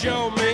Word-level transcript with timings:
show 0.00 0.30
me 0.30 0.51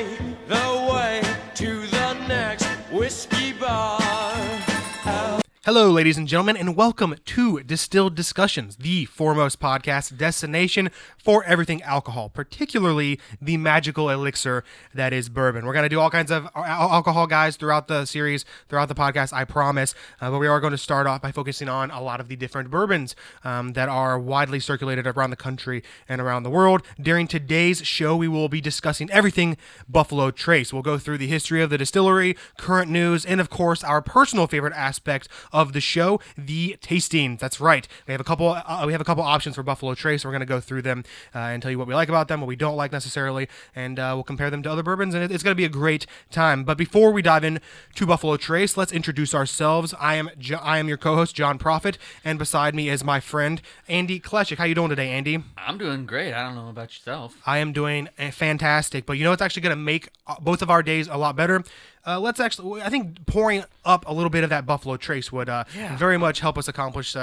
Hello, 5.68 5.90
ladies 5.90 6.16
and 6.16 6.26
gentlemen, 6.26 6.56
and 6.56 6.74
welcome 6.74 7.14
to 7.26 7.62
Distilled 7.62 8.14
Discussions, 8.14 8.76
the 8.76 9.04
foremost 9.04 9.60
podcast 9.60 10.16
destination 10.16 10.90
for 11.22 11.44
everything 11.44 11.82
alcohol, 11.82 12.30
particularly 12.30 13.20
the 13.38 13.58
magical 13.58 14.08
elixir 14.08 14.64
that 14.94 15.12
is 15.12 15.28
bourbon. 15.28 15.66
We're 15.66 15.74
going 15.74 15.82
to 15.82 15.90
do 15.90 16.00
all 16.00 16.08
kinds 16.08 16.30
of 16.30 16.48
alcohol, 16.56 17.26
guys, 17.26 17.56
throughout 17.56 17.86
the 17.86 18.06
series, 18.06 18.46
throughout 18.70 18.88
the 18.88 18.94
podcast, 18.94 19.34
I 19.34 19.44
promise. 19.44 19.94
Uh, 20.22 20.30
but 20.30 20.38
we 20.38 20.46
are 20.46 20.58
going 20.58 20.70
to 20.70 20.78
start 20.78 21.06
off 21.06 21.20
by 21.20 21.32
focusing 21.32 21.68
on 21.68 21.90
a 21.90 22.00
lot 22.00 22.18
of 22.18 22.28
the 22.28 22.36
different 22.36 22.70
bourbons 22.70 23.14
um, 23.44 23.74
that 23.74 23.90
are 23.90 24.18
widely 24.18 24.60
circulated 24.60 25.06
around 25.06 25.28
the 25.28 25.36
country 25.36 25.82
and 26.08 26.18
around 26.18 26.44
the 26.44 26.50
world. 26.50 26.80
During 26.98 27.28
today's 27.28 27.86
show, 27.86 28.16
we 28.16 28.26
will 28.26 28.48
be 28.48 28.62
discussing 28.62 29.10
everything 29.10 29.58
Buffalo 29.86 30.30
Trace. 30.30 30.72
We'll 30.72 30.80
go 30.80 30.96
through 30.96 31.18
the 31.18 31.28
history 31.28 31.60
of 31.60 31.68
the 31.68 31.76
distillery, 31.76 32.38
current 32.56 32.90
news, 32.90 33.26
and 33.26 33.38
of 33.38 33.50
course, 33.50 33.84
our 33.84 34.00
personal 34.00 34.46
favorite 34.46 34.72
aspect 34.72 35.28
of 35.52 35.57
the 35.72 35.80
show, 35.80 36.20
the 36.36 36.76
tastings. 36.80 37.38
That's 37.38 37.60
right. 37.60 37.86
We 38.06 38.12
have 38.12 38.20
a 38.20 38.24
couple. 38.24 38.48
Uh, 38.50 38.84
we 38.86 38.92
have 38.92 39.00
a 39.00 39.04
couple 39.04 39.22
options 39.22 39.54
for 39.56 39.62
Buffalo 39.62 39.94
Trace. 39.94 40.24
We're 40.24 40.30
going 40.30 40.40
to 40.40 40.46
go 40.46 40.60
through 40.60 40.82
them 40.82 41.04
uh, 41.34 41.38
and 41.38 41.62
tell 41.62 41.70
you 41.70 41.78
what 41.78 41.86
we 41.86 41.94
like 41.94 42.08
about 42.08 42.28
them, 42.28 42.40
what 42.40 42.46
we 42.46 42.56
don't 42.56 42.76
like 42.76 42.92
necessarily, 42.92 43.48
and 43.74 43.98
uh, 43.98 44.12
we'll 44.14 44.24
compare 44.24 44.50
them 44.50 44.62
to 44.62 44.70
other 44.70 44.82
bourbons. 44.82 45.14
And 45.14 45.24
it, 45.24 45.30
it's 45.32 45.42
going 45.42 45.52
to 45.52 45.56
be 45.56 45.64
a 45.64 45.68
great 45.68 46.06
time. 46.30 46.64
But 46.64 46.78
before 46.78 47.12
we 47.12 47.22
dive 47.22 47.44
in 47.44 47.60
to 47.96 48.06
Buffalo 48.06 48.36
Trace, 48.36 48.76
let's 48.76 48.92
introduce 48.92 49.34
ourselves. 49.34 49.94
I 49.98 50.14
am 50.14 50.30
jo- 50.38 50.60
I 50.62 50.78
am 50.78 50.88
your 50.88 50.98
co-host 50.98 51.34
John 51.34 51.58
Profit, 51.58 51.98
and 52.24 52.38
beside 52.38 52.74
me 52.74 52.88
is 52.88 53.02
my 53.04 53.20
friend 53.20 53.60
Andy 53.88 54.20
Kleshik. 54.20 54.58
How 54.58 54.64
you 54.64 54.74
doing 54.74 54.90
today, 54.90 55.10
Andy? 55.10 55.42
I'm 55.56 55.78
doing 55.78 56.06
great. 56.06 56.32
I 56.32 56.42
don't 56.42 56.54
know 56.54 56.68
about 56.68 56.90
yourself. 56.90 57.36
I 57.46 57.58
am 57.58 57.72
doing 57.72 58.08
uh, 58.18 58.30
fantastic. 58.30 59.06
But 59.06 59.14
you 59.14 59.24
know 59.24 59.30
what's 59.30 59.42
actually 59.42 59.62
going 59.62 59.76
to 59.76 59.82
make 59.82 60.10
uh, 60.26 60.36
both 60.40 60.62
of 60.62 60.70
our 60.70 60.82
days 60.82 61.08
a 61.08 61.16
lot 61.16 61.36
better? 61.36 61.64
Uh, 62.06 62.18
let's 62.18 62.40
actually, 62.40 62.80
I 62.82 62.88
think 62.88 63.26
pouring 63.26 63.64
up 63.84 64.04
a 64.08 64.12
little 64.12 64.30
bit 64.30 64.44
of 64.44 64.50
that 64.50 64.64
Buffalo 64.66 64.96
Trace 64.96 65.30
would 65.32 65.48
uh, 65.48 65.64
Yeah. 65.74 65.96
very 65.96 66.16
much 66.18 66.40
help 66.40 66.56
us 66.56 66.68
accomplish 66.68 67.14
uh, 67.16 67.20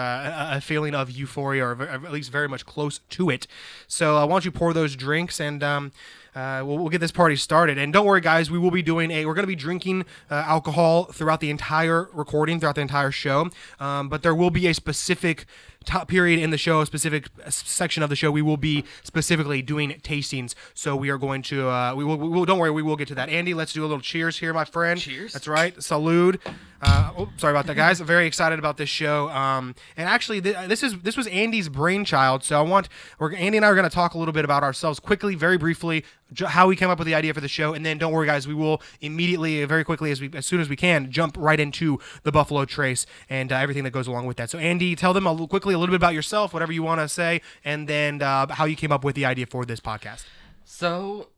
a, 0.54 0.58
a 0.58 0.62
feeling 0.62 0.94
of 0.94 1.10
euphoria, 1.10 1.66
or 1.66 1.82
at 1.84 2.12
least 2.12 2.32
very 2.32 2.48
much 2.48 2.66
close 2.66 3.00
to 3.10 3.30
it. 3.30 3.48
So 3.88 4.18
uh, 4.18 4.26
why 4.26 4.34
don't 4.34 4.46
you 4.46 4.52
pour 4.52 4.74
those 4.74 4.96
drinks 4.96 5.40
and 5.40 5.64
um, 5.64 5.92
uh, 6.36 6.62
we'll, 6.66 6.78
we'll 6.78 6.90
get 6.90 7.00
this 7.02 7.12
party 7.14 7.36
started. 7.36 7.78
And 7.78 7.94
don't 7.94 8.06
worry, 8.06 8.22
guys, 8.22 8.52
we 8.52 8.60
will 8.60 8.72
be 8.72 8.82
doing 8.82 9.10
a, 9.12 9.26
we're 9.26 9.34
going 9.34 9.44
to 9.44 9.48
be 9.48 9.56
drinking 9.56 10.06
uh, 10.30 10.36
alcohol 10.36 11.06
throughout 11.06 11.40
the 11.40 11.50
entire 11.50 12.10
recording, 12.14 12.60
throughout 12.60 12.76
the 12.76 12.82
entire 12.82 13.12
show. 13.12 13.50
Um, 13.80 14.10
but 14.10 14.22
there 14.22 14.36
will 14.36 14.52
be 14.52 14.68
a 14.68 14.74
specific 14.74 15.46
top 15.86 16.08
period 16.08 16.40
in 16.40 16.50
the 16.50 16.58
show, 16.58 16.82
a 16.82 16.86
specific 16.86 17.28
section 17.50 18.04
of 18.04 18.10
the 18.10 18.16
show, 18.16 18.32
we 18.32 18.42
will 18.42 18.58
be 18.58 18.84
specifically 19.04 19.62
doing 19.62 19.92
tastings. 20.04 20.56
So 20.74 20.96
we 20.96 21.10
are 21.10 21.18
going 21.18 21.42
to, 21.44 21.70
uh, 21.70 21.94
we 21.96 22.04
will, 22.04 22.18
we 22.18 22.28
will, 22.28 22.46
don't 22.46 22.60
worry, 22.60 22.72
we 22.72 22.82
will 22.82 22.96
get 22.96 23.08
to 23.10 23.16
that. 23.16 23.30
Andy, 23.30 23.54
let's 23.54 23.74
do 23.74 23.82
a 23.82 23.88
little 23.88 24.02
cheers 24.02 24.40
here, 24.40 24.54
my 24.54 24.66
friend. 24.66 25.00
Cheers. 25.00 25.34
That's 25.34 25.48
right. 25.48 25.82
Salute. 25.82 26.42
Uh, 26.82 27.12
oh, 27.18 27.30
sorry 27.38 27.52
about 27.52 27.66
that, 27.68 27.76
guys. 27.76 28.00
Very 28.02 28.28
excited 28.28 28.60
about 28.60 28.78
this 28.78 28.90
show. 28.90 29.30
Um, 29.30 29.76
and 29.98 30.08
actually, 30.08 30.42
th- 30.42 30.68
this 30.68 30.84
is 30.84 31.00
this 31.00 31.18
was 31.18 31.28
Andy's 31.28 31.70
brainchild. 31.70 32.44
So 32.44 32.60
I 32.60 32.62
want, 32.62 32.90
we're, 33.18 33.34
Andy 33.34 33.58
and 33.58 33.66
I 33.66 33.70
are 33.70 33.76
going 33.76 33.90
to 33.90 33.94
talk 33.94 34.14
a 34.14 34.18
little 34.18 34.34
bit 34.34 34.46
about 34.46 34.64
ourselves 34.64 35.00
quickly, 35.00 35.36
very 35.36 35.58
briefly, 35.58 36.04
how 36.40 36.68
we 36.68 36.76
came 36.76 36.90
up 36.90 37.00
with 37.00 37.06
the 37.06 37.16
idea 37.16 37.34
for 37.34 37.42
the 37.42 37.48
show, 37.48 37.74
and 37.74 37.86
then 37.86 37.98
don't 37.98 38.12
worry, 38.12 38.28
guys, 38.28 38.48
we 38.48 38.54
will 38.54 38.82
immediately, 39.02 39.64
very 39.66 39.84
quickly, 39.84 40.12
as 40.12 40.22
we 40.22 40.30
as 40.34 40.46
soon 40.46 40.60
as 40.60 40.70
we 40.70 40.76
can, 40.76 41.12
jump 41.12 41.36
right 41.38 41.60
into 41.60 42.00
the 42.24 42.32
Buffalo 42.32 42.66
Trace 42.66 43.06
and 43.30 43.52
uh, 43.52 43.56
everything 43.56 43.84
that 43.84 43.92
goes 43.92 44.08
along 44.08 44.26
with 44.26 44.38
that. 44.38 44.50
So 44.50 44.58
Andy, 44.58 44.96
tell 44.96 45.14
them 45.14 45.26
a 45.26 45.32
little, 45.32 45.48
quickly 45.48 45.74
a 45.74 45.78
little 45.78 45.94
bit 45.94 45.98
about 45.98 46.14
yourself, 46.14 46.54
whatever 46.54 46.72
you 46.72 46.84
want 46.84 47.02
to 47.02 47.08
say, 47.08 47.42
and 47.64 47.88
then 47.88 48.22
uh, 48.22 48.48
how 48.54 48.66
you 48.66 48.76
came 48.76 48.92
up 48.92 49.04
with 49.04 49.16
the 49.16 49.26
idea 49.26 49.46
for 49.46 49.66
this 49.66 49.80
podcast. 49.80 50.26
So, 50.64 51.30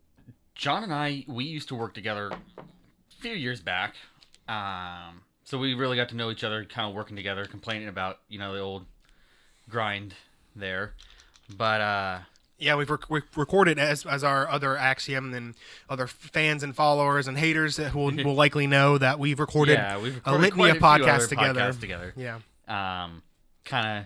John 0.55 0.83
and 0.83 0.93
I, 0.93 1.25
we 1.27 1.45
used 1.45 1.67
to 1.69 1.75
work 1.75 1.93
together 1.93 2.31
a 2.31 2.63
few 3.19 3.33
years 3.33 3.61
back. 3.61 3.95
Um, 4.47 5.21
so 5.43 5.57
we 5.57 5.73
really 5.73 5.97
got 5.97 6.09
to 6.09 6.15
know 6.15 6.31
each 6.31 6.43
other, 6.43 6.65
kind 6.65 6.89
of 6.89 6.95
working 6.95 7.15
together, 7.15 7.45
complaining 7.45 7.87
about 7.87 8.19
you 8.29 8.39
know 8.39 8.53
the 8.53 8.59
old 8.59 8.85
grind 9.69 10.13
there. 10.55 10.93
But 11.55 11.81
uh, 11.81 12.19
Yeah, 12.59 12.75
we've, 12.75 12.89
rec- 12.89 13.09
we've 13.09 13.23
recorded 13.35 13.77
as, 13.77 14.05
as 14.05 14.23
our 14.23 14.47
other 14.49 14.75
axiom 14.75 15.33
and 15.33 15.53
other 15.89 16.07
fans 16.07 16.63
and 16.63 16.75
followers 16.75 17.27
and 17.27 17.37
haters 17.37 17.75
that 17.75 17.93
will, 17.93 18.11
will 18.11 18.33
likely 18.33 18.65
know 18.65 18.97
that 18.97 19.19
we've 19.19 19.39
recorded, 19.39 19.73
yeah, 19.73 19.97
we've 19.99 20.13
a 20.13 20.31
recorded 20.33 20.41
litany 20.41 20.79
quite 20.79 21.01
of 21.01 21.03
a 21.03 21.05
podcasts 21.05 21.29
together. 21.29 21.59
podcasts 21.61 21.79
together. 21.79 22.13
Yeah. 22.17 22.35
Um, 22.67 23.21
kind 23.63 23.99
of, 23.99 24.05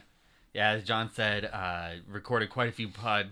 yeah, 0.53 0.72
as 0.72 0.84
John 0.84 1.09
said, 1.13 1.45
uh, 1.45 1.91
recorded 2.09 2.50
quite 2.50 2.67
a 2.67 2.73
few 2.73 2.89
pod, 2.89 3.31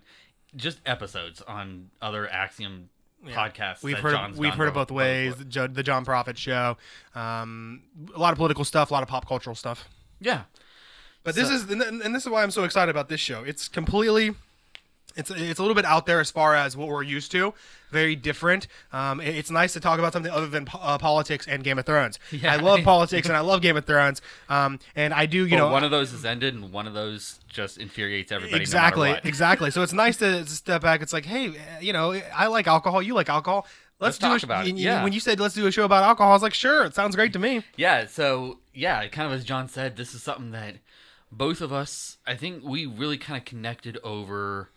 just 0.55 0.79
episodes 0.85 1.41
on 1.41 1.89
other 2.01 2.27
Axiom 2.29 2.89
podcasts. 3.27 3.83
We've 3.83 3.99
heard 3.99 4.13
John's 4.13 4.35
of, 4.35 4.39
we've 4.39 4.53
heard 4.53 4.69
of 4.69 4.73
both- 4.75 4.91
ways. 4.91 5.35
The, 5.35 5.67
the 5.67 5.83
John 5.83 6.05
Prophet 6.05 6.37
show, 6.37 6.77
um, 7.13 7.83
a 8.15 8.19
lot 8.19 8.31
of 8.31 8.37
political 8.37 8.63
stuff, 8.63 8.89
a 8.89 8.93
lot 8.93 9.03
of 9.03 9.09
pop 9.09 9.27
cultural 9.27 9.55
stuff. 9.55 9.89
Yeah. 10.21 10.43
But 11.23 11.35
this 11.35 11.49
is 11.49 11.69
and 11.69 12.15
this 12.15 12.23
is 12.23 12.29
why 12.29 12.41
I'm 12.41 12.51
so 12.51 12.63
excited 12.63 12.89
about 12.89 13.09
this 13.09 13.19
show. 13.19 13.43
It's 13.43 13.67
completely 13.67 14.35
it's 15.19 15.29
it's 15.31 15.59
a 15.59 15.61
little 15.61 15.75
bit 15.75 15.85
out 15.85 16.05
there 16.05 16.19
as 16.19 16.31
far 16.31 16.55
as 16.55 16.75
what 16.75 16.87
we're 16.87 17.03
used 17.03 17.31
to. 17.33 17.53
Very 17.91 18.15
different. 18.15 18.67
Um, 18.93 19.19
it- 19.19 19.35
it's 19.35 19.49
nice 19.51 19.73
to 19.73 19.79
talk 19.79 19.97
about 19.99 20.13
something 20.13 20.31
other 20.31 20.47
than 20.47 20.65
po- 20.65 20.79
uh, 20.81 20.97
politics 20.97 21.47
and 21.47 21.63
Game 21.63 21.79
of 21.79 21.85
Thrones. 21.85 22.19
Yeah. 22.31 22.53
I 22.53 22.57
love 22.57 22.83
politics 22.83 23.27
and 23.27 23.35
I 23.35 23.39
love 23.39 23.61
Game 23.61 23.75
of 23.77 23.85
Thrones. 23.85 24.21
Um, 24.47 24.79
and 24.95 25.13
I 25.13 25.25
do, 25.25 25.45
you 25.45 25.55
Well, 25.55 25.67
know, 25.67 25.71
one 25.73 25.83
of 25.83 25.91
those 25.91 26.13
is 26.13 26.23
ended, 26.23 26.53
and 26.53 26.71
one 26.71 26.85
of 26.87 26.93
those 26.93 27.39
just 27.47 27.77
infuriates 27.79 28.31
everybody. 28.31 28.61
exactly, 28.61 29.11
No 29.13 29.19
exactly. 29.23 29.71
So 29.71 29.81
it's 29.81 29.93
nice 29.93 30.17
to 30.17 30.45
step 30.45 30.81
back. 30.83 31.01
It's 31.01 31.13
like, 31.13 31.25
hey, 31.25 31.53
you 31.81 31.91
know, 31.93 32.13
I 32.35 32.47
like 32.47 32.67
alcohol. 32.67 33.01
You 33.01 33.13
like 33.15 33.29
alcohol. 33.29 33.65
Let's, 33.99 34.15
Let's 34.15 34.17
do 34.19 34.27
talk 34.27 34.39
sh- 34.39 34.43
about 34.43 34.67
it, 34.67 34.75
yeah. 34.77 35.03
When 35.03 35.11
you 35.11 35.19
said 35.19 35.41
let's 35.41 35.55
do 35.55 35.67
a 35.67 35.71
show 35.71 35.83
about 35.83 36.03
alcohol, 36.03 36.31
I 36.31 36.35
was 36.35 36.41
like, 36.43 36.53
sure, 36.53 36.85
it 36.85 36.95
sounds 36.95 37.15
great 37.17 37.33
to 37.33 37.39
me. 37.39 37.63
Yeah. 37.75 38.05
So 38.05 38.59
yeah, 38.73 39.05
kind 39.07 39.27
of 39.27 39.33
as 39.37 39.43
John 39.43 39.67
said, 39.67 39.97
this 39.97 40.13
is 40.13 40.23
something 40.23 40.51
that 40.51 40.75
both 41.31 41.59
of 41.59 41.73
us, 41.73 42.17
I 42.25 42.35
think, 42.35 42.63
we 42.63 42.85
really 42.85 43.17
kind 43.17 43.37
of 43.37 43.45
connected 43.45 43.97
over. 44.03 44.69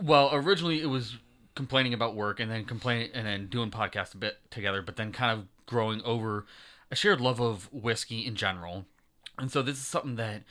Well, 0.00 0.30
originally 0.32 0.80
it 0.80 0.86
was 0.86 1.16
complaining 1.54 1.94
about 1.94 2.16
work, 2.16 2.40
and 2.40 2.50
then 2.50 2.64
complaining, 2.64 3.10
and 3.14 3.26
then 3.26 3.46
doing 3.46 3.70
podcasts 3.70 4.14
a 4.14 4.18
bit 4.18 4.38
together, 4.50 4.82
but 4.82 4.96
then 4.96 5.12
kind 5.12 5.38
of 5.38 5.46
growing 5.66 6.02
over 6.02 6.46
a 6.90 6.96
shared 6.96 7.20
love 7.20 7.40
of 7.40 7.72
whiskey 7.72 8.26
in 8.26 8.34
general. 8.34 8.86
And 9.38 9.50
so 9.50 9.62
this 9.62 9.76
is 9.76 9.86
something 9.86 10.16
that 10.16 10.42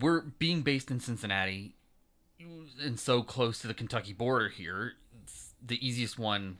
we're 0.00 0.20
being 0.20 0.62
based 0.62 0.90
in 0.90 1.00
Cincinnati 1.00 1.74
and 2.82 2.98
so 2.98 3.22
close 3.22 3.58
to 3.60 3.66
the 3.66 3.74
Kentucky 3.74 4.12
border 4.12 4.48
here. 4.48 4.94
The 5.64 5.84
easiest 5.86 6.18
one, 6.18 6.58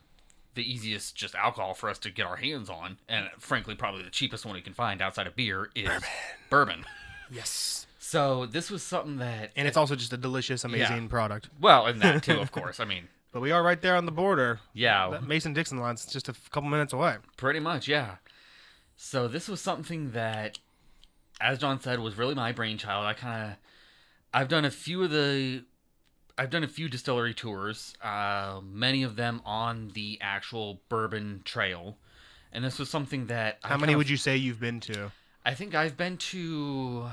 the 0.54 0.70
easiest 0.70 1.16
just 1.16 1.34
alcohol 1.34 1.74
for 1.74 1.88
us 1.88 1.98
to 2.00 2.10
get 2.10 2.26
our 2.26 2.36
hands 2.36 2.70
on, 2.70 2.98
and 3.08 3.28
frankly, 3.38 3.74
probably 3.74 4.02
the 4.02 4.10
cheapest 4.10 4.44
one 4.44 4.54
we 4.54 4.62
can 4.62 4.74
find 4.74 5.02
outside 5.02 5.26
of 5.26 5.36
beer 5.36 5.70
is 5.74 5.86
bourbon. 5.86 6.08
bourbon. 6.50 6.84
Yes. 7.30 7.85
So 8.08 8.46
this 8.46 8.70
was 8.70 8.84
something 8.84 9.16
that, 9.16 9.50
And 9.56 9.66
it's 9.66 9.76
also 9.76 9.96
just 9.96 10.12
a 10.12 10.16
delicious, 10.16 10.62
amazing 10.62 11.08
product. 11.08 11.48
well, 11.60 11.86
and 11.86 12.00
that 12.02 12.22
too, 12.22 12.38
of 12.38 12.52
course. 12.58 12.78
I 12.78 12.84
mean, 12.84 13.08
But 13.32 13.40
we 13.40 13.50
are 13.50 13.64
right 13.64 13.80
there 13.82 13.96
on 13.96 14.06
the 14.06 14.12
border. 14.12 14.60
yeah, 14.72 15.08
That 15.10 15.24
Mason 15.26 15.52
Dixon 15.52 15.78
line's 15.78 16.06
just 16.06 16.28
a 16.28 16.30
f- 16.30 16.48
couple 16.52 16.68
minutes 16.70 16.92
away. 16.92 17.16
Pretty 17.36 17.58
much, 17.58 17.88
yeah. 17.88 18.18
So 18.96 19.26
this 19.26 19.48
was 19.48 19.60
something 19.60 20.12
that, 20.12 20.60
as 21.40 21.58
John 21.58 21.80
said, 21.80 21.98
was 21.98 22.16
really 22.16 22.36
my 22.36 22.52
brainchild. 22.52 23.04
I 23.04 23.12
kind 23.12 23.50
of, 23.50 23.56
I've 24.32 24.48
done 24.48 24.64
a 24.64 24.70
few 24.70 25.02
of 25.02 25.10
the, 25.10 25.64
I've 26.38 26.50
done 26.50 26.62
a 26.62 26.68
few 26.68 26.88
distillery 26.88 27.34
tours, 27.34 27.92
uh, 28.02 28.60
many 28.62 29.02
of 29.02 29.16
them 29.16 29.42
on 29.44 29.88
the 29.94 30.18
actual 30.20 30.80
bourbon 30.88 31.42
trail, 31.44 31.98
and 32.52 32.64
this 32.64 32.78
was 32.78 32.88
something 32.88 33.26
that. 33.26 33.58
How 33.64 33.76
many 33.78 33.96
would 33.96 34.08
you 34.08 34.16
say 34.16 34.36
you've 34.36 34.60
been 34.60 34.78
to? 34.80 35.10
I 35.44 35.54
think 35.54 35.74
I've 35.74 35.96
been 35.96 36.16
to. 36.18 37.08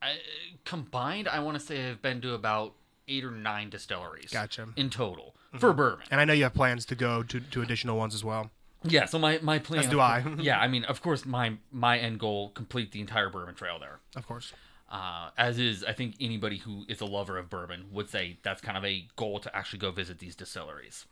I, 0.00 0.18
combined, 0.64 1.28
I 1.28 1.40
want 1.40 1.58
to 1.58 1.64
say 1.64 1.88
I've 1.90 2.02
been 2.02 2.20
to 2.22 2.34
about 2.34 2.74
eight 3.08 3.24
or 3.24 3.30
nine 3.30 3.70
distilleries. 3.70 4.30
Gotcha. 4.30 4.62
Mm-hmm. 4.62 4.80
In 4.80 4.90
total 4.90 5.34
for 5.58 5.72
bourbon. 5.72 6.06
And 6.10 6.20
I 6.20 6.24
know 6.24 6.32
you 6.32 6.44
have 6.44 6.54
plans 6.54 6.84
to 6.86 6.94
go 6.94 7.22
to, 7.22 7.40
to 7.40 7.62
additional 7.62 7.96
ones 7.96 8.14
as 8.14 8.24
well. 8.24 8.50
Yeah, 8.84 9.06
so 9.06 9.18
my 9.18 9.40
my 9.42 9.58
plan. 9.58 9.80
As 9.80 9.88
do 9.88 9.98
I. 9.98 10.24
yeah, 10.38 10.60
I 10.60 10.68
mean, 10.68 10.84
of 10.84 11.02
course, 11.02 11.26
my 11.26 11.54
my 11.72 11.98
end 11.98 12.20
goal 12.20 12.50
complete 12.50 12.92
the 12.92 13.00
entire 13.00 13.28
bourbon 13.28 13.54
trail 13.54 13.78
there. 13.80 13.98
Of 14.14 14.26
course. 14.26 14.52
Uh, 14.90 15.30
as 15.36 15.58
is, 15.58 15.84
I 15.84 15.92
think 15.92 16.14
anybody 16.20 16.58
who 16.58 16.84
is 16.88 17.00
a 17.00 17.04
lover 17.04 17.36
of 17.36 17.50
bourbon 17.50 17.86
would 17.92 18.08
say 18.08 18.38
that's 18.42 18.60
kind 18.60 18.78
of 18.78 18.84
a 18.84 19.06
goal 19.16 19.38
to 19.40 19.54
actually 19.54 19.80
go 19.80 19.90
visit 19.90 20.18
these 20.18 20.34
distilleries. 20.34 21.04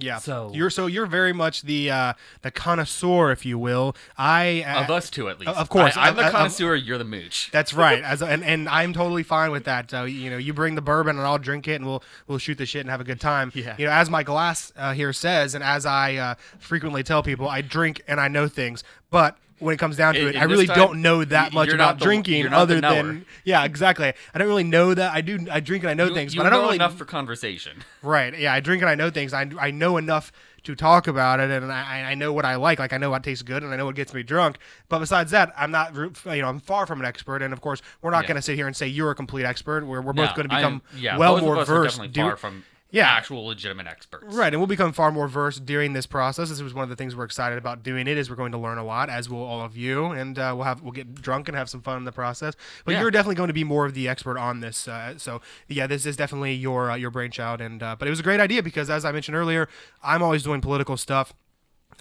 Yeah. 0.00 0.18
So- 0.18 0.50
you're 0.54 0.70
so 0.70 0.86
you're 0.86 1.06
very 1.06 1.32
much 1.32 1.62
the 1.62 1.90
uh, 1.90 2.12
the 2.42 2.50
connoisseur, 2.50 3.30
if 3.32 3.44
you 3.44 3.58
will. 3.58 3.94
I 4.16 4.64
uh, 4.66 4.82
Of 4.84 4.90
us 4.90 5.10
two, 5.10 5.28
at 5.28 5.38
least. 5.40 5.52
of 5.52 5.68
course, 5.68 5.96
I, 5.96 6.08
am 6.08 6.18
I- 6.18 6.22
the 6.22 6.28
I- 6.28 6.30
connoisseur. 6.30 6.74
you're 6.74 6.98
the 6.98 7.04
mooch. 7.04 7.50
That's 7.52 7.72
right. 7.74 8.02
As 8.02 8.22
and, 8.22 8.42
and 8.44 8.68
I'm 8.68 8.92
totally 8.92 9.22
fine 9.22 9.50
with 9.50 9.64
that. 9.64 9.92
Uh, 9.92 10.02
you 10.04 10.30
know, 10.30 10.36
you 10.38 10.52
bring 10.54 10.74
the 10.74 10.82
bourbon 10.82 11.16
and 11.18 11.26
I'll 11.26 11.38
drink 11.38 11.68
it 11.68 11.74
and 11.76 11.86
we'll 11.86 12.02
we'll 12.26 12.38
shoot 12.38 12.58
the 12.58 12.66
shit 12.66 12.80
and 12.82 12.90
have 12.90 13.00
a 13.00 13.04
good 13.04 13.20
time. 13.20 13.52
Yeah. 13.54 13.74
You 13.78 13.86
know, 13.86 13.92
as 13.92 14.08
my 14.10 14.22
glass 14.22 14.72
uh, 14.76 14.92
here 14.92 15.12
says, 15.12 15.54
and 15.54 15.62
as 15.64 15.84
I 15.86 16.16
uh, 16.16 16.34
frequently 16.58 17.02
tell 17.02 17.22
people, 17.22 17.48
I 17.48 17.60
drink 17.60 18.02
and 18.08 18.20
I 18.20 18.28
know 18.28 18.48
things. 18.48 18.82
But 19.10 19.36
when 19.60 19.74
it 19.74 19.78
comes 19.78 19.96
down 19.96 20.14
to 20.14 20.28
it. 20.28 20.36
I 20.36 20.44
really 20.44 20.66
time, 20.66 20.76
don't 20.76 21.02
know 21.02 21.24
that 21.24 21.52
much 21.52 21.68
about 21.72 21.98
the- 21.98 22.04
drinking 22.04 22.40
you're 22.40 22.50
not 22.50 22.66
the 22.68 22.76
other 22.78 22.80
than 22.80 23.24
yeah, 23.44 23.64
exactly. 23.64 24.12
I 24.34 24.38
don't 24.38 24.48
really 24.48 24.64
know 24.64 24.92
that. 24.94 25.12
I 25.14 25.20
do. 25.20 25.46
I 25.50 25.60
drink 25.60 25.84
and 25.84 25.90
I 25.90 25.94
know 25.94 26.06
You- 26.06 26.14
things, 26.14 26.34
you 26.34 26.40
but 26.40 26.46
I 26.46 26.50
don't 26.50 26.62
really 26.64 26.76
enough 26.76 26.96
for 26.98 27.04
conversation. 27.04 27.78
Right. 28.02 28.36
Yeah, 28.38 28.54
I 28.54 28.60
drink 28.60 28.82
and 28.82 28.90
I 28.90 28.94
know 28.94 29.10
things. 29.10 29.34
I, 29.34 29.50
I 29.60 29.70
know 29.70 29.98
enough 29.98 30.32
to 30.62 30.74
talk 30.74 31.06
about 31.06 31.38
it, 31.40 31.50
and 31.50 31.70
I, 31.72 32.10
I 32.10 32.14
know 32.14 32.32
what 32.32 32.44
I 32.46 32.56
like. 32.56 32.78
Like 32.78 32.92
I 32.94 32.96
know 32.98 33.10
what 33.10 33.22
tastes 33.22 33.42
good, 33.42 33.62
and 33.62 33.72
I 33.72 33.76
know 33.76 33.84
what 33.86 33.94
gets 33.94 34.12
me 34.14 34.22
drunk. 34.22 34.56
But 34.88 34.98
besides 35.00 35.30
that, 35.32 35.52
I'm 35.56 35.70
not. 35.70 35.94
You 35.94 36.42
know, 36.42 36.48
I'm 36.48 36.60
far 36.60 36.86
from 36.86 37.00
an 37.00 37.06
expert. 37.06 37.42
And 37.42 37.52
of 37.52 37.60
course, 37.60 37.82
we're 38.00 38.10
not 38.10 38.22
Yeah. 38.24 38.28
going 38.28 38.36
to 38.36 38.42
sit 38.42 38.56
here 38.56 38.66
and 38.66 38.74
say 38.74 38.86
you're 38.86 39.10
a 39.10 39.14
complete 39.14 39.44
expert. 39.44 39.84
We're, 39.86 40.00
we're 40.00 40.12
both 40.14 40.30
No, 40.30 40.36
going 40.36 40.48
to 40.48 40.54
become 40.56 40.82
am- 40.94 40.98
yeah, 40.98 41.18
well 41.18 41.38
more 41.40 41.54
of 41.54 41.60
us 41.60 41.68
are 41.68 41.74
versed. 41.82 41.96
definitely 41.98 42.12
do- 42.14 42.22
far 42.22 42.36
from 42.36 42.64
Yeah. 42.90 43.08
actual 43.08 43.46
legitimate 43.46 43.86
experts. 43.86 44.34
Right, 44.34 44.52
and 44.52 44.60
we'll 44.60 44.66
become 44.66 44.92
far 44.92 45.10
more 45.12 45.28
versed 45.28 45.64
during 45.66 45.92
this 45.92 46.06
process. 46.06 46.48
This 46.48 46.60
was 46.60 46.74
one 46.74 46.82
of 46.82 46.88
the 46.88 46.96
things 46.96 47.14
we're 47.14 47.24
excited 47.24 47.58
about 47.58 47.82
doing. 47.82 48.06
It 48.06 48.16
is 48.18 48.28
we're 48.30 48.36
going 48.36 48.52
to 48.52 48.58
learn 48.58 48.78
a 48.78 48.84
lot, 48.84 49.08
as 49.10 49.28
will 49.28 49.42
all 49.42 49.60
of 49.64 49.76
you, 49.76 50.06
and 50.06 50.38
uh, 50.38 50.52
we'll 50.56 50.64
have 50.64 50.82
we'll 50.82 50.92
get 50.92 51.14
drunk 51.14 51.48
and 51.48 51.56
have 51.56 51.68
some 51.70 51.82
fun 51.82 51.96
in 51.98 52.04
the 52.04 52.12
process. 52.12 52.54
But 52.84 52.92
Yeah. 52.92 53.00
you're 53.02 53.10
definitely 53.10 53.36
going 53.36 53.48
to 53.48 53.54
be 53.54 53.64
more 53.64 53.86
of 53.86 53.94
the 53.94 54.08
expert 54.08 54.38
on 54.38 54.60
this. 54.60 54.88
Uh, 54.88 55.14
so 55.18 55.40
yeah, 55.68 55.86
this 55.86 56.06
is 56.06 56.16
definitely 56.16 56.54
your 56.54 56.90
uh, 56.90 56.96
your 56.96 57.10
brainchild. 57.10 57.60
And 57.60 57.82
uh, 57.82 57.96
but 57.98 58.08
it 58.08 58.10
was 58.10 58.20
a 58.20 58.24
great 58.24 58.40
idea 58.40 58.62
because, 58.62 58.90
as 58.90 59.04
I 59.04 59.12
mentioned 59.12 59.36
earlier, 59.36 59.68
I'm 60.02 60.22
always 60.22 60.42
doing 60.42 60.60
political 60.60 60.96
stuff. 60.96 61.32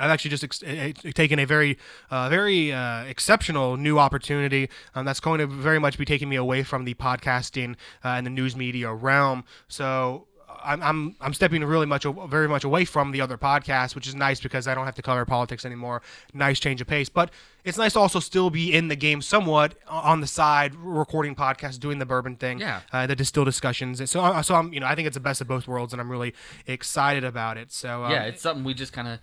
I've 0.02 0.12
actually 0.12 0.32
just 0.32 0.46
ex- 0.46 0.64
eh, 0.64 0.94
eh, 1.04 1.12
taken 1.12 1.40
a 1.40 1.46
very, 1.46 1.78
uh, 2.10 2.30
very 2.30 2.72
uh, 2.72 3.04
exceptional 3.04 3.76
new 3.76 4.00
opportunity 4.00 4.70
um, 4.96 5.04
that's 5.04 5.20
going 5.20 5.40
to 5.40 5.46
very 5.48 5.78
much 5.78 5.98
be 5.98 6.06
taking 6.06 6.30
me 6.30 6.38
away 6.38 6.64
from 6.64 6.86
the 6.86 6.94
podcasting 6.94 7.72
uh, 8.06 8.10
and 8.10 8.26
the 8.26 8.30
news 8.30 8.56
media 8.56 8.94
realm. 8.94 9.44
So 9.68 10.28
I'm, 10.64 10.82
I'm, 10.84 11.16
I'm 11.22 11.34
stepping 11.34 11.64
really 11.64 11.86
much, 11.86 12.06
very 12.28 12.48
much 12.48 12.64
away 12.64 12.86
from 12.86 13.12
the 13.12 13.22
other 13.22 13.38
podcasts, 13.38 13.96
which 13.96 14.08
is 14.08 14.16
nice 14.16 14.40
because 14.40 14.68
I 14.68 14.76
don't 14.76 14.86
have 14.86 14.96
to 14.96 15.02
cover 15.02 15.26
politics 15.26 15.66
anymore. 15.66 16.02
Nice 16.34 16.60
change 16.60 16.82
of 16.82 16.88
pace, 16.88 17.10
but 17.10 17.32
it's 17.64 17.78
nice 17.78 17.94
to 17.94 18.00
also 18.00 18.20
still 18.20 18.50
be 18.50 18.74
in 18.74 18.88
the 18.88 18.96
game 18.96 19.22
somewhat 19.22 19.76
on 19.88 20.22
the 20.22 20.28
side, 20.28 20.76
recording 20.76 21.36
podcasts, 21.36 21.80
doing 21.80 22.00
the 22.00 22.06
bourbon 22.06 22.36
thing, 22.36 22.60
Yeah. 22.60 22.82
uh, 22.92 23.08
the 23.08 23.16
distill 23.16 23.46
discussions. 23.46 24.10
So, 24.10 24.22
uh, 24.22 24.42
so 24.42 24.56
I'm, 24.56 24.74
you 24.74 24.80
know, 24.80 24.86
I 24.88 24.96
think 24.96 25.08
it's 25.08 25.16
the 25.16 25.22
best 25.22 25.42
of 25.42 25.48
both 25.48 25.68
worlds, 25.68 25.94
and 25.94 26.02
I'm 26.02 26.10
really 26.12 26.34
excited 26.68 27.24
about 27.24 27.58
it. 27.58 27.72
So, 27.72 28.04
um, 28.06 28.12
Yeah, 28.12 28.24
it's 28.24 28.42
something 28.42 28.64
we 28.64 28.74
just 28.74 28.94
kind 28.94 29.08
of 29.08 29.20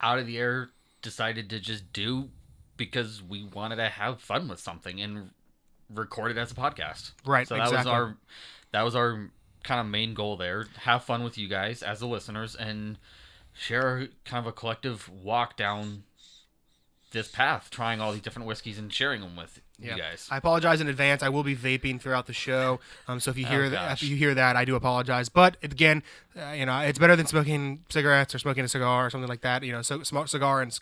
out 0.00 0.18
of 0.18 0.26
the 0.26 0.38
air 0.38 0.70
decided 1.02 1.50
to 1.50 1.60
just 1.60 1.92
do 1.92 2.30
because 2.76 3.22
we 3.22 3.44
wanted 3.44 3.76
to 3.76 3.88
have 3.88 4.20
fun 4.20 4.48
with 4.48 4.58
something 4.60 5.00
and 5.00 5.30
record 5.88 6.30
it 6.32 6.36
as 6.38 6.50
a 6.50 6.54
podcast. 6.54 7.12
Right, 7.24 7.46
So 7.46 7.56
that 7.56 7.70
was 7.70 7.86
our 7.86 8.16
that 8.72 8.82
was 8.82 8.96
our 8.96 9.30
kind 9.64 9.80
of 9.80 9.86
main 9.86 10.14
goal 10.14 10.36
there. 10.36 10.66
Have 10.82 11.02
fun 11.04 11.24
with 11.24 11.36
you 11.36 11.48
guys 11.48 11.82
as 11.82 12.00
the 12.00 12.06
listeners 12.06 12.54
and 12.54 12.98
share 13.52 14.08
kind 14.24 14.44
of 14.44 14.46
a 14.46 14.52
collective 14.52 15.08
walk 15.10 15.56
down 15.56 16.04
this 17.12 17.28
path, 17.28 17.68
trying 17.70 18.00
all 18.00 18.12
these 18.12 18.20
different 18.22 18.46
whiskeys 18.48 18.76
and 18.76 18.92
sharing 18.92 19.20
them 19.20 19.36
with 19.36 19.60
you 19.78 19.96
guys. 19.96 20.26
I 20.32 20.36
apologize 20.36 20.80
in 20.80 20.88
advance. 20.88 21.22
I 21.22 21.28
will 21.28 21.44
be 21.44 21.54
vaping 21.54 22.00
throughout 22.00 22.26
the 22.26 22.32
show. 22.32 22.80
Um, 23.06 23.20
so 23.20 23.30
if 23.30 23.38
you 23.38 23.46
hear 23.46 23.64
Oh, 23.64 23.70
that, 23.70 24.02
you 24.02 24.16
hear 24.16 24.34
that, 24.34 24.56
I 24.56 24.64
do 24.64 24.74
apologize. 24.74 25.28
But 25.28 25.56
again, 25.62 26.02
uh, 26.36 26.50
you 26.50 26.66
know, 26.66 26.76
it's 26.80 26.98
better 26.98 27.14
than 27.14 27.26
smoking 27.26 27.84
cigarettes 27.88 28.34
or 28.34 28.40
smoking 28.40 28.64
a 28.64 28.68
cigar 28.68 29.06
or 29.06 29.10
something 29.10 29.28
like 29.28 29.42
that. 29.42 29.62
You 29.62 29.70
know, 29.72 29.82
so 29.82 30.02
smoke 30.02 30.26
cigar 30.26 30.60
and 30.60 30.76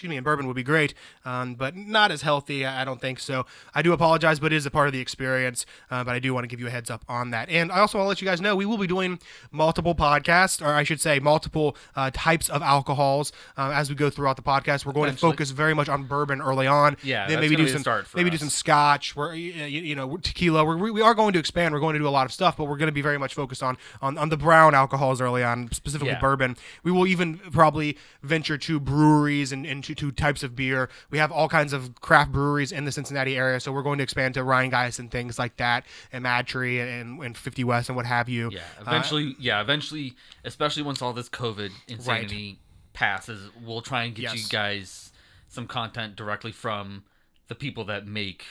excuse 0.00 0.08
me, 0.08 0.16
and 0.16 0.24
bourbon 0.24 0.46
would 0.46 0.56
be 0.56 0.62
great, 0.62 0.94
um, 1.26 1.54
but 1.54 1.76
not 1.76 2.10
as 2.10 2.22
healthy. 2.22 2.64
I 2.64 2.86
don't 2.86 3.02
think 3.02 3.20
so. 3.20 3.44
I 3.74 3.82
do 3.82 3.92
apologize, 3.92 4.40
but 4.40 4.50
it 4.50 4.56
is 4.56 4.64
a 4.64 4.70
part 4.70 4.86
of 4.86 4.94
the 4.94 4.98
experience. 5.00 5.66
Uh, 5.90 6.02
but 6.04 6.14
I 6.14 6.18
do 6.18 6.32
want 6.32 6.44
to 6.44 6.48
give 6.48 6.58
you 6.58 6.68
a 6.68 6.70
heads 6.70 6.88
up 6.88 7.04
on 7.06 7.32
that. 7.32 7.50
And 7.50 7.70
I 7.70 7.80
also 7.80 7.98
want 7.98 8.06
to 8.06 8.08
let 8.08 8.22
you 8.22 8.26
guys 8.26 8.40
know 8.40 8.56
we 8.56 8.64
will 8.64 8.78
be 8.78 8.86
doing 8.86 9.18
multiple 9.52 9.94
podcasts, 9.94 10.62
or 10.64 10.72
I 10.72 10.84
should 10.84 11.02
say, 11.02 11.18
multiple 11.18 11.76
uh, 11.96 12.10
types 12.14 12.48
of 12.48 12.62
alcohols 12.62 13.30
uh, 13.58 13.72
as 13.74 13.90
we 13.90 13.94
go 13.94 14.08
throughout 14.08 14.36
the 14.36 14.42
podcast. 14.42 14.86
We're 14.86 14.94
going 14.94 15.08
Eventually. 15.08 15.32
to 15.32 15.34
focus 15.36 15.50
very 15.50 15.74
much 15.74 15.90
on 15.90 16.04
bourbon 16.04 16.40
early 16.40 16.66
on. 16.66 16.96
Yeah, 17.02 17.26
then 17.26 17.40
that's 17.40 17.50
maybe 17.50 17.56
do 17.62 17.68
some 17.68 18.04
maybe 18.14 18.30
do 18.30 18.38
some 18.38 18.48
scotch 18.48 19.14
we're 19.16 19.34
you, 19.34 19.52
you 19.52 19.94
know 19.94 20.16
tequila 20.16 20.64
we're, 20.64 20.76
we 20.76 20.90
we 20.90 21.02
are 21.02 21.14
going 21.14 21.32
to 21.32 21.38
expand 21.38 21.74
we're 21.74 21.80
going 21.80 21.92
to 21.94 21.98
do 21.98 22.06
a 22.06 22.10
lot 22.10 22.24
of 22.24 22.32
stuff 22.32 22.56
but 22.56 22.64
we're 22.64 22.76
going 22.76 22.88
to 22.88 22.92
be 22.92 23.02
very 23.02 23.18
much 23.18 23.34
focused 23.34 23.62
on 23.62 23.76
on, 24.00 24.16
on 24.16 24.28
the 24.28 24.36
brown 24.36 24.74
alcohols 24.74 25.20
early 25.20 25.42
on 25.42 25.70
specifically 25.72 26.08
Yeah. 26.08 26.20
bourbon 26.20 26.56
we 26.82 26.90
will 26.90 27.06
even 27.06 27.38
probably 27.38 27.96
venture 28.22 28.56
to 28.58 28.78
breweries 28.80 29.52
and 29.52 29.66
into 29.66 29.89
to 29.94 30.12
types 30.12 30.42
of 30.42 30.56
beer. 30.56 30.88
We 31.10 31.18
have 31.18 31.32
all 31.32 31.48
kinds 31.48 31.72
of 31.72 32.00
craft 32.00 32.32
breweries 32.32 32.72
in 32.72 32.84
the 32.84 32.92
cincinnati 32.92 33.36
area 33.36 33.60
so 33.60 33.72
we're 33.72 33.82
going 33.82 33.98
to 33.98 34.04
expand 34.04 34.34
to 34.34 34.40
Rhinegeist 34.40 34.98
and 34.98 35.10
things 35.10 35.38
like 35.38 35.56
that 35.58 35.86
and 36.12 36.24
MadTree 36.24 37.00
and, 37.00 37.22
and 37.22 37.36
50 37.36 37.64
west 37.64 37.88
and 37.88 37.96
what 37.96 38.06
have 38.06 38.28
you. 38.28 38.50
Yeah, 38.52 38.60
Uh, 38.78 38.82
eventually, 38.82 39.36
yeah, 39.38 39.60
eventually, 39.60 40.14
especially 40.44 40.82
once 40.82 41.02
all 41.02 41.12
this 41.12 41.28
COVID 41.28 41.70
insanity 41.88 42.58
passes, 42.92 43.50
we'll 43.62 43.82
try 43.82 44.04
and 44.04 44.14
get 44.14 44.34
you 44.34 44.46
guys 44.48 45.12
some 45.48 45.66
content 45.66 46.16
directly 46.16 46.52
from 46.52 47.04
the 47.48 47.54
people 47.54 47.84
that 47.84 48.06
make 48.06 48.44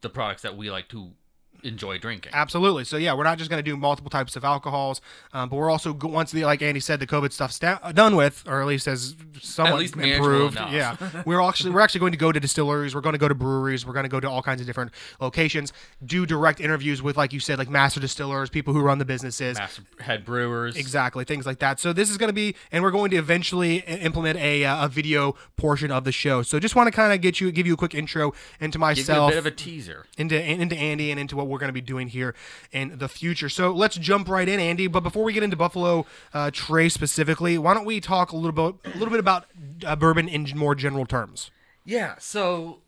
the 0.00 0.08
products 0.08 0.42
that 0.42 0.56
we 0.56 0.70
like 0.70 0.88
to 0.88 1.12
enjoy 1.62 1.98
drinking. 1.98 2.32
Absolutely. 2.34 2.84
So 2.84 2.96
yeah, 2.96 3.14
we're 3.14 3.24
not 3.24 3.38
just 3.38 3.50
going 3.50 3.62
to 3.62 3.68
do 3.70 3.76
multiple 3.76 4.10
types 4.10 4.36
of 4.36 4.44
alcohols, 4.44 5.00
um, 5.32 5.48
but 5.48 5.56
we're 5.56 5.70
also 5.70 5.92
once 5.92 6.30
the 6.32 6.44
like 6.44 6.62
Andy 6.62 6.80
said 6.80 7.00
the 7.00 7.06
COVID 7.06 7.32
stuff's 7.32 7.56
sta- 7.56 7.92
done 7.92 8.16
with, 8.16 8.44
or 8.46 8.60
at 8.60 8.66
least 8.66 8.86
as 8.88 9.14
somewhat 9.40 9.80
least 9.80 9.96
improved. 9.96 10.56
Yeah, 10.70 10.96
we're 11.26 11.40
actually 11.40 11.70
we're 11.70 11.80
actually 11.80 12.00
going 12.00 12.12
to 12.12 12.18
go 12.18 12.32
to 12.32 12.40
distilleries. 12.40 12.94
We're 12.94 13.00
going 13.00 13.14
to 13.14 13.18
go 13.18 13.28
to 13.28 13.34
breweries. 13.34 13.86
We're 13.86 13.92
going 13.92 14.04
to 14.04 14.08
go 14.10 14.20
to 14.20 14.28
all 14.28 14.42
kinds 14.42 14.60
of 14.60 14.66
different 14.66 14.92
locations. 15.20 15.72
Do 16.04 16.26
direct 16.26 16.60
interviews 16.60 17.02
with, 17.02 17.16
like 17.16 17.32
you 17.32 17.40
said, 17.40 17.58
like 17.58 17.68
master 17.70 18.00
distillers, 18.00 18.50
people 18.50 18.74
who 18.74 18.80
run 18.80 18.98
the 18.98 19.04
businesses. 19.04 19.58
Master 19.58 19.82
head 20.00 20.24
brewers. 20.24 20.76
Exactly, 20.76 21.24
things 21.24 21.46
like 21.46 21.58
that. 21.60 21.80
So 21.80 21.92
this 21.92 22.10
is 22.10 22.18
going 22.18 22.28
to 22.28 22.34
be, 22.34 22.54
and 22.72 22.82
we're 22.82 22.90
going 22.90 23.10
to 23.10 23.16
eventually 23.16 23.78
implement 23.78 24.38
a, 24.38 24.64
uh, 24.64 24.86
a 24.86 24.88
video 24.88 25.34
portion 25.56 25.90
of 25.90 26.04
the 26.04 26.12
show. 26.12 26.42
So 26.42 26.58
just 26.58 26.76
want 26.76 26.86
to 26.86 26.92
kind 26.92 27.12
of 27.12 27.20
get 27.20 27.40
you, 27.40 27.52
give 27.52 27.66
you 27.66 27.74
a 27.74 27.76
quick 27.76 27.94
intro 27.94 28.32
into 28.60 28.78
Give 28.78 29.08
you 29.08 29.14
a 29.14 29.28
bit 29.28 29.38
of 29.38 29.46
a 29.46 29.50
teaser. 29.50 30.06
into 30.16 30.40
into 30.40 30.76
Andy 30.76 31.10
and 31.10 31.20
into 31.20 31.36
what 31.36 31.46
we're 31.50 31.58
going 31.58 31.68
to 31.68 31.74
be 31.74 31.80
doing 31.80 32.08
here 32.08 32.34
in 32.72 32.98
the 32.98 33.08
future. 33.08 33.48
So 33.48 33.72
let's 33.72 33.96
jump 33.96 34.28
right 34.28 34.48
in, 34.48 34.60
Andy. 34.60 34.86
But 34.86 35.00
before 35.00 35.24
we 35.24 35.32
get 35.32 35.42
into 35.42 35.56
Buffalo 35.56 36.06
uh, 36.32 36.50
Trace 36.52 36.94
specifically, 36.94 37.58
why 37.58 37.74
don't 37.74 37.84
we 37.84 38.00
talk 38.00 38.32
a 38.32 38.36
little 38.36 38.52
bit 38.52 38.94
a 38.94 38.96
little 38.96 39.10
bit 39.10 39.20
about 39.20 39.46
uh, 39.84 39.96
bourbon 39.96 40.28
in 40.28 40.48
more 40.56 40.74
general 40.74 41.04
terms? 41.04 41.50
Yeah, 41.84 42.14
so 42.18 42.78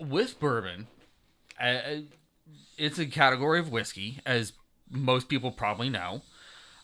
with 0.00 0.40
bourbon, 0.40 0.88
uh, 1.60 1.80
it's 2.76 2.98
a 2.98 3.06
category 3.06 3.58
of 3.58 3.70
whiskey, 3.70 4.20
as 4.24 4.52
most 4.90 5.28
people 5.28 5.50
probably 5.50 5.90
know. 5.90 6.22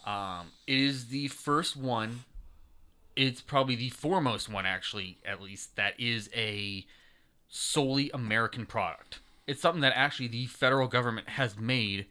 Um, 0.04 0.52
it 0.66 0.78
is 0.78 1.06
the 1.06 1.28
first 1.28 1.76
one. 1.76 2.24
It's 3.16 3.40
probably 3.40 3.76
the 3.76 3.90
foremost 3.90 4.48
one, 4.48 4.66
actually, 4.66 5.18
at 5.24 5.40
least 5.40 5.76
that 5.76 5.98
is 5.98 6.28
a 6.34 6.84
solely 7.48 8.10
American 8.12 8.66
product. 8.66 9.20
It's 9.46 9.60
something 9.60 9.82
that 9.82 9.92
actually 9.94 10.28
the 10.28 10.46
federal 10.46 10.88
government 10.88 11.28
has 11.28 11.58
made 11.58 12.06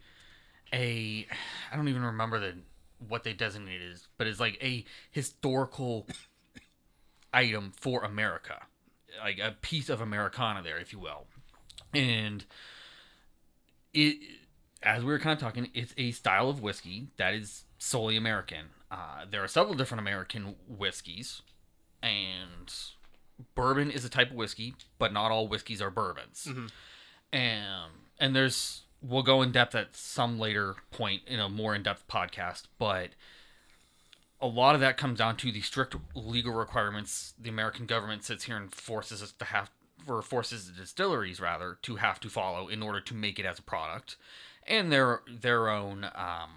a. 0.72 1.28
I 1.72 1.76
don't 1.76 1.88
even 1.88 2.04
remember 2.04 2.40
the 2.40 2.56
what 3.08 3.24
they 3.24 3.34
designate 3.34 3.82
it 3.82 3.92
as, 3.92 4.08
but 4.18 4.28
it's 4.28 4.40
like 4.40 4.58
a 4.64 4.86
historical 5.12 6.08
item 7.34 7.74
for 7.80 8.04
America, 8.04 8.62
like 9.22 9.40
a 9.40 9.56
piece 9.62 9.90
of 9.90 10.02
Americana 10.02 10.62
there, 10.64 10.78
if 10.78 10.94
you 10.94 11.00
will. 11.00 11.26
And 11.94 12.46
it, 13.94 14.18
as 14.82 15.04
we 15.04 15.12
were 15.12 15.20
kind 15.20 15.34
of 15.34 15.40
talking, 15.40 15.70
it's 15.74 15.94
a 15.98 16.12
style 16.12 16.50
of 16.50 16.62
whiskey 16.62 17.08
that 17.18 17.34
is 17.34 17.66
solely 17.78 18.16
American. 18.16 18.68
Uh, 18.90 19.26
there 19.30 19.44
are 19.44 19.48
several 19.48 19.76
different 19.76 20.00
American 20.02 20.56
whiskeys, 20.68 21.42
and 22.02 22.74
bourbon 23.56 23.92
is 23.92 24.06
a 24.06 24.10
type 24.10 24.30
of 24.30 24.36
whiskey, 24.36 24.76
but 25.00 25.12
not 25.12 25.32
all 25.32 25.48
whiskeys 25.48 25.82
are 25.82 25.90
bourbons. 25.90 26.48
And 27.34 27.92
and 28.20 28.36
there's 28.36 28.84
we'll 29.02 29.24
go 29.24 29.42
in 29.42 29.52
depth 29.52 29.76
at 29.76 29.96
some 29.96 30.40
later 30.40 30.76
point 30.92 31.24
in 31.28 31.40
a 31.40 31.50
more 31.50 31.76
in 31.76 31.84
depth 31.84 32.08
podcast, 32.08 32.64
but 32.80 33.10
a 34.40 34.48
lot 34.48 34.76
of 34.76 34.82
that 34.82 34.98
comes 34.98 35.20
down 35.20 35.36
to 35.38 35.52
the 35.52 35.62
strict 35.62 35.96
legal 36.16 36.54
requirements 36.54 37.34
the 37.40 37.50
American 37.50 37.86
government 37.86 38.24
sits 38.24 38.44
here 38.44 38.58
and 38.58 38.74
forces 38.74 39.22
us 39.24 39.32
to 39.32 39.46
have, 39.46 39.72
or 40.08 40.22
forces 40.22 40.68
the 40.72 40.80
distilleries 40.80 41.40
rather 41.42 41.78
to 41.82 41.96
have 41.96 42.20
to 42.20 42.30
follow 42.30 42.68
in 42.68 42.84
order 42.84 43.00
to 43.02 43.14
make 43.14 43.40
it 43.40 43.46
as 43.46 43.58
a 43.60 43.64
product, 43.64 44.16
and 44.68 44.92
their 44.92 45.22
their 45.28 45.70
own 45.70 46.04
um, 46.16 46.50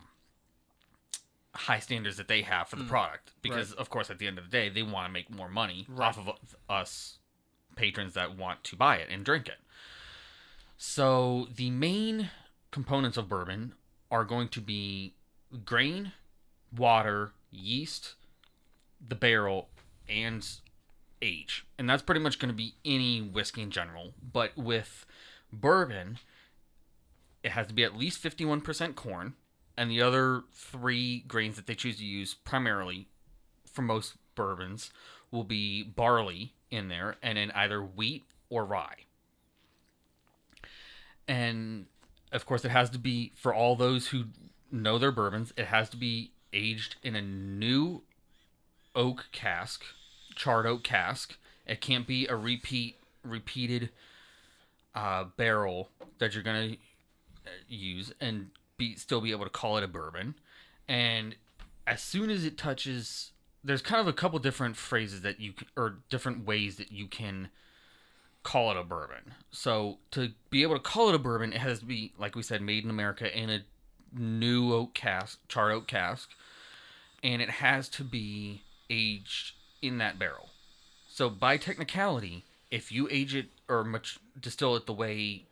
high 1.55 1.79
standards 1.79 2.17
that 2.17 2.29
they 2.29 2.43
have 2.43 2.69
for 2.69 2.77
the 2.77 2.85
product. 2.85 3.33
Because 3.41 3.73
of 3.73 3.89
course, 3.89 4.11
at 4.11 4.19
the 4.19 4.27
end 4.27 4.39
of 4.39 4.45
the 4.45 4.51
day, 4.51 4.69
they 4.69 4.83
want 4.83 5.07
to 5.07 5.13
make 5.13 5.31
more 5.31 5.49
money 5.49 5.87
off 6.07 6.19
of 6.19 6.31
us 6.69 7.19
patrons 7.77 8.15
that 8.15 8.37
want 8.37 8.63
to 8.65 8.77
buy 8.77 8.97
it 8.97 9.09
and 9.11 9.25
drink 9.25 9.49
it. 9.49 9.59
So 10.77 11.49
the 11.55 11.71
main 11.71 12.31
components 12.71 13.17
of 13.17 13.29
bourbon 13.29 13.73
are 14.11 14.25
going 14.25 14.49
to 14.49 14.61
be 14.61 15.15
grain, 15.65 16.13
water, 16.77 17.33
yeast, 17.51 18.15
the 19.07 19.15
barrel, 19.15 19.69
and 20.09 20.47
age. 21.23 21.67
And 21.79 21.89
that's 21.89 22.03
pretty 22.03 22.21
much 22.21 22.39
going 22.39 22.51
to 22.51 22.57
be 22.57 22.75
any 22.85 23.21
whiskey 23.21 23.63
in 23.63 23.71
general. 23.71 24.13
But 24.33 24.57
with 24.57 25.07
bourbon, 25.53 26.19
it 27.43 27.53
has 27.53 27.67
to 27.69 27.75
be 27.75 27.85
at 27.85 27.97
least 27.97 28.23
51% 28.23 28.95
corn, 28.95 29.35
and 29.77 29.91
the 29.91 30.03
other 30.03 30.43
three 30.53 31.21
grains 31.21 31.57
that 31.57 31.67
they 31.67 31.75
choose 31.75 31.97
to 31.99 32.05
use 32.05 32.35
primarily 32.35 33.09
for 33.71 33.83
most 33.83 34.15
bourbons 34.35 34.91
will 35.31 35.45
be 35.45 35.83
barley 35.83 36.53
in 36.71 36.89
there, 36.89 37.17
and 37.23 37.39
in 37.39 37.51
either 37.53 37.81
wheat 37.83 38.25
or 38.51 38.65
rye. 38.65 39.06
And 41.29 41.87
of 42.33 42.47
course, 42.47 42.65
it 42.65 42.71
has 42.71 42.91
to 42.91 42.99
be 42.99 43.33
for 43.35 43.55
all 43.55 43.77
those 43.77 44.09
who 44.09 44.25
know 44.71 44.99
their 44.99 45.13
bourbons. 45.13 45.53
It 45.57 45.67
has 45.67 45.89
to 45.91 45.97
be 45.97 46.33
aged 46.53 46.97
in 47.03 47.15
a 47.17 47.23
new 47.23 48.03
oak 48.95 49.27
cask, 49.33 49.85
charred 50.35 50.67
oak 50.67 50.83
cask. 50.83 51.37
It 51.67 51.81
can't 51.81 52.07
be 52.07 52.27
a 52.27 52.37
repeat 52.37 52.97
repeated 53.23 53.91
uh, 54.95 55.25
barrel 55.37 55.91
that 56.19 56.35
you're 56.35 56.43
gonna 56.43 56.77
uh, 57.45 57.51
use 57.69 58.13
and 58.21 58.51
be 58.79 58.95
still 58.97 59.21
be 59.21 59.31
able 59.31 59.45
to 59.45 59.51
call 59.51 59.77
it 59.77 59.85
a 59.85 59.89
bourbon. 59.89 60.35
And 60.89 61.37
as 61.87 62.03
soon 62.03 62.31
as 62.31 62.45
it 62.45 62.57
touches, 62.57 63.33
there's 63.63 63.83
kind 63.83 64.01
of 64.01 64.07
a 64.07 64.13
couple 64.13 64.39
different 64.39 64.77
phrases 64.77 65.23
that 65.23 65.41
you 65.41 65.55
c- 65.59 65.67
or 65.77 65.99
different 66.09 66.47
ways 66.47 66.77
that 66.77 66.93
you 66.93 67.07
can 67.07 67.49
call 68.47 68.71
it 68.71 68.77
a 68.77 68.85
bourbon. 68.85 69.35
So 69.51 69.99
to 70.13 70.31
be 70.51 70.63
able 70.63 70.77
to 70.77 70.81
call 70.81 71.09
it 71.09 71.17
a 71.17 71.19
bourbon, 71.19 71.53
it 71.53 71.59
has 71.59 71.81
to 71.81 71.85
be 71.85 72.13
like 72.17 72.37
we 72.37 72.45
said, 72.45 72.63
made 72.63 72.85
in 72.85 72.91
America 72.91 73.37
in 73.37 73.51
a 73.51 73.65
new 74.17 74.73
oak 74.73 74.95
cask, 74.95 75.41
charred 75.49 75.73
oak 75.73 75.89
cask, 75.89 76.31
and 77.25 77.43
it 77.43 77.51
has 77.51 77.89
to 77.89 78.05
be 78.05 78.63
aged 78.89 79.55
in 79.83 79.99
that 79.99 80.17
barrel. 80.17 80.51
So 81.09 81.29
by 81.29 81.57
technicality, 81.57 82.45
if 82.71 82.93
you 82.93 83.09
age 83.11 83.35
it 83.35 83.47
or 83.69 83.83
much 83.83 84.21
distill 84.41 84.77
it 84.77 84.87
the 84.87 84.93
way 84.93 85.47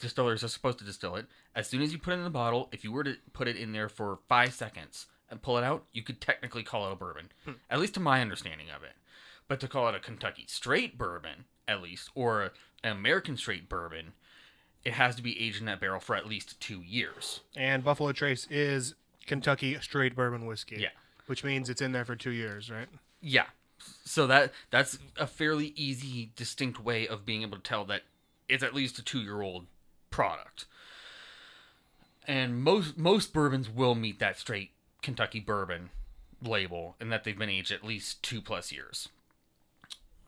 distillers 0.00 0.42
are 0.42 0.48
supposed 0.48 0.80
to 0.80 0.84
distill 0.84 1.14
it, 1.14 1.26
as 1.54 1.68
soon 1.68 1.80
as 1.80 1.92
you 1.92 1.98
put 1.98 2.14
it 2.14 2.16
in 2.16 2.24
the 2.24 2.30
bottle, 2.30 2.70
if 2.72 2.82
you 2.82 2.90
were 2.90 3.04
to 3.04 3.14
put 3.32 3.46
it 3.46 3.56
in 3.56 3.70
there 3.70 3.88
for 3.88 4.18
five 4.28 4.52
seconds 4.52 5.06
and 5.30 5.40
pull 5.40 5.58
it 5.58 5.64
out, 5.64 5.84
you 5.92 6.02
could 6.02 6.20
technically 6.20 6.64
call 6.64 6.88
it 6.88 6.92
a 6.92 6.96
bourbon. 6.96 7.30
Hmm. 7.44 7.52
At 7.70 7.78
least 7.78 7.94
to 7.94 8.00
my 8.00 8.20
understanding 8.20 8.66
of 8.74 8.82
it. 8.82 8.94
But 9.46 9.60
to 9.60 9.68
call 9.68 9.88
it 9.88 9.94
a 9.94 10.00
Kentucky 10.00 10.46
straight 10.48 10.98
bourbon, 10.98 11.44
at 11.68 11.82
least, 11.82 12.10
or 12.14 12.52
an 12.84 12.92
American 12.92 13.36
straight 13.36 13.68
bourbon, 13.68 14.12
it 14.84 14.94
has 14.94 15.14
to 15.16 15.22
be 15.22 15.40
aged 15.40 15.60
in 15.60 15.66
that 15.66 15.80
barrel 15.80 16.00
for 16.00 16.16
at 16.16 16.26
least 16.26 16.60
two 16.60 16.82
years. 16.82 17.40
And 17.56 17.84
Buffalo 17.84 18.12
Trace 18.12 18.46
is 18.50 18.94
Kentucky 19.26 19.78
straight 19.80 20.16
bourbon 20.16 20.46
whiskey. 20.46 20.76
Yeah. 20.80 20.88
Which 21.26 21.44
means 21.44 21.70
it's 21.70 21.80
in 21.80 21.92
there 21.92 22.04
for 22.04 22.16
two 22.16 22.32
years, 22.32 22.70
right? 22.70 22.88
Yeah. 23.20 23.46
So 24.04 24.26
that 24.26 24.52
that's 24.70 24.98
a 25.16 25.26
fairly 25.26 25.72
easy, 25.76 26.30
distinct 26.36 26.82
way 26.82 27.06
of 27.06 27.24
being 27.24 27.42
able 27.42 27.56
to 27.56 27.62
tell 27.62 27.84
that 27.86 28.02
it's 28.48 28.62
at 28.62 28.74
least 28.74 28.98
a 28.98 29.04
two-year-old 29.04 29.66
product. 30.10 30.66
And 32.26 32.62
most 32.62 32.98
most 32.98 33.32
bourbons 33.32 33.70
will 33.70 33.94
meet 33.94 34.18
that 34.18 34.38
straight 34.38 34.70
Kentucky 35.00 35.40
bourbon 35.40 35.90
label, 36.40 36.96
and 37.00 37.10
that 37.12 37.24
they've 37.24 37.38
been 37.38 37.48
aged 37.48 37.72
at 37.72 37.84
least 37.84 38.22
two 38.22 38.40
plus 38.40 38.72
years. 38.72 39.08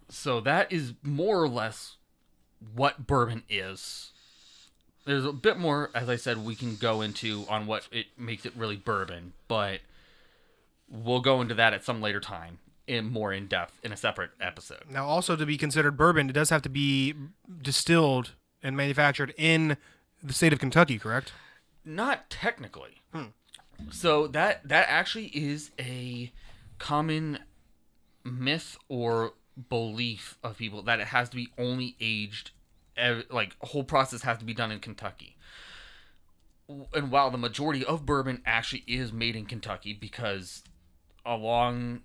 So 0.08 0.40
that 0.40 0.73
is 0.73 0.94
more 1.02 1.42
or 1.42 1.49
less 1.49 1.96
what 2.75 3.06
bourbon 3.06 3.42
is. 3.49 4.11
There's 5.04 5.25
a 5.25 5.32
bit 5.32 5.58
more, 5.58 5.90
as 5.94 6.08
I 6.08 6.16
said, 6.16 6.44
we 6.44 6.54
can 6.54 6.76
go 6.76 7.02
into 7.02 7.44
on 7.49 7.66
what 7.66 7.88
it 7.92 8.06
makes 8.18 8.46
it 8.46 8.52
really 8.56 8.76
bourbon, 8.76 9.34
but 9.49 9.80
we'll 10.88 11.20
go 11.20 11.40
into 11.40 11.54
that 11.54 11.75
at 11.75 11.84
some 11.84 12.00
later 12.00 12.20
time 12.20 12.58
in 12.87 13.11
more 13.11 13.32
in 13.32 13.46
depth 13.46 13.78
in 13.82 13.92
a 13.92 13.96
separate 13.96 14.30
episode. 14.40 14.82
Now, 14.90 15.06
also 15.06 15.37
to 15.37 15.46
be 15.46 15.56
considered 15.56 15.96
bourbon, 15.96 16.28
it 16.28 16.32
does 16.32 16.50
have 16.50 16.62
to 16.62 16.68
be 16.68 17.14
distilled 17.62 18.32
and 18.62 18.76
manufactured 18.76 19.34
in 19.37 19.76
the 20.23 20.32
state 20.32 20.52
of 20.52 20.58
Kentucky, 20.58 20.99
correct? 20.99 21.32
Not 21.84 22.30
technically. 22.30 23.02
Hmm. 23.12 23.26
So 23.90 24.26
that 24.28 24.66
that 24.68 24.87
actually 24.88 25.26
is 25.26 25.70
a 25.78 26.32
common 26.78 27.40
myth 28.25 28.78
or 28.88 29.34
belief 29.68 30.38
of 30.42 30.58
people 30.58 30.82
that 30.82 31.00
it 31.00 31.08
has 31.08 31.28
to 31.30 31.37
be 31.37 31.49
only 31.58 31.96
aged 32.00 32.50
like 33.30 33.56
whole 33.61 33.84
process 33.84 34.23
has 34.23 34.38
to 34.38 34.44
be 34.44 34.54
done 34.54 34.70
in 34.70 34.78
Kentucky. 34.78 35.37
And 36.94 37.11
while 37.11 37.30
the 37.30 37.38
majority 37.38 37.84
of 37.84 38.06
bourbon 38.06 38.42
actually 38.46 38.84
is 38.87 39.12
made 39.12 39.37
in 39.37 39.46
Kentucky 39.46 39.92
because 39.92 40.62
along 41.26 42.02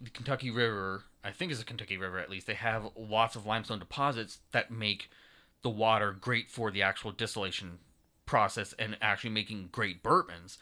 the 0.00 0.10
Kentucky 0.10 0.50
River, 0.50 1.04
I 1.24 1.30
think 1.30 1.50
it's 1.50 1.62
a 1.62 1.64
Kentucky 1.64 1.96
River 1.96 2.18
at 2.18 2.30
least, 2.30 2.46
they 2.46 2.54
have 2.54 2.90
lots 2.96 3.36
of 3.36 3.46
limestone 3.46 3.78
deposits 3.78 4.38
that 4.52 4.70
make 4.70 5.10
the 5.62 5.70
water 5.70 6.12
great 6.12 6.50
for 6.50 6.70
the 6.70 6.82
actual 6.82 7.12
distillation 7.12 7.78
process 8.26 8.74
and 8.78 8.96
actually 9.00 9.30
making 9.30 9.68
great 9.72 10.02
bourbons. 10.02 10.58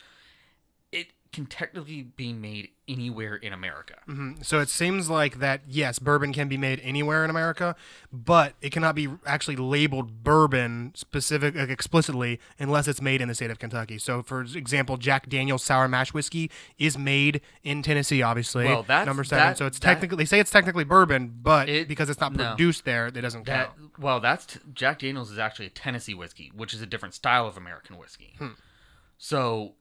It 0.93 1.09
can 1.35 1.47
technically 1.47 2.03
be 2.03 2.33
made 2.33 2.69
anywhere 2.87 3.35
in 3.35 3.53
America. 3.53 3.95
Mm-hmm. 4.09 4.43
So 4.43 4.61
it 4.61 4.69
seems 4.69 5.09
like 5.11 5.39
that, 5.39 5.63
yes, 5.67 5.99
bourbon 5.99 6.33
can 6.33 6.49
be 6.49 6.57
made 6.57 6.81
anywhere 6.85 7.25
in 7.25 7.31
America, 7.31 7.75
but 8.13 8.55
it 8.61 8.71
cannot 8.73 8.95
be 8.95 9.09
actually 9.27 9.57
labeled 9.57 10.23
bourbon 10.23 10.93
specific 10.95 11.55
like, 11.55 11.71
explicitly 11.71 12.39
unless 12.59 12.87
it's 12.87 13.01
made 13.01 13.21
in 13.21 13.29
the 13.29 13.35
state 13.35 13.51
of 13.51 13.59
Kentucky. 13.59 13.99
So, 13.99 14.23
for 14.23 14.43
example, 14.43 14.97
Jack 14.97 15.29
Daniel's 15.29 15.65
Sour 15.65 15.89
Mash 15.89 16.13
Whiskey 16.15 16.51
is 16.79 16.97
made 16.99 17.41
in 17.63 17.83
Tennessee, 17.83 18.23
obviously. 18.23 18.67
Well, 18.67 18.83
that's- 18.83 19.07
number 19.07 19.25
seven. 19.25 19.45
that- 19.49 19.59
so 19.59 19.67
it's 19.67 19.79
that- 19.79 19.87
technically, 19.87 20.17
they 20.19 20.25
say 20.27 20.39
it's 20.39 20.51
technically 20.51 20.85
bourbon, 20.85 21.33
but 21.43 21.69
It- 21.69 21.89
because 21.89 22.09
it's 22.11 22.21
not 22.21 22.33
no. 22.35 22.51
produced 22.51 22.85
there, 22.85 23.07
it 23.07 23.13
doesn't 23.21 23.47
That 23.47 23.77
count. 23.77 23.99
well, 23.99 24.21
that's 24.21 24.47
t- 24.47 24.61
Jack 24.73 24.99
Daniel's 25.01 25.31
is 25.31 25.39
actually 25.39 25.67
a 25.67 25.71
Tennessee 25.71 26.15
whiskey, 26.15 26.53
which 26.55 26.73
is 26.75 26.81
a 26.83 26.87
different 26.87 27.15
style 27.15 27.47
of 27.47 27.57
American 27.57 27.97
whiskey. 27.97 28.35
Hmm. 28.39 28.49
So 29.17 29.75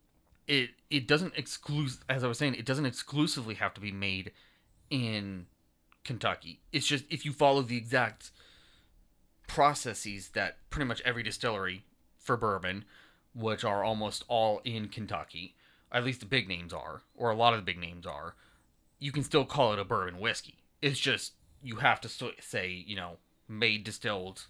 it 0.47 0.71
it 0.89 1.07
doesn't 1.07 1.33
exclude 1.35 1.91
as 2.09 2.23
I 2.23 2.27
was 2.27 2.37
saying, 2.37 2.55
it 2.55 2.65
doesn't 2.65 2.85
exclusively 2.85 3.55
have 3.55 3.73
to 3.75 3.81
be 3.81 3.91
made 3.91 4.31
in 4.89 5.47
Kentucky. 6.03 6.61
It's 6.71 6.87
just 6.87 7.05
if 7.09 7.25
you 7.25 7.33
follow 7.33 7.61
the 7.61 7.77
exact 7.77 8.31
processes 9.47 10.29
that 10.29 10.57
pretty 10.69 10.87
much 10.87 11.01
every 11.01 11.23
distillery 11.23 11.85
for 12.19 12.37
bourbon, 12.37 12.85
which 13.33 13.63
are 13.63 13.83
almost 13.83 14.23
all 14.27 14.61
in 14.63 14.87
Kentucky, 14.87 15.55
at 15.91 16.03
least 16.03 16.19
the 16.21 16.25
big 16.25 16.47
names 16.47 16.73
are, 16.73 17.01
or 17.15 17.29
a 17.29 17.35
lot 17.35 17.53
of 17.53 17.59
the 17.59 17.65
big 17.65 17.79
names 17.79 18.05
are, 18.05 18.35
you 18.99 19.11
can 19.11 19.23
still 19.23 19.45
call 19.45 19.73
it 19.73 19.79
a 19.79 19.85
bourbon 19.85 20.19
whiskey. 20.19 20.63
It's 20.81 20.99
just 20.99 21.33
you 21.61 21.77
have 21.77 22.01
to 22.01 22.09
say, 22.39 22.83
you 22.85 22.95
know, 22.95 23.17
made 23.47 23.83
distilled, 23.83 24.47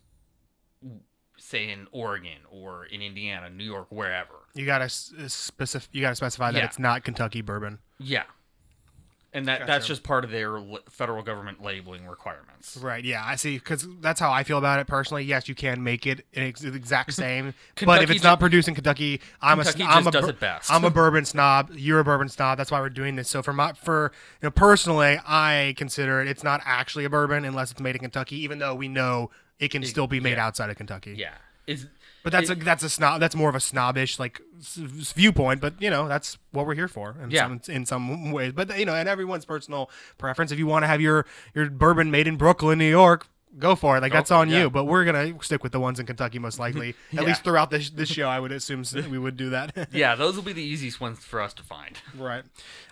say 1.37 1.69
in 1.71 1.87
Oregon 1.91 2.39
or 2.49 2.85
in 2.85 3.01
Indiana, 3.01 3.49
New 3.49 3.63
York, 3.65 3.87
wherever. 3.89 4.35
You 4.53 4.65
gotta 4.65 4.85
uh, 4.85 5.27
specific. 5.27 5.89
You 5.91 6.01
gotta 6.01 6.15
specify 6.15 6.51
that 6.51 6.57
Yeah. 6.59 6.65
it's 6.65 6.79
not 6.79 7.03
Kentucky 7.03 7.41
bourbon. 7.41 7.79
Yeah, 7.99 8.23
and 9.33 9.47
that 9.47 9.59
Gotcha. 9.61 9.71
that's 9.71 9.87
just 9.87 10.03
part 10.03 10.23
of 10.23 10.29
their 10.29 10.61
federal 10.89 11.23
government 11.23 11.61
labeling 11.63 12.05
requirements. 12.05 12.77
Right. 12.77 13.03
Yeah, 13.03 13.23
I 13.25 13.35
see. 13.35 13.57
Because 13.57 13.87
that's 13.99 14.19
how 14.19 14.31
I 14.31 14.43
feel 14.43 14.59
about 14.59 14.79
it 14.79 14.85
personally. 14.85 15.23
Yes, 15.23 15.49
you 15.49 15.55
can 15.55 15.83
make 15.83 16.05
it 16.05 16.23
ex- 16.35 16.61
the 16.61 16.73
exact 16.75 17.13
same, 17.13 17.53
but 17.83 18.03
if 18.03 18.11
it's 18.11 18.23
not 18.23 18.39
produced 18.39 18.67
in 18.67 18.75
Kentucky, 18.75 19.21
I'm 19.41 19.59
a 19.59 19.63
Kentucky 19.63 19.83
sn- 19.85 19.89
I'm 19.89 20.03
just 20.03 20.07
a 20.07 20.11
does 20.11 20.25
bur- 20.25 20.29
it 20.31 20.39
best. 20.39 20.71
I'm 20.71 20.83
a 20.83 20.89
bourbon 20.91 21.25
snob. 21.25 21.71
You're 21.73 21.99
a 21.99 22.03
bourbon 22.03 22.29
snob. 22.29 22.57
That's 22.59 22.69
why 22.69 22.79
we're 22.79 22.89
doing 22.89 23.15
this. 23.15 23.27
So 23.29 23.41
for 23.41 23.53
my 23.53 23.73
for 23.73 24.11
you 24.41 24.47
know 24.47 24.51
personally, 24.51 25.19
I 25.27 25.73
consider 25.77 26.21
it. 26.21 26.27
It's 26.27 26.43
not 26.43 26.61
actually 26.63 27.05
a 27.05 27.09
bourbon 27.09 27.43
unless 27.43 27.71
it's 27.71 27.81
made 27.81 27.95
in 27.95 28.01
Kentucky, 28.01 28.37
even 28.37 28.59
though 28.59 28.75
we 28.75 28.87
know 28.87 29.31
it 29.59 29.69
can 29.69 29.83
still 29.85 30.07
be 30.07 30.19
made 30.19 30.37
yeah. 30.37 30.45
outside 30.45 30.69
of 30.69 30.75
Kentucky. 30.77 31.15
Yeah, 31.17 31.33
it's 31.67 31.85
But 32.23 32.31
that's 32.31 32.49
it- 32.49 32.61
a 32.61 32.63
that's 32.63 32.83
a 32.83 32.89
snob. 32.89 33.19
That's 33.19 33.35
more 33.35 33.49
of 33.49 33.55
a 33.55 33.59
snobbish 33.59 34.19
like 34.19 34.41
s- 34.59 34.75
viewpoint. 35.15 35.61
But 35.61 35.81
you 35.81 35.89
know 35.89 36.07
that's 36.07 36.37
what 36.51 36.65
we're 36.65 36.75
here 36.75 36.87
for. 36.87 37.15
In 37.21 37.31
Yeah. 37.31 37.43
some, 37.47 37.61
in 37.67 37.85
some 37.85 38.31
ways. 38.31 38.53
But 38.53 38.77
you 38.79 38.85
know, 38.85 38.95
and 38.95 39.07
everyone's 39.09 39.45
personal 39.45 39.89
preference. 40.17 40.51
If 40.51 40.59
you 40.59 40.67
want 40.67 40.83
to 40.83 40.87
have 40.87 41.01
your 41.01 41.25
your 41.53 41.69
bourbon 41.69 42.11
made 42.11 42.27
in 42.27 42.35
Brooklyn, 42.37 42.77
New 42.79 42.89
York, 42.89 43.27
go 43.59 43.75
for 43.75 43.97
it. 43.97 44.01
Like 44.01 44.11
that's 44.11 44.29
for 44.29 44.35
it, 44.35 44.39
on 44.39 44.49
yeah. 44.49 44.61
you. 44.63 44.69
But 44.69 44.85
we're 44.85 45.05
gonna 45.05 45.33
stick 45.43 45.63
with 45.63 45.71
the 45.71 45.79
ones 45.79 45.99
in 45.99 46.05
Kentucky 46.05 46.39
most 46.39 46.59
likely. 46.59 46.89
At 47.11 47.13
Yeah. 47.13 47.21
least 47.21 47.43
throughout 47.43 47.69
this 47.69 47.89
this 47.89 48.09
show, 48.09 48.27
I 48.27 48.39
would 48.39 48.51
assume 48.51 48.83
we 49.09 49.17
would 49.19 49.37
do 49.37 49.49
that. 49.51 49.89
yeah, 49.91 50.15
those 50.15 50.35
will 50.35 50.43
be 50.43 50.53
the 50.53 50.63
easiest 50.63 50.99
ones 51.01 51.19
for 51.19 51.41
us 51.41 51.53
to 51.55 51.63
find. 51.63 51.97
Right. 52.17 52.43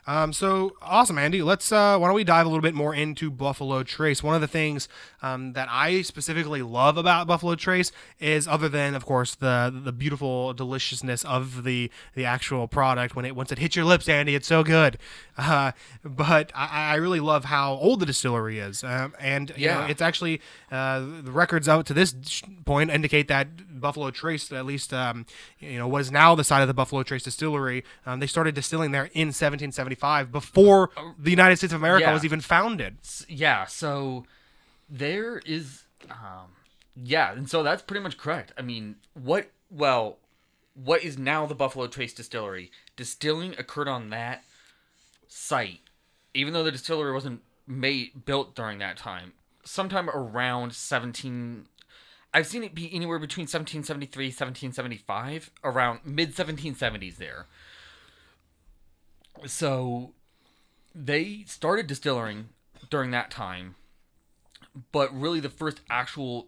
Um, 0.08 0.34
so 0.34 0.76
awesome, 0.82 1.20
Andy. 1.20 1.44
Let's 1.44 1.72
uh, 1.72 1.98
why 2.00 2.08
don't 2.08 2.16
we 2.16 2.24
dive 2.24 2.48
a 2.48 2.50
little 2.50 2.62
bit 2.64 2.74
more 2.74 2.94
into 2.96 3.30
Buffalo 3.30 3.84
Trace? 3.84 4.24
One 4.24 4.34
of 4.34 4.42
the 4.42 4.48
things 4.48 4.90
um, 5.22 5.54
that 5.54 5.68
I 5.70 6.02
specifically 6.02 6.64
love 6.64 6.98
about 6.98 7.28
Buffalo 7.28 7.54
Trace 7.54 7.92
is, 8.20 8.48
other 8.48 8.68
than 8.68 8.96
of 8.96 9.06
course 9.06 9.36
the 9.36 9.72
the 9.84 9.92
beautiful 9.92 10.54
deliciousness 10.54 11.24
of 11.26 11.64
the 11.64 11.92
the 12.16 12.26
actual 12.26 12.68
product 12.68 13.16
when 13.16 13.26
it 13.26 13.36
once 13.36 13.52
it 13.52 13.60
hits 13.60 13.76
your 13.76 13.86
lips, 13.86 14.10
Andy, 14.10 14.34
it's 14.34 14.48
so 14.48 14.64
good. 14.64 14.98
Uh, 15.38 15.72
but 16.04 16.52
I, 16.56 16.94
I 16.94 16.96
really 16.96 17.20
love 17.20 17.46
how 17.46 17.74
old 17.74 18.00
the 18.00 18.06
distillery 18.08 18.58
is, 18.60 18.84
um, 18.84 19.14
and 19.20 19.52
you 19.56 19.68
know, 19.68 19.82
Yeah. 19.82 19.88
it's 19.88 20.02
actually 20.02 20.42
uh, 20.72 21.00
the 21.00 21.32
records 21.32 21.68
out 21.68 21.86
to 21.88 21.94
this 21.94 22.14
point 22.66 22.90
indicate 22.90 23.28
that 23.28 23.80
Buffalo 23.80 24.12
Trace, 24.12 24.52
at 24.52 24.66
least 24.66 24.94
um, 24.94 25.26
you 25.60 25.78
know, 25.78 25.88
was 25.88 26.12
now 26.12 26.36
the 26.36 26.44
site 26.44 26.62
of 26.62 26.68
the 26.68 26.74
Buffalo 26.74 27.04
Trace 27.04 27.24
distillery. 27.24 27.84
Um, 28.06 28.20
they 28.20 28.28
started 28.28 28.56
distilling 28.56 28.92
there 28.92 29.06
in 29.14 29.30
1775 29.30 30.32
before 30.32 30.90
the 31.18 31.32
United 31.32 31.58
States 31.58 31.74
of 31.74 31.80
America 31.80 32.06
yeah. 32.06 32.14
was 32.14 32.26
even 32.26 32.42
founded. 32.42 32.98
Yeah, 33.28 33.66
so 33.66 34.26
there 34.90 35.40
is 35.40 35.84
um 36.10 36.52
yeah, 36.96 37.32
and 37.32 37.50
so 37.50 37.64
that's 37.64 37.82
pretty 37.82 38.04
much 38.04 38.18
correct. 38.18 38.52
I 38.58 38.62
mean, 38.62 38.96
what 39.14 39.50
well, 39.70 40.18
what 40.74 41.04
is 41.04 41.18
now 41.18 41.46
the 41.46 41.56
Buffalo 41.56 41.88
Trace 41.88 42.14
Distillery? 42.14 42.72
Distilling 42.96 43.56
occurred 43.58 43.88
on 43.88 44.10
that 44.10 44.44
site. 45.28 45.80
Even 46.34 46.54
though 46.54 46.64
the 46.64 46.72
distillery 46.72 47.14
wasn't 47.14 47.42
made 47.68 48.26
built 48.26 48.56
during 48.56 48.80
that 48.80 48.98
time, 48.98 49.34
sometime 49.64 50.10
around 50.10 50.74
17 50.74 51.68
I've 52.34 52.48
seen 52.48 52.64
it 52.64 52.74
be 52.74 52.94
anywhere 52.94 53.20
between 53.20 53.44
1773 53.44 54.28
1775 54.28 55.52
around 55.64 56.00
mid 56.06 56.34
1770s 56.34 57.18
there. 57.18 57.48
So 59.46 60.14
they 60.96 61.44
started 61.46 61.88
distilling 61.88 62.50
during 62.90 63.12
that 63.12 63.32
time, 63.32 63.76
but 64.92 65.14
really 65.14 65.42
the 65.42 65.50
first 65.50 65.82
actual 65.90 66.48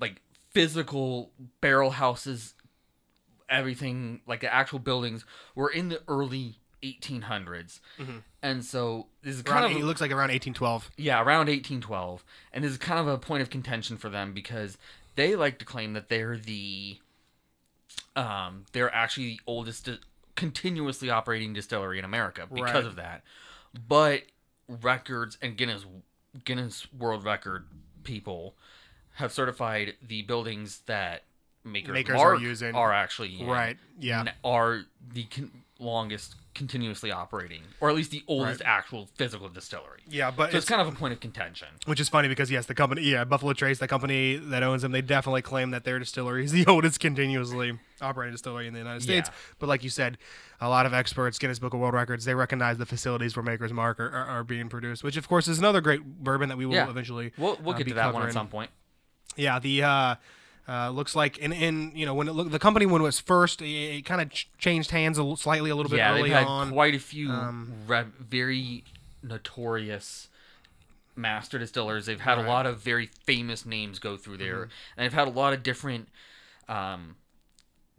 like 0.00 0.20
physical 0.50 1.32
barrel 1.60 1.90
houses 1.90 2.54
everything 3.48 4.20
like 4.26 4.40
the 4.40 4.52
actual 4.52 4.78
buildings 4.78 5.24
were 5.54 5.68
in 5.68 5.90
the 5.90 6.00
early 6.08 6.56
1800s. 6.82 7.80
And 8.42 8.64
so 8.64 9.06
this 9.22 9.36
is 9.36 9.42
kind 9.42 9.64
Around, 9.64 9.72
of 9.76 9.82
it 9.82 9.84
looks 9.84 10.00
like 10.00 10.10
around 10.10 10.30
1812. 10.30 10.90
yeah, 10.96 11.18
around 11.18 11.46
1812. 11.48 12.24
And 12.52 12.64
this 12.64 12.72
is 12.72 12.78
kind 12.78 12.98
of 13.00 13.06
a 13.08 13.18
point 13.18 13.42
of 13.42 13.50
contention 13.50 13.96
for 13.96 14.08
them 14.08 14.32
because 14.32 14.76
they 15.14 15.36
like 15.36 15.58
to 15.60 15.64
claim 15.64 15.92
that 15.92 16.08
they're 16.08 16.36
the 16.36 16.98
um 18.16 18.64
they're 18.72 18.94
actually 18.94 19.26
the 19.26 19.40
oldest 19.46 19.84
di- 19.86 19.98
continuously 20.36 21.10
operating 21.10 21.52
distillery 21.52 21.98
in 21.98 22.04
America 22.04 22.46
because 22.52 22.72
Right. 22.74 22.84
of 22.84 22.96
that. 22.96 23.22
But 23.88 24.22
records 24.68 25.38
and 25.42 25.56
Guinness 25.56 25.84
Guinness 26.44 26.86
World 26.92 27.24
Record 27.24 27.66
people 28.04 28.54
have 29.16 29.32
certified 29.32 29.94
the 30.06 30.22
buildings 30.22 30.80
that 30.86 31.24
Maker's, 31.64 31.92
Makers 31.92 32.16
Mark 32.16 32.38
are 32.38 32.42
using. 32.42 32.74
are 32.74 32.92
actually 32.92 33.40
in 33.40 33.46
Right. 33.46 33.76
Yeah. 34.00 34.32
are 34.42 34.82
the 35.12 35.24
con- 35.24 35.62
longest 35.82 36.34
continuously 36.54 37.10
operating, 37.10 37.62
or 37.80 37.88
at 37.88 37.96
least 37.96 38.10
the 38.10 38.22
oldest 38.28 38.60
actual 38.62 39.08
physical 39.16 39.48
distillery. 39.48 40.00
Yeah, 40.06 40.30
but 40.30 40.50
So 40.50 40.58
it's 40.58 40.64
it's 40.64 40.68
kind 40.68 40.86
of 40.86 40.92
a 40.92 40.96
point 40.96 41.14
of 41.14 41.20
contention. 41.20 41.68
which 41.86 41.98
is 41.98 42.10
funny 42.10 42.28
because 42.28 42.50
yes, 42.50 42.66
the 42.66 42.74
company, 42.74 43.00
yeah, 43.02 43.24
Buffalo 43.24 43.54
Trace, 43.54 43.78
the 43.78 43.88
company 43.88 44.36
that 44.36 44.62
owns 44.62 44.82
them, 44.82 44.92
they 44.92 45.00
definitely 45.00 45.40
claim 45.40 45.70
that 45.70 45.84
their 45.84 45.98
distillery 45.98 46.44
is 46.44 46.52
the 46.52 46.66
oldest 46.68 47.00
continuously 47.00 47.78
operating 48.02 48.32
distillery 48.32 48.66
in 48.66 48.74
the 48.74 48.80
United 48.80 49.02
States. 49.02 49.30
Yeah. 49.32 49.54
But 49.60 49.68
like 49.70 49.82
you 49.82 49.88
said, 49.90 50.18
a 50.60 50.68
lot 50.68 50.84
of 50.84 50.92
experts, 50.92 51.38
Guinness 51.38 51.58
Book 51.58 51.72
of 51.72 51.80
World 51.80 51.94
Records, 51.94 52.24
they 52.26 52.34
recognize 52.34 52.76
the 52.76 52.86
facilities 52.86 53.34
where 53.34 53.42
Maker's 53.42 53.72
Mark 53.72 53.98
are, 53.98 54.10
are, 54.10 54.26
are 54.26 54.44
being 54.44 54.68
produced, 54.68 55.02
which 55.02 55.16
of 55.16 55.26
course 55.28 55.48
is 55.48 55.58
another 55.58 55.80
great 55.80 56.04
bourbon 56.04 56.50
that 56.50 56.58
we 56.58 56.66
will 56.66 56.74
Yeah. 56.74 56.90
eventually. 56.90 57.32
We'll 57.38 57.56
we'll 57.62 57.74
uh, 57.74 57.78
get 57.78 57.84
be 57.86 57.92
to 57.92 57.94
that 57.96 58.12
one 58.12 58.24
at 58.26 58.32
some 58.34 58.48
point. 58.48 58.70
Yeah, 59.36 59.58
the 59.58 59.82
uh, 59.84 60.14
uh, 60.68 60.90
looks 60.90 61.16
like 61.16 61.38
in 61.38 61.52
in 61.52 61.92
you 61.94 62.06
know 62.06 62.14
when 62.14 62.28
it 62.28 62.32
look 62.32 62.50
the 62.50 62.58
company 62.58 62.86
when 62.86 63.00
it 63.00 63.04
was 63.04 63.18
first, 63.20 63.60
it, 63.62 63.66
it 63.66 64.04
kind 64.04 64.20
of 64.20 64.30
ch- 64.30 64.48
changed 64.58 64.90
hands 64.92 65.18
a 65.18 65.22
l- 65.22 65.36
slightly 65.36 65.70
a 65.70 65.74
little 65.74 65.90
bit 65.90 65.96
Yeah, 65.98 66.12
early 66.18 66.30
had 66.30 66.46
on. 66.46 66.68
Um, 66.68 66.72
quite 66.72 66.94
a 66.94 66.98
few 67.00 67.30
re- 67.86 68.04
very 68.20 68.84
notorious 69.22 70.28
master 71.16 71.58
distillers. 71.58 72.06
They've 72.06 72.20
had 72.20 72.38
a 72.38 72.42
lot 72.42 72.64
of 72.66 72.78
very 72.78 73.10
famous 73.26 73.66
names 73.66 73.98
go 73.98 74.16
through 74.16 74.38
there, 74.38 74.54
Mm-hmm. 74.54 74.70
and 74.96 75.04
they've 75.04 75.12
had 75.12 75.28
a 75.28 75.32
lot 75.32 75.52
of 75.52 75.62
different 75.62 76.08
um, 76.68 77.16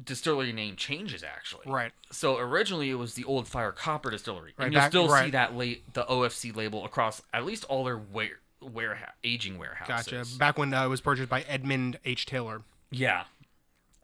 distillery 0.03 0.51
name 0.53 0.75
changes 0.75 1.23
actually. 1.23 1.71
right. 1.71 1.91
So 2.11 2.37
originally 2.37 2.89
it 2.89 2.95
was 2.95 3.13
the 3.15 3.23
Old 3.25 3.47
Fire 3.47 3.71
Copper 3.71 4.09
Distillery, 4.09 4.53
Right, 4.57 4.65
and 4.67 4.73
back- 4.73 4.91
still 4.91 5.09
see 5.09 5.29
that 5.31 5.55
late 5.55 5.93
the 5.93 6.03
OFC 6.05 6.55
label 6.55 6.85
across 6.85 7.21
at 7.33 7.45
least 7.45 7.65
all 7.65 7.83
their 7.83 7.97
ware, 7.97 8.39
warehouse 8.71 9.11
aging 9.23 9.57
warehouses. 9.57 10.11
Gotcha. 10.11 10.37
Back 10.37 10.57
when 10.57 10.73
uh, 10.73 10.85
it 10.85 10.89
was 10.89 11.01
purchased 11.01 11.29
by 11.29 11.41
Edmund 11.41 11.99
H. 12.05 12.25
Taylor. 12.25 12.61
Yeah. 12.91 13.23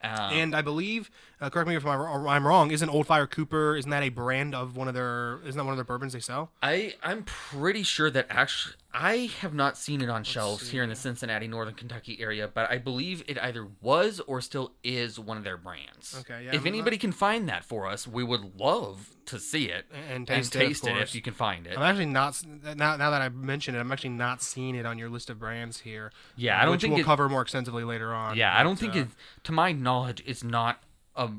Um, 0.02 0.34
And 0.34 0.56
I 0.56 0.62
believe, 0.62 1.12
uh, 1.42 1.50
correct 1.50 1.68
me 1.68 1.76
if 1.76 1.86
I'm, 1.86 2.00
I'm 2.28 2.48
wrong, 2.48 2.72
isn't 2.72 2.88
Old 2.90 3.06
Fire 3.06 3.28
Copper, 3.28 3.76
isn't 3.76 3.92
that 3.92 4.02
a 4.04 4.10
brand 4.10 4.56
of 4.56 4.78
one 4.78 4.88
of 4.88 4.94
their, 4.94 5.40
isn't 5.44 5.58
that 5.58 5.66
one 5.66 5.74
of 5.74 5.78
their 5.78 5.84
bourbons 5.84 6.14
they 6.14 6.22
sell? 6.22 6.52
I 6.62 6.96
I'm 7.04 7.24
pretty 7.24 7.84
sure 7.84 8.10
that 8.10 8.28
actually 8.30 8.76
I 8.92 9.30
have 9.42 9.54
not 9.54 9.78
seen 9.78 10.02
it 10.02 10.10
on 10.10 10.24
shelves 10.24 10.70
here 10.72 10.82
in 10.82 10.90
the 10.90 10.96
Cincinnati, 10.96 11.48
Northern 11.48 11.76
Kentucky 11.76 12.18
area, 12.20 12.48
but 12.52 12.72
I 12.72 12.80
believe 12.80 13.24
it 13.28 13.38
either 13.38 13.68
was 13.82 14.20
or 14.22 14.42
still 14.42 14.72
is 14.84 15.20
one 15.20 15.38
of 15.38 15.44
their 15.44 15.58
brands. 15.58 16.18
Okay, 16.22 16.46
yeah, 16.46 16.56
If 16.56 16.66
anybody 16.66 16.98
can 16.98 17.12
find 17.12 17.48
that 17.50 17.64
for 17.64 17.86
us, 17.86 18.08
we 18.08 18.24
would 18.24 18.60
love 18.60 19.12
to 19.28 19.40
see 19.40 19.66
it 19.66 19.86
And 20.12 20.26
taste 20.26 20.56
it, 20.56 20.60
taste 20.60 20.88
it, 20.88 20.92
course. 20.94 21.04
if 21.10 21.14
you 21.16 21.22
can 21.22 21.36
find 21.36 21.68
it. 21.68 21.78
I'm 21.78 21.84
actually 21.84 22.08
not, 22.08 22.42
now, 22.76 22.96
now 22.96 23.12
that 23.12 23.22
I 23.22 23.30
mentioned 23.30 23.78
it, 23.78 23.80
I'm 23.80 23.92
actually 23.92 24.10
not 24.10 24.42
seeing 24.42 24.74
it 24.74 24.88
on 24.88 24.98
your 24.98 25.10
list 25.10 25.30
of 25.30 25.38
brands 25.38 25.82
here. 25.82 26.12
Yeah, 26.36 26.60
I 26.60 26.64
don't 26.64 26.72
which 26.72 26.82
think 26.82 26.94
we'll 26.94 27.02
it- 27.02 27.06
cover 27.06 27.30
more 27.30 27.44
extensively 27.44 27.84
later 27.84 28.12
on. 28.12 28.38
Yeah, 28.38 28.58
I 28.58 28.64
don't 28.64 28.80
think 28.80 28.96
uh, 28.96 29.00
it. 29.02 29.08
To 29.44 29.52
my 29.52 29.72
knowledge, 29.72 30.24
it's 30.26 30.44
not 30.44 30.82
a 31.16 31.30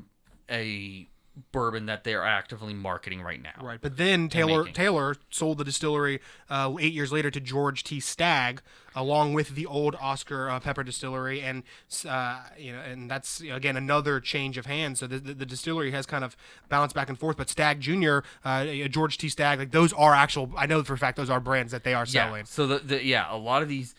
a 0.49 1.07
bourbon 1.51 1.85
that 1.87 2.03
they're 2.03 2.25
actively 2.25 2.73
marketing 2.73 3.21
right 3.21 3.41
now. 3.41 3.53
Right, 3.61 3.79
but 3.81 3.97
then 3.97 4.29
Taylor. 4.29 4.65
Taylor 4.65 5.15
sold 5.29 5.57
the 5.57 5.63
distillery 5.63 6.19
uh, 6.49 6.73
eight 6.79 6.93
years 6.93 7.11
later 7.11 7.31
to 7.31 7.39
George 7.39 7.83
T. 7.83 7.99
Stagg, 7.99 8.61
along 8.95 9.33
with 9.33 9.55
the 9.55 9.65
old 9.65 9.95
Oscar 9.99 10.49
uh, 10.49 10.59
Pepper 10.59 10.83
Distillery, 10.83 11.41
and 11.41 11.63
uh, 12.07 12.41
you 12.57 12.71
know, 12.73 12.79
and 12.79 13.09
that's 13.09 13.41
again 13.41 13.77
another 13.77 14.19
change 14.19 14.57
of 14.57 14.65
hands. 14.65 14.99
So 14.99 15.07
the, 15.07 15.19
the, 15.19 15.33
the 15.33 15.45
distillery 15.45 15.91
has 15.91 16.05
kind 16.05 16.23
of 16.23 16.35
bounced 16.69 16.95
back 16.95 17.09
and 17.09 17.17
forth. 17.19 17.37
But 17.37 17.49
Stagg 17.49 17.79
Jr., 17.79 18.19
uh, 18.43 18.65
George 18.89 19.17
T. 19.17 19.29
Stagg, 19.29 19.59
like 19.59 19.71
those 19.71 19.93
are 19.93 20.13
actual. 20.13 20.51
I 20.57 20.65
know 20.65 20.83
for 20.83 20.93
a 20.93 20.97
fact 20.97 21.17
those 21.17 21.29
are 21.29 21.39
brands 21.39 21.71
that 21.71 21.83
they 21.83 21.93
are 21.93 22.05
Yeah. 22.07 22.25
selling. 22.27 22.45
So 22.45 22.67
the, 22.67 22.79
the 22.79 23.03
yeah, 23.05 23.33
a 23.33 23.37
lot 23.37 23.61
of 23.63 23.69
these, 23.69 23.95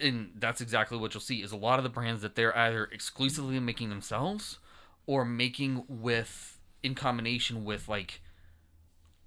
and 0.00 0.30
that's 0.36 0.60
exactly 0.60 0.98
what 0.98 1.14
you'll 1.14 1.20
see 1.20 1.42
is 1.42 1.52
a 1.52 1.56
lot 1.56 1.78
of 1.78 1.82
the 1.82 1.90
brands 1.90 2.22
that 2.22 2.34
they're 2.34 2.56
either 2.56 2.84
exclusively 2.92 3.58
making 3.60 3.88
themselves, 3.90 4.58
or 5.06 5.24
making 5.24 5.84
with 5.88 6.53
in 6.84 6.94
combination 6.94 7.64
with 7.64 7.88
like 7.88 8.20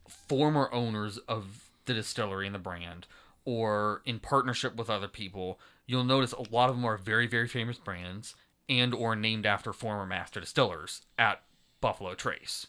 former 0.08 0.70
owners 0.72 1.18
of 1.28 1.70
the 1.86 1.94
distillery 1.94 2.46
and 2.46 2.56
the 2.56 2.60
brand, 2.60 3.08
or 3.44 4.02
in 4.06 4.20
partnership 4.20 4.76
with 4.76 4.90
other 4.90 5.08
people. 5.08 5.60
You'll 5.86 6.04
notice 6.04 6.34
a 6.34 6.54
lot 6.54 6.70
of 6.70 6.76
them 6.76 6.86
are 6.86 6.98
very 6.98 7.28
very 7.28 7.48
famous 7.48 7.78
brands 7.78 8.36
and 8.70 8.94
or 8.94 9.16
named 9.16 9.46
after 9.46 9.74
former 9.74 10.06
master 10.06 10.40
distillers 10.40 11.02
at 11.18 11.42
Buffalo 11.82 12.14
Trace. 12.14 12.68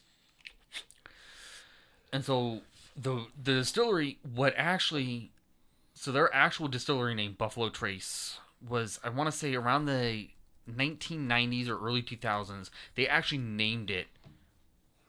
And 2.13 2.25
so 2.25 2.63
the 2.97 3.27
the 3.41 3.53
distillery 3.55 4.19
what 4.35 4.55
actually 4.57 5.31
so 5.95 6.11
their 6.13 6.33
actual 6.35 6.69
distillery 6.69 7.15
name 7.15 7.35
Buffalo 7.37 7.69
Trace 7.69 8.39
was 8.67 8.99
I 9.05 9.09
want 9.11 9.31
to 9.31 9.37
say 9.37 9.55
around 9.55 9.87
the 9.87 10.29
1990s 10.71 11.69
or 11.69 11.79
early 11.79 12.03
2000s 12.03 12.71
they 12.95 13.09
actually 13.09 13.39
named 13.39 13.91
it 13.91 14.09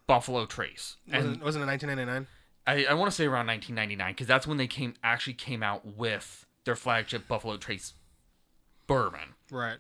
Buffalo 0.10 0.48
Trace. 0.48 0.98
And 1.12 1.24
Wasn't, 1.24 1.44
wasn't 1.44 1.64
it 1.66 1.68
1999? 1.68 2.28
I, 2.66 2.92
I 2.92 2.96
want 2.96 3.12
to 3.12 3.16
say 3.16 3.26
around 3.26 3.46
1999 3.46 4.12
because 4.12 4.26
that's 4.26 4.48
when 4.48 4.58
they 4.58 4.66
came 4.66 4.96
actually 5.04 5.36
came 5.36 5.62
out 5.62 5.86
with 5.86 6.48
their 6.66 6.76
flagship 6.76 7.28
Buffalo 7.28 7.58
Trace 7.58 7.94
bourbon. 8.88 9.36
Right. 9.52 9.78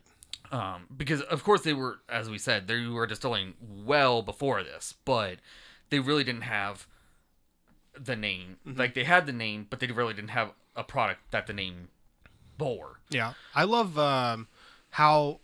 Um, 0.51 0.85
because 0.95 1.21
of 1.21 1.43
course 1.43 1.61
they 1.61 1.73
were, 1.73 2.01
as 2.07 2.29
we 2.29 2.37
said, 2.37 2.67
they 2.67 2.85
were 2.85 3.07
distilling 3.07 3.55
well 3.59 4.21
before 4.21 4.61
this, 4.61 4.93
but 5.03 5.39
they 5.89 5.97
really 5.97 6.23
didn't 6.23 6.43
have 6.43 6.85
the 7.99 8.15
name. 8.15 8.57
Like 8.63 8.93
they 8.93 9.05
had 9.05 9.25
the 9.25 9.33
name, 9.33 9.65
but 9.67 9.79
they 9.79 9.87
really 9.87 10.13
didn't 10.13 10.29
have 10.29 10.51
a 10.75 10.83
product 10.83 11.31
that 11.31 11.47
the 11.47 11.53
name 11.53 11.87
bore. 12.55 12.99
Yeah, 13.09 13.33
I 13.55 13.63
love 13.63 13.97
um, 13.97 14.47
how 14.91 15.39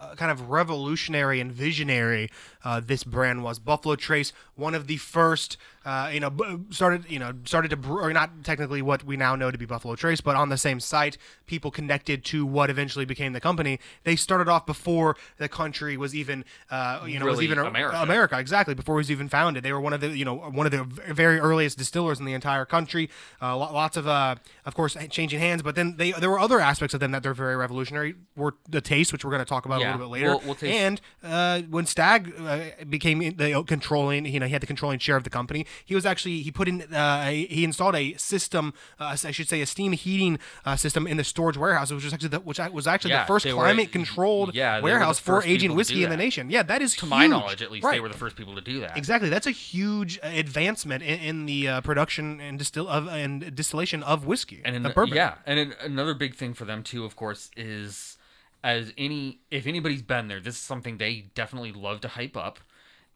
uh, 0.00 0.14
kind 0.16 0.30
of 0.32 0.50
revolutionary 0.50 1.40
and 1.40 1.52
visionary 1.52 2.28
uh, 2.64 2.80
this 2.80 3.04
brand 3.04 3.42
was. 3.42 3.58
Buffalo 3.58 3.96
Trace, 3.96 4.32
one 4.54 4.74
of 4.74 4.86
the 4.86 4.96
first, 4.98 5.56
uh, 5.84 6.10
you 6.12 6.20
know, 6.20 6.30
started, 6.70 7.04
you 7.10 7.18
know, 7.18 7.32
started 7.44 7.68
to, 7.70 7.76
brew, 7.76 8.00
or 8.00 8.12
not 8.12 8.44
technically 8.44 8.82
what 8.82 9.04
we 9.04 9.16
now 9.16 9.34
know 9.34 9.50
to 9.50 9.56
be 9.58 9.64
Buffalo 9.66 9.94
Trace, 9.96 10.20
but 10.20 10.36
on 10.36 10.48
the 10.50 10.58
same 10.58 10.78
site, 10.80 11.16
people 11.46 11.70
connected 11.70 12.24
to 12.26 12.44
what 12.44 12.68
eventually 12.70 13.04
became 13.04 13.32
the 13.32 13.40
company. 13.40 13.78
They 14.04 14.16
started 14.16 14.48
off 14.48 14.66
before 14.66 15.16
the 15.38 15.48
country 15.48 15.96
was 15.96 16.14
even, 16.14 16.44
uh, 16.70 17.00
you 17.06 17.18
know, 17.18 17.26
was 17.26 17.40
even 17.42 17.58
America. 17.58 17.96
America, 18.02 18.38
exactly 18.38 18.74
before 18.74 18.96
it 18.96 18.98
was 18.98 19.10
even 19.10 19.28
founded. 19.28 19.62
They 19.62 19.72
were 19.72 19.80
one 19.80 19.92
of 19.92 20.00
the, 20.00 20.08
you 20.10 20.24
know, 20.24 20.34
one 20.34 20.66
of 20.66 20.72
the 20.72 20.84
very 21.12 21.38
earliest 21.38 21.78
distillers 21.78 22.18
in 22.18 22.24
the 22.26 22.34
entire 22.34 22.64
country. 22.66 23.08
Uh, 23.40 23.56
lots 23.56 23.96
of, 23.96 24.06
uh, 24.06 24.34
of 24.66 24.74
course, 24.74 24.96
changing 25.10 25.38
hands, 25.40 25.62
but 25.62 25.74
then 25.76 25.96
they 25.96 26.12
there 26.12 26.30
were 26.30 26.38
other 26.40 26.60
aspects 26.60 26.92
of 26.94 27.00
them 27.00 27.10
that 27.12 27.22
they're 27.22 27.34
very 27.34 27.56
revolutionary. 27.56 28.14
Were 28.36 28.54
the 28.68 28.80
taste, 28.80 29.12
which 29.12 29.24
we're 29.24 29.30
going 29.30 29.40
to 29.40 29.48
talk 29.48 29.64
about 29.64 29.80
Yeah, 29.80 29.92
a 29.92 29.96
little 29.96 30.06
bit 30.08 30.12
later, 30.12 30.26
we'll- 30.44 30.56
we'll 30.60 30.70
and 30.70 31.00
uh, 31.24 31.62
when 31.70 31.86
Stagg 31.86 32.32
uh, 32.50 32.84
became 32.96 33.18
the 33.42 33.48
controlling, 33.74 34.22
you 34.34 34.40
know, 34.40 34.46
he 34.46 34.52
had 34.52 34.62
the 34.66 34.66
controlling 34.74 34.98
share 35.06 35.16
of 35.20 35.24
the 35.24 35.30
company. 35.38 35.62
He 35.90 35.94
was 35.94 36.04
actually 36.12 36.36
he 36.46 36.50
put 36.50 36.66
in 36.68 36.76
uh, 36.94 37.28
he 37.30 37.62
installed 37.70 37.94
a 38.04 38.06
system, 38.32 38.64
uh, 39.00 39.16
I 39.30 39.30
should 39.36 39.48
say, 39.52 39.60
a 39.60 39.66
steam 39.74 39.92
heating 39.92 40.34
uh, 40.64 40.76
system 40.76 41.06
in 41.06 41.16
the 41.16 41.24
storage 41.24 41.56
warehouse, 41.64 41.88
which 41.92 42.04
was 42.04 42.12
actually 42.16 42.28
the, 42.36 42.40
which 42.40 42.58
was 42.78 42.86
actually 42.86 43.12
Yeah, 43.12 43.22
the 43.24 43.26
first 43.32 43.44
they 43.44 43.52
were- 43.52 43.62
climate 43.64 43.88
controlled 43.92 44.54
yeah, 44.54 44.78
the 44.78 44.84
warehouse 44.84 45.18
for 45.18 45.42
aging 45.44 45.72
whiskey 45.78 46.02
in 46.04 46.10
the 46.10 46.16
nation. 46.26 46.44
Yeah, 46.50 46.62
that 46.64 46.80
is 46.82 46.90
To 46.96 47.06
my 47.06 47.26
knowledge, 47.26 47.62
at 47.62 47.70
least, 47.70 47.84
Right. 47.84 47.94
they 47.96 48.00
were 48.00 48.08
the 48.16 48.22
first 48.24 48.36
people 48.36 48.54
to 48.56 48.60
do 48.72 48.80
that. 48.80 48.96
Exactly, 48.96 49.28
that's 49.34 49.46
a 49.46 49.56
huge 49.72 50.18
advancement 50.22 51.02
in, 51.02 51.18
in 51.20 51.46
the 51.46 51.60
uh, 51.68 51.80
production 51.82 52.40
and 52.40 52.58
distill 52.58 52.88
of 52.88 53.06
and 53.08 53.54
distillation 53.54 54.02
of 54.02 54.26
whiskey 54.26 54.60
and 54.64 54.74
and 54.76 54.86
an, 54.86 54.92
bourbon. 54.92 55.14
yeah, 55.16 55.34
and 55.46 55.58
an, 55.58 55.74
another 55.80 56.14
big 56.14 56.34
thing 56.34 56.52
for 56.54 56.64
them 56.64 56.82
too, 56.82 57.04
of 57.04 57.14
course, 57.16 57.50
is 57.56 58.16
as 58.62 58.92
any 58.98 59.40
if 59.50 59.66
anybody's 59.66 60.02
been 60.02 60.28
there, 60.28 60.40
this 60.40 60.54
is 60.54 60.60
something 60.60 60.98
they 60.98 61.26
definitely 61.34 61.72
love 61.72 62.00
to 62.02 62.08
hype 62.08 62.36
up, 62.36 62.58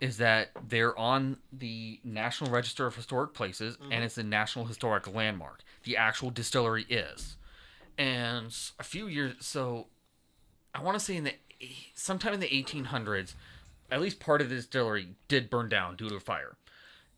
is 0.01 0.17
that 0.19 0.51
they're 0.69 0.99
on 0.99 1.39
the 1.53 2.01
National 2.05 2.51
Register 2.51 2.87
of 2.87 2.97
Historic 2.97 3.35
Places 3.35 3.77
Mm-hmm. 3.77 3.93
and 3.93 4.05
it's 4.05 4.19
a 4.19 4.23
National 4.23 4.65
Historic 4.65 5.13
Landmark. 5.13 5.63
The 5.85 5.97
actual 5.97 6.31
distillery 6.31 6.85
is. 6.89 7.37
And 7.97 8.57
a 8.79 8.83
few 8.85 9.07
years 9.07 9.35
so 9.41 9.87
I 10.75 10.83
want 10.83 10.99
to 10.99 11.05
say 11.05 11.17
in 11.17 11.25
the 11.25 11.35
sometime 11.95 12.35
in 12.35 12.41
the 12.41 12.49
1800s 12.49 13.35
at 13.91 14.01
least 14.01 14.19
part 14.19 14.41
of 14.41 14.49
the 14.49 14.57
distillery 14.57 15.09
did 15.29 15.49
burn 15.51 15.69
down 15.69 15.97
due 15.97 16.09
to 16.09 16.17
a 16.17 16.21
fire. 16.21 16.57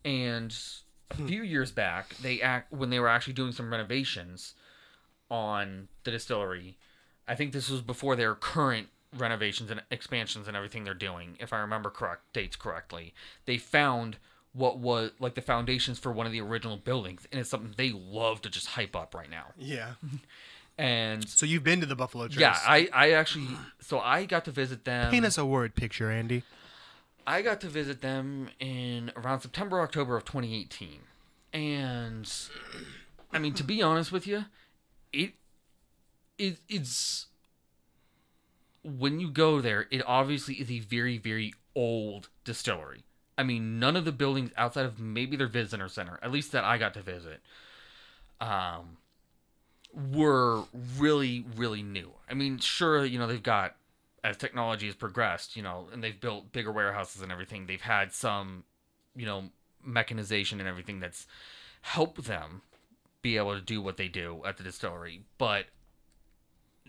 And 0.05 0.55
a 1.09 1.15
few 1.15 1.41
years 1.41 1.71
back, 1.71 2.15
they 2.17 2.41
act 2.41 2.71
when 2.71 2.89
they 2.89 2.99
were 2.99 3.07
actually 3.07 3.33
doing 3.33 3.51
some 3.53 3.71
renovations 3.71 4.53
on 5.31 5.87
the 6.03 6.11
distillery. 6.11 6.77
I 7.27 7.35
think 7.35 7.51
this 7.53 7.69
was 7.69 7.81
before 7.81 8.15
their 8.15 8.35
current 8.35 8.87
renovations 9.17 9.71
and 9.71 9.81
expansions 9.91 10.47
and 10.47 10.55
everything 10.57 10.83
they're 10.83 10.93
doing, 10.93 11.37
if 11.39 11.51
I 11.53 11.59
remember 11.59 11.89
correct 11.89 12.21
dates 12.33 12.55
correctly. 12.55 13.13
They 13.45 13.57
found 13.57 14.17
what 14.53 14.79
was 14.79 15.11
like 15.19 15.35
the 15.35 15.41
foundations 15.41 15.99
for 15.99 16.11
one 16.11 16.25
of 16.25 16.31
the 16.31 16.41
original 16.41 16.77
buildings, 16.77 17.27
and 17.31 17.39
it's 17.39 17.49
something 17.49 17.73
they 17.77 17.91
love 17.91 18.41
to 18.41 18.49
just 18.49 18.67
hype 18.67 18.95
up 18.95 19.13
right 19.15 19.29
now. 19.29 19.47
Yeah. 19.57 19.93
And 20.79 21.27
So 21.27 21.47
you've 21.47 21.63
been 21.63 21.79
to 21.79 21.87
the 21.87 21.95
Buffalo 21.95 22.27
Trace. 22.27 22.39
yeah, 22.39 22.55
I 22.63 22.87
I 22.93 23.11
actually 23.13 23.47
so 23.79 23.99
I 23.99 24.25
got 24.25 24.45
to 24.45 24.51
visit 24.51 24.85
them. 24.85 25.09
paint 25.09 25.25
us 25.25 25.35
a 25.39 25.43
word 25.43 25.73
picture, 25.73 26.11
Andy. 26.11 26.43
I 27.25 27.41
got 27.41 27.59
to 27.61 27.67
visit 27.67 28.01
them 28.03 28.49
in 28.59 29.11
around 29.15 29.39
September, 29.41 29.81
October 29.81 30.15
of 30.15 30.23
2018. 30.25 30.99
And 31.51 32.31
I 33.33 33.39
mean, 33.39 33.53
to 33.55 33.63
be 33.63 33.81
honest 33.81 34.11
with 34.11 34.27
you, 34.27 34.45
it, 35.11 35.33
it 36.37 36.57
it's 36.69 37.27
when 38.83 39.19
you 39.19 39.29
go 39.29 39.59
there, 39.61 39.87
it 39.91 40.01
obviously 40.05 40.55
is 40.55 40.71
a 40.71 40.79
very, 40.79 41.17
very 41.17 41.53
old 41.75 42.29
distillery. 42.45 43.03
I 43.37 43.43
mean, 43.43 43.79
none 43.79 43.95
of 43.95 44.05
the 44.05 44.11
buildings 44.11 44.51
outside 44.57 44.85
of 44.85 44.99
maybe 44.99 45.35
their 45.37 45.47
visitor 45.47 45.87
center, 45.89 46.19
at 46.23 46.31
least 46.31 46.51
that 46.53 46.63
I 46.63 46.77
got 46.77 46.93
to 46.95 47.01
visit, 47.01 47.41
um, 48.41 48.97
were 50.13 50.63
really, 50.97 51.45
really 51.55 51.83
new. 51.83 52.11
I 52.29 52.33
mean, 52.33 52.59
sure, 52.59 53.05
you 53.05 53.19
know, 53.19 53.27
they've 53.27 53.43
got 53.43 53.75
as 54.23 54.37
technology 54.37 54.87
has 54.87 54.95
progressed, 54.95 55.55
you 55.55 55.63
know, 55.63 55.87
and 55.93 56.03
they've 56.03 56.19
built 56.19 56.51
bigger 56.51 56.71
warehouses 56.71 57.21
and 57.21 57.31
everything, 57.31 57.65
they've 57.65 57.81
had 57.81 58.13
some, 58.13 58.63
you 59.15 59.25
know, 59.25 59.45
mechanization 59.83 60.59
and 60.59 60.67
everything 60.67 60.99
that's 60.99 61.27
helped 61.81 62.23
them 62.25 62.61
be 63.21 63.37
able 63.37 63.53
to 63.53 63.61
do 63.61 63.81
what 63.81 63.97
they 63.97 64.07
do 64.07 64.41
at 64.45 64.57
the 64.57 64.63
distillery. 64.63 65.21
But 65.37 65.65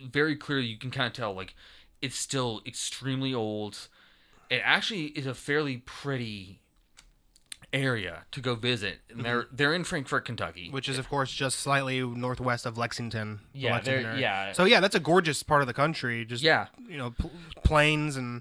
very 0.02 0.36
clearly, 0.36 0.66
you 0.66 0.78
can 0.78 0.90
kind 0.90 1.06
of 1.06 1.12
tell, 1.12 1.34
like, 1.34 1.54
it's 2.02 2.16
still 2.16 2.60
extremely 2.66 3.34
old. 3.34 3.88
It 4.50 4.62
actually 4.64 5.06
is 5.06 5.26
a 5.26 5.34
fairly 5.34 5.78
pretty 5.78 6.60
area 7.70 8.24
to 8.30 8.40
go 8.40 8.54
visit. 8.54 8.98
And 9.10 9.22
they're 9.24 9.46
they're 9.52 9.74
in 9.74 9.84
Frankfort, 9.84 10.24
Kentucky. 10.24 10.70
Which 10.70 10.88
is, 10.88 10.96
of 10.96 11.08
course, 11.10 11.30
just 11.30 11.60
slightly 11.60 12.00
northwest 12.00 12.64
of 12.64 12.78
Lexington. 12.78 13.40
Yeah, 13.52 13.72
Lexington 13.74 14.18
yeah. 14.18 14.52
So 14.52 14.64
yeah, 14.64 14.80
that's 14.80 14.94
a 14.94 15.00
gorgeous 15.00 15.42
part 15.42 15.60
of 15.60 15.66
the 15.66 15.74
country. 15.74 16.24
Just 16.24 16.42
Yeah. 16.42 16.68
you 16.88 16.96
know, 16.96 17.10
pl- 17.10 17.30
plains 17.64 18.16
and 18.16 18.40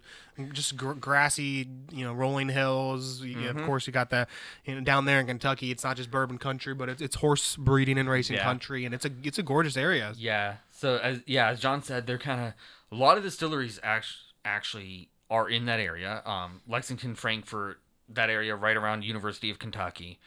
just 0.53 0.77
gr- 0.77 0.93
grassy, 0.93 1.67
you 1.91 2.05
know, 2.05 2.13
rolling 2.13 2.47
hills. 2.49 3.21
You, 3.21 3.35
Mm-hmm. 3.35 3.59
Of 3.59 3.65
course, 3.65 3.85
you 3.85 3.91
got 3.91 4.09
the 4.11 4.27
you 4.63 4.75
know 4.75 4.81
down 4.81 5.03
there 5.03 5.19
in 5.19 5.27
Kentucky. 5.27 5.71
It's 5.71 5.83
not 5.83 5.97
just 5.97 6.09
bourbon 6.09 6.37
country, 6.37 6.73
but 6.73 6.87
it's, 6.87 7.01
it's 7.01 7.15
horse 7.17 7.57
breeding 7.57 7.97
and 7.97 8.09
racing 8.09 8.37
Yeah. 8.37 8.43
country, 8.43 8.85
and 8.85 8.95
it's 8.95 9.03
a 9.05 9.11
it's 9.23 9.37
a 9.39 9.43
gorgeous 9.43 9.75
area. 9.75 10.13
Yeah. 10.15 10.55
So 10.77 10.97
as 10.97 11.21
yeah, 11.25 11.49
as 11.49 11.59
John 11.59 11.81
said, 11.81 12.05
they're 12.05 12.19
kind 12.19 12.39
of 12.39 12.53
a 12.91 13.01
lot 13.01 13.17
of 13.17 13.23
distilleries 13.23 13.79
actually 13.81 14.19
actually 14.45 15.09
are 15.27 15.49
in 15.49 15.65
that 15.65 15.79
area. 15.79 16.21
Um, 16.23 16.61
Lexington, 16.67 17.15
Frankfort, 17.15 17.79
that 18.07 18.29
area 18.29 18.55
right 18.55 18.77
around 18.77 19.03
University 19.03 19.49
of 19.49 19.57
Kentucky. 19.57 20.19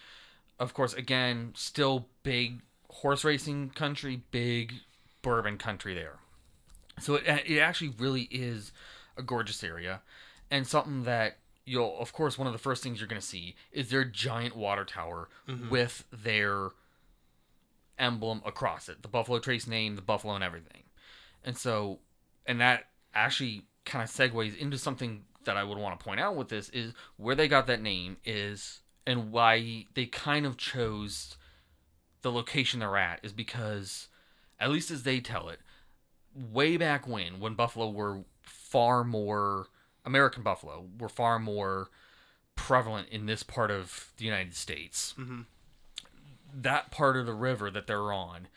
Of 0.58 0.74
course, 0.74 0.92
again, 0.92 1.52
still 1.54 2.08
big 2.24 2.62
horse 2.88 3.22
racing 3.22 3.70
country, 3.70 4.22
big 4.32 4.74
bourbon 5.22 5.56
country 5.56 5.94
there. 5.94 6.18
So 6.98 7.14
it 7.14 7.22
it 7.46 7.60
actually 7.60 7.94
really 7.96 8.22
is 8.32 8.72
a 9.16 9.22
gorgeous 9.22 9.62
area, 9.62 10.00
and 10.50 10.66
something 10.66 11.04
that 11.04 11.36
you'll 11.64 11.96
of 12.00 12.12
course 12.12 12.36
one 12.36 12.48
of 12.48 12.52
the 12.52 12.58
first 12.58 12.82
things 12.82 12.98
you're 12.98 13.06
going 13.06 13.20
to 13.20 13.26
see 13.26 13.54
is 13.70 13.90
their 13.90 14.04
giant 14.04 14.56
water 14.56 14.84
tower 14.84 15.28
with 15.70 16.02
their 16.12 16.70
emblem 18.00 18.42
across 18.44 18.88
it. 18.88 19.02
The 19.02 19.08
buffalo 19.08 19.38
trace 19.38 19.66
name 19.66 19.94
the 19.94 20.02
buffalo 20.02 20.34
and 20.34 20.42
everything. 20.42 20.84
And 21.44 21.56
so 21.56 22.00
and 22.46 22.60
that 22.60 22.86
actually 23.14 23.62
kind 23.84 24.02
of 24.02 24.10
segues 24.10 24.56
into 24.56 24.78
something 24.78 25.22
that 25.44 25.56
i 25.56 25.64
would 25.64 25.78
want 25.78 25.98
to 25.98 26.04
point 26.04 26.20
out 26.20 26.36
with 26.36 26.48
this 26.48 26.68
is 26.70 26.92
where 27.16 27.34
they 27.34 27.48
got 27.48 27.66
that 27.66 27.82
name 27.82 28.16
is 28.24 28.80
and 29.06 29.32
why 29.32 29.86
they 29.94 30.06
kind 30.06 30.46
of 30.46 30.56
chose 30.56 31.36
the 32.22 32.30
location 32.30 32.80
they're 32.80 32.96
at 32.96 33.20
is 33.22 33.32
because 33.32 34.08
at 34.58 34.70
least 34.70 34.90
as 34.90 35.02
they 35.02 35.20
tell 35.20 35.48
it 35.48 35.60
way 36.34 36.76
back 36.76 37.08
when 37.08 37.40
when 37.40 37.54
buffalo 37.54 37.90
were 37.90 38.20
far 38.42 39.02
more 39.02 39.68
american 40.04 40.42
buffalo 40.42 40.86
were 40.98 41.08
far 41.08 41.38
more 41.38 41.88
prevalent 42.54 43.08
in 43.08 43.26
this 43.26 43.42
part 43.42 43.70
of 43.70 44.12
the 44.18 44.24
united 44.24 44.54
states 44.54 45.14
mm-hmm. 45.18 45.40
That 46.54 46.90
part 46.90 47.16
of 47.16 47.26
the 47.26 47.34
river 47.34 47.70
that 47.70 47.86
they're 47.86 48.12
on 48.12 48.48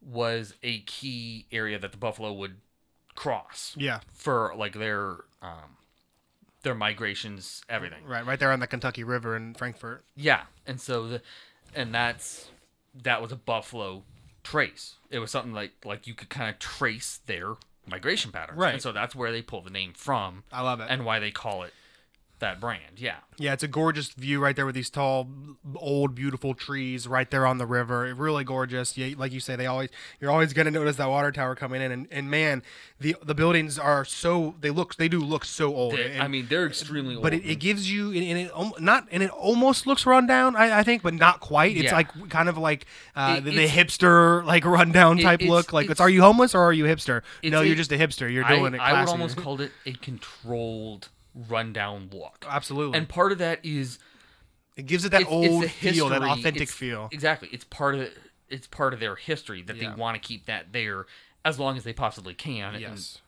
was 0.00 0.54
a 0.62 0.80
key 0.80 1.46
area 1.52 1.78
that 1.78 1.92
the 1.92 1.98
buffalo 1.98 2.32
would 2.32 2.56
cross 3.14 3.74
Yeah, 3.78 4.00
for 4.12 4.52
like 4.56 4.74
their 4.74 5.16
um 5.42 5.76
their 6.62 6.74
migrations 6.74 7.62
everything 7.68 8.04
right, 8.06 8.24
right 8.24 8.38
there 8.38 8.52
on 8.52 8.60
the 8.60 8.66
Kentucky 8.66 9.04
River 9.04 9.36
in 9.36 9.54
Frankfort. 9.54 10.04
yeah 10.14 10.42
and 10.66 10.80
so 10.80 11.06
the 11.08 11.22
and 11.74 11.94
that's 11.94 12.50
that 13.02 13.20
was 13.22 13.32
a 13.32 13.36
buffalo 13.36 14.02
trace 14.44 14.94
it 15.10 15.18
was 15.18 15.30
something 15.30 15.52
like 15.52 15.72
like 15.84 16.06
you 16.06 16.14
could 16.14 16.28
kind 16.28 16.48
of 16.50 16.58
trace 16.58 17.20
their 17.26 17.54
migration 17.86 18.30
patterns 18.32 18.58
Right. 18.58 18.74
and 18.74 18.82
so 18.82 18.92
that's 18.92 19.14
where 19.14 19.32
they 19.32 19.42
pull 19.42 19.60
the 19.60 19.70
name 19.70 19.92
from 19.94 20.44
I 20.52 20.62
love 20.62 20.80
it. 20.80 20.86
and 20.88 21.04
why 21.04 21.18
they 21.18 21.30
call 21.32 21.62
it 21.64 21.72
that 22.42 22.60
brand 22.60 22.98
yeah 22.98 23.16
Yeah, 23.38 23.54
it's 23.54 23.62
a 23.62 23.68
gorgeous 23.68 24.10
view 24.10 24.38
right 24.40 24.54
there 24.54 24.66
with 24.66 24.74
these 24.74 24.90
tall, 24.90 25.26
old, 25.76 26.14
beautiful 26.14 26.54
trees 26.54 27.08
right 27.08 27.28
there 27.30 27.44
on 27.46 27.58
the 27.58 27.66
river. 27.66 28.14
Really 28.14 28.44
gorgeous. 28.44 28.96
Yeah, 28.96 29.14
like 29.16 29.32
you 29.32 29.40
say, 29.40 29.56
they 29.56 29.66
always 29.66 29.88
you're 30.20 30.30
always 30.30 30.52
gonna 30.52 30.70
notice 30.70 30.96
that 30.96 31.08
water 31.08 31.32
tower 31.32 31.54
coming 31.56 31.80
in, 31.82 31.90
and, 31.90 32.06
and 32.10 32.30
man, 32.30 32.62
the 33.00 33.16
the 33.24 33.34
buildings 33.34 33.78
are 33.78 34.04
so 34.04 34.54
they 34.60 34.70
look 34.70 34.96
they 34.96 35.08
do 35.08 35.18
look 35.18 35.44
so 35.44 35.74
old. 35.74 35.94
They- 35.94 36.12
and- 36.12 36.22
i 36.22 36.28
mean 36.28 36.46
they're 36.48 36.66
extremely 36.66 37.14
old 37.14 37.22
but 37.22 37.32
it, 37.34 37.44
it 37.44 37.56
gives 37.58 37.90
you 37.90 38.12
and 38.12 38.38
it 38.38 38.50
not 38.80 39.08
and 39.10 39.22
it 39.22 39.30
almost 39.30 39.86
looks 39.86 40.04
rundown. 40.06 40.54
I, 40.54 40.80
I 40.80 40.82
think 40.82 41.02
but 41.02 41.14
not 41.14 41.40
quite 41.40 41.74
it's 41.76 41.84
Yeah. 41.84 41.96
like 41.96 42.28
kind 42.30 42.48
of 42.48 42.58
like 42.58 42.86
uh, 43.16 43.36
It- 43.38 43.44
the, 43.44 43.50
the 43.52 43.66
hipster 43.68 44.44
like 44.44 44.64
rundown 44.64 45.18
type 45.18 45.40
it's- 45.40 45.50
look 45.50 45.72
like 45.72 45.84
it's, 45.86 45.92
it's- 45.92 46.00
are 46.04 46.10
you 46.10 46.22
homeless 46.22 46.54
or 46.54 46.60
are 46.60 46.72
you 46.72 46.84
hipster 46.84 47.22
no 47.42 47.62
you're 47.62 47.76
just 47.76 47.92
a 47.92 47.98
hipster 47.98 48.30
you're 48.32 48.44
I, 48.44 48.56
doing 48.56 48.74
it 48.74 48.80
I 48.80 49.00
would 49.00 49.08
almost 49.08 49.36
call 49.44 49.60
it 49.60 49.72
a 49.86 49.92
controlled 49.92 51.08
rundown 51.48 52.10
look 52.12 52.44
absolutely 52.48 52.98
and 52.98 53.08
part 53.08 53.32
of 53.32 53.38
that 53.38 53.58
is 53.64 53.98
it 54.76 54.86
gives 54.86 55.04
it 55.04 55.10
that 55.10 55.22
it's, 55.22 55.30
it's 55.30 55.48
old 55.52 55.62
the 55.64 55.68
feel 55.68 56.08
that 56.08 56.22
authentic 56.22 56.62
it's- 56.62 56.70
feel 56.72 57.08
Exactly. 57.12 57.48
It's 57.52 57.64
part 57.64 57.94
of 57.94 58.08
it's 58.48 58.66
part 58.66 58.92
of 58.94 59.00
their 59.00 59.16
history 59.16 59.62
that 59.62 59.76
Yeah. 59.76 59.90
they 59.90 59.96
want 60.00 60.14
to 60.20 60.26
keep 60.26 60.46
that 60.46 60.72
there 60.72 61.06
as 61.44 61.58
long 61.58 61.76
as 61.76 61.84
they 61.84 61.92
possibly 61.92 62.34
can. 62.34 62.74
and- 62.74 62.82
yes 62.82 63.18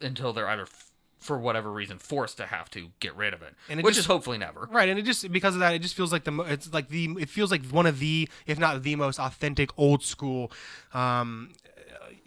until 0.00 0.32
they're 0.32 0.48
either 0.48 0.62
f- 0.62 0.88
for 1.20 1.38
whatever 1.38 1.70
reason 1.70 1.96
forced 2.00 2.36
to 2.38 2.46
have 2.46 2.68
to 2.68 2.90
get 2.98 3.14
rid 3.14 3.32
of 3.32 3.40
it, 3.42 3.54
And 3.68 3.78
it 3.78 3.84
which 3.84 3.94
just- 3.94 4.06
is 4.06 4.06
hopefully 4.06 4.38
never. 4.38 4.68
Right, 4.72 4.88
and 4.88 4.98
it 4.98 5.02
just 5.02 5.30
because 5.30 5.54
of 5.54 5.60
that, 5.60 5.72
it 5.72 5.78
just 5.78 5.94
feels 5.94 6.10
like 6.10 6.24
the 6.24 6.32
it's 6.40 6.72
like 6.72 6.88
the 6.88 7.10
it 7.20 7.28
feels 7.28 7.52
like 7.52 7.64
one 7.66 7.86
of 7.86 8.00
the 8.00 8.28
if 8.46 8.58
not 8.58 8.82
the 8.82 8.96
most 8.96 9.20
authentic 9.20 9.70
old 9.78 10.02
school 10.02 10.50
um, 10.92 11.52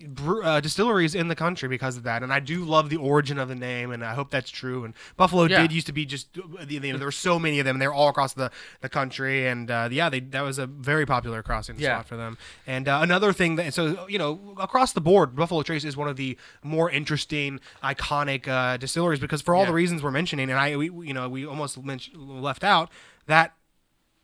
brew, 0.07 0.43
uh, 0.43 0.59
distilleries 0.59 1.15
in 1.15 1.27
the 1.27 1.35
country 1.35 1.67
because 1.69 1.97
of 1.97 2.03
that. 2.03 2.23
And 2.23 2.31
I 2.33 2.39
do 2.39 2.63
love 2.65 2.89
the 2.89 2.97
origin 2.97 3.37
of 3.39 3.47
the 3.49 3.55
name, 3.55 3.91
and 3.91 4.03
I 4.03 4.13
hope 4.13 4.29
that's 4.31 4.49
true. 4.49 4.83
And 4.85 4.93
Buffalo 5.17 5.43
Yeah. 5.45 5.61
did 5.61 5.71
used 5.71 5.87
to 5.87 5.93
be 5.93 6.05
just 6.05 6.27
you 6.35 6.79
know 6.79 6.97
there 6.97 7.07
were 7.07 7.11
so 7.11 7.37
many 7.39 7.59
of 7.59 7.65
them, 7.65 7.75
and 7.75 7.81
they 7.81 7.87
were 7.87 7.93
all 7.93 8.09
across 8.09 8.33
the, 8.33 8.51
the 8.81 8.89
country, 8.89 9.47
and 9.47 9.69
uh, 9.71 9.89
yeah, 9.91 10.09
they 10.09 10.19
that 10.19 10.41
was 10.41 10.57
a 10.59 10.67
very 10.67 11.05
popular 11.05 11.41
crossing 11.43 11.79
Yeah. 11.79 11.95
spot 11.97 12.07
for 12.07 12.17
them. 12.17 12.37
And 12.67 12.87
uh, 12.87 12.99
another 13.01 13.33
thing 13.33 13.55
that 13.57 13.73
so 13.73 14.07
you 14.07 14.17
know 14.17 14.55
across 14.59 14.93
the 14.93 15.01
board, 15.01 15.35
Buffalo 15.35 15.61
Trace 15.63 15.83
is 15.85 15.95
one 15.97 16.07
of 16.07 16.15
the 16.17 16.37
more 16.63 16.89
interesting, 16.89 17.59
iconic 17.83 18.47
uh, 18.47 18.77
distilleries 18.77 19.19
because 19.19 19.41
for 19.41 19.55
all 19.55 19.61
Yeah. 19.63 19.67
the 19.67 19.73
reasons 19.73 20.03
we're 20.03 20.11
mentioning, 20.11 20.49
and 20.49 20.59
I 20.59 20.75
we, 20.75 20.89
we- 20.89 21.07
you 21.07 21.13
know 21.13 21.29
we 21.29 21.45
almost 21.45 21.77
left 22.15 22.63
out 22.63 22.89
that 23.27 23.53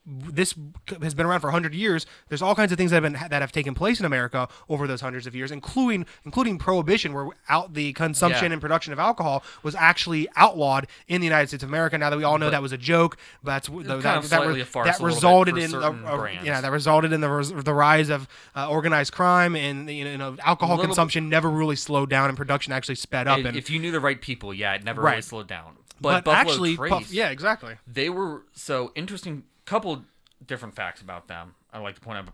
this 0.05 0.55
has 1.01 1.13
been 1.13 1.27
around 1.27 1.39
for 1.41 1.47
100 1.47 1.75
years 1.75 2.07
there's 2.27 2.41
all 2.41 2.55
kinds 2.55 2.71
of 2.71 2.77
things 2.79 2.89
that 2.89 3.03
have 3.03 3.13
been 3.13 3.29
that 3.29 3.41
have 3.41 3.51
taken 3.51 3.75
place 3.75 3.99
in 3.99 4.05
america 4.05 4.47
over 4.67 4.87
those 4.87 4.99
hundreds 4.99 5.27
of 5.27 5.35
years 5.35 5.51
including 5.51 6.07
including 6.25 6.57
prohibition 6.57 7.13
where 7.13 7.27
out 7.49 7.75
the 7.75 7.93
consumption 7.93 8.45
Yeah. 8.47 8.53
and 8.53 8.61
production 8.61 8.93
of 8.93 8.99
alcohol 8.99 9.43
was 9.61 9.75
actually 9.75 10.27
outlawed 10.35 10.87
in 11.07 11.21
the 11.21 11.25
united 11.27 11.49
states 11.49 11.61
of 11.61 11.69
america 11.69 11.99
now 11.99 12.09
that 12.09 12.17
we 12.17 12.23
all 12.23 12.39
know 12.39 12.49
that 12.49 12.63
was 12.63 12.71
a 12.71 12.79
joke 12.79 13.15
but 13.43 13.51
that's 13.51 13.67
that, 13.67 14.01
that, 14.01 14.23
that 14.23 14.39
a 14.39 14.47
little 14.47 14.55
bit 14.55 14.99
resulted 15.01 15.57
in 15.59 15.71
a, 15.75 15.77
a- 15.79 16.39
yeah 16.43 16.61
that 16.61 16.71
resulted 16.71 17.13
in 17.13 17.21
the 17.21 17.29
res- 17.29 17.51
the 17.53 17.73
rise 17.73 18.09
of 18.09 18.27
uh, 18.55 18.67
organized 18.67 19.13
crime 19.13 19.55
and 19.55 19.87
you 19.87 20.17
know 20.17 20.35
alcohol 20.43 20.77
Little- 20.77 20.87
consumption 20.89 21.29
never 21.29 21.49
really 21.49 21.75
slowed 21.75 22.09
down 22.09 22.27
and 22.29 22.35
production 22.37 22.73
actually 22.73 22.95
sped 22.95 23.27
up 23.27 23.37
And 23.37 23.47
and 23.49 23.57
if 23.57 23.69
you 23.69 23.77
knew 23.79 23.91
the 23.91 23.99
right 23.99 24.19
people, 24.19 24.51
yeah, 24.53 24.73
it 24.73 24.83
never 24.83 25.01
Right. 25.01 25.11
really 25.11 25.21
slowed 25.21 25.47
down. 25.47 25.77
but, 25.99 26.23
But, 26.23 26.31
actually 26.35 26.75
Trace, 26.75 26.89
Puff- 26.91 27.11
yeah 27.13 27.29
exactly 27.29 27.75
they 27.85 28.09
were 28.09 28.43
so 28.53 28.91
interesting. 28.95 29.43
Couple 29.71 30.03
different 30.45 30.75
facts 30.75 31.01
about 31.01 31.29
them. 31.29 31.55
I 31.71 31.79
like 31.79 31.95
to 31.95 32.01
point 32.01 32.17
out 32.17 32.27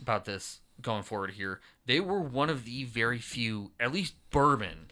about 0.00 0.24
this 0.24 0.60
going 0.80 1.02
forward 1.02 1.32
here. 1.32 1.60
They 1.84 2.00
were 2.00 2.20
one 2.20 2.48
of 2.48 2.64
the 2.64 2.84
very 2.84 3.18
few, 3.18 3.72
at 3.78 3.92
least 3.92 4.14
bourbon 4.30 4.86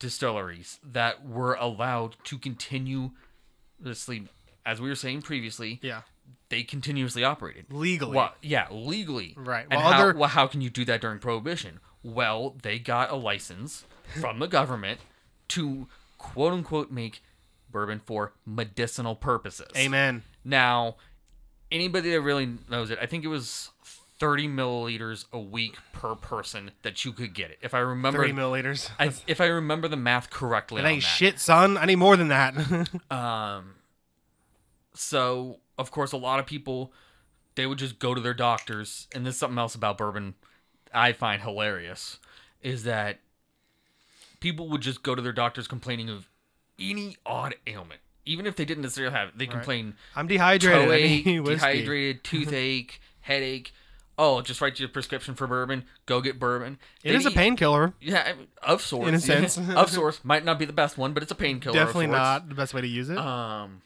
distilleries 0.00 0.80
that 0.84 1.24
were 1.24 1.54
allowed 1.54 2.16
to 2.24 2.38
continue 2.38 3.12
continuously, 3.78 4.24
as 4.64 4.80
we 4.80 4.88
were 4.88 4.96
saying 4.96 5.22
previously. 5.22 5.78
yeah 5.80 6.00
They 6.48 6.64
continuously 6.64 7.22
operated 7.22 7.66
legally 7.70 8.16
Well, 8.16 8.34
yeah, 8.42 8.66
legally. 8.72 9.34
Right. 9.36 9.66
And 9.70 9.80
Well, 9.80 9.92
how, 9.92 10.00
other- 10.08 10.18
well, 10.18 10.28
how 10.30 10.48
can 10.48 10.60
you 10.60 10.70
do 10.70 10.84
that 10.86 11.00
during 11.00 11.20
Prohibition? 11.20 11.78
Well, 12.02 12.56
they 12.62 12.80
got 12.80 13.10
a 13.12 13.14
license 13.16 13.84
from 14.20 14.40
the 14.40 14.48
government 14.48 14.98
to 15.50 15.86
quote 16.18 16.52
unquote 16.52 16.90
make 16.90 17.22
bourbon 17.76 18.00
for 18.02 18.32
medicinal 18.46 19.14
purposes. 19.14 19.68
amen 19.76 20.22
Now, 20.44 20.96
anybody 21.70 22.10
that 22.12 22.22
really 22.22 22.56
knows 22.70 22.90
it, 22.90 22.98
I 23.02 23.04
think 23.04 23.22
it 23.22 23.28
was 23.28 23.70
30 24.18 24.48
milliliters 24.48 25.26
a 25.30 25.38
week 25.38 25.76
per 25.92 26.14
person 26.14 26.70
that 26.80 27.04
you 27.04 27.12
could 27.12 27.34
get 27.34 27.50
it. 27.50 27.58
If 27.60 27.74
I 27.74 27.80
remember, 27.80 28.20
30 28.20 28.32
milliliters 28.32 28.90
I, 28.98 29.12
if 29.26 29.42
I 29.42 29.46
remember 29.46 29.88
the 29.88 29.96
math 29.98 30.30
correctly, 30.30 30.80
It 30.80 30.86
on 30.86 30.90
ain't 30.90 31.02
shit, 31.02 31.38
son. 31.38 31.76
I 31.76 31.84
need 31.84 31.96
more 31.96 32.16
than 32.16 32.28
that. 32.28 32.54
Um, 33.10 33.74
so 34.94 35.58
of 35.76 35.90
course, 35.90 36.12
a 36.12 36.16
lot 36.16 36.40
of 36.40 36.46
people 36.46 36.94
they 37.56 37.66
would 37.66 37.78
just 37.78 37.98
go 37.98 38.14
to 38.14 38.20
their 38.20 38.34
doctors, 38.34 39.06
and 39.14 39.26
there's 39.26 39.36
something 39.36 39.58
else 39.58 39.74
about 39.74 39.98
bourbon 39.98 40.34
I 40.94 41.12
find 41.12 41.42
hilarious 41.42 42.18
is 42.62 42.84
that 42.84 43.18
people 44.40 44.68
would 44.70 44.80
just 44.80 45.02
go 45.02 45.14
to 45.14 45.20
their 45.20 45.32
doctors 45.32 45.68
complaining 45.68 46.08
of 46.08 46.28
any 46.80 47.16
odd 47.26 47.54
ailment, 47.66 48.00
even 48.24 48.46
if 48.46 48.56
they 48.56 48.64
didn't 48.64 48.82
necessarily 48.82 49.14
have 49.14 49.28
it. 49.28 49.38
They 49.38 49.46
complain 49.46 49.94
I'm 50.14 50.26
dehydrated. 50.26 50.88
I 50.90 50.98
toeache, 51.00 51.26
need 51.26 51.40
whiskey. 51.46 51.54
dehydrated, 51.72 52.24
toothache, 52.24 53.00
headache. 53.20 53.72
Oh, 54.18 54.40
just 54.40 54.62
write 54.62 54.80
you 54.80 54.86
a 54.86 54.88
prescription 54.88 55.34
for 55.34 55.46
bourbon. 55.46 55.84
Go 56.06 56.22
get 56.22 56.38
bourbon. 56.38 56.78
It 57.04 57.10
They 57.10 57.16
is 57.16 57.26
a 57.26 57.30
painkiller. 57.30 57.92
Yeah, 58.00 58.24
I 58.26 58.32
mean, 58.32 58.46
of 58.62 58.80
sorts. 58.80 59.08
In 59.08 59.14
a 59.14 59.20
sense. 59.20 59.58
of 59.76 59.90
sorts. 59.90 60.24
Might 60.24 60.42
not 60.44 60.58
be 60.58 60.64
the 60.64 60.72
best 60.72 60.96
one, 60.96 61.12
but 61.12 61.22
it's 61.22 61.32
a 61.32 61.34
painkiller. 61.34 61.78
of 61.78 61.86
Definitely 61.86 62.06
sorts. 62.06 62.16
not 62.16 62.48
the 62.48 62.54
best 62.54 62.72
way 62.72 62.80
to 62.80 62.86
use 62.86 63.10
it. 63.10 63.18
Um, 63.18 63.82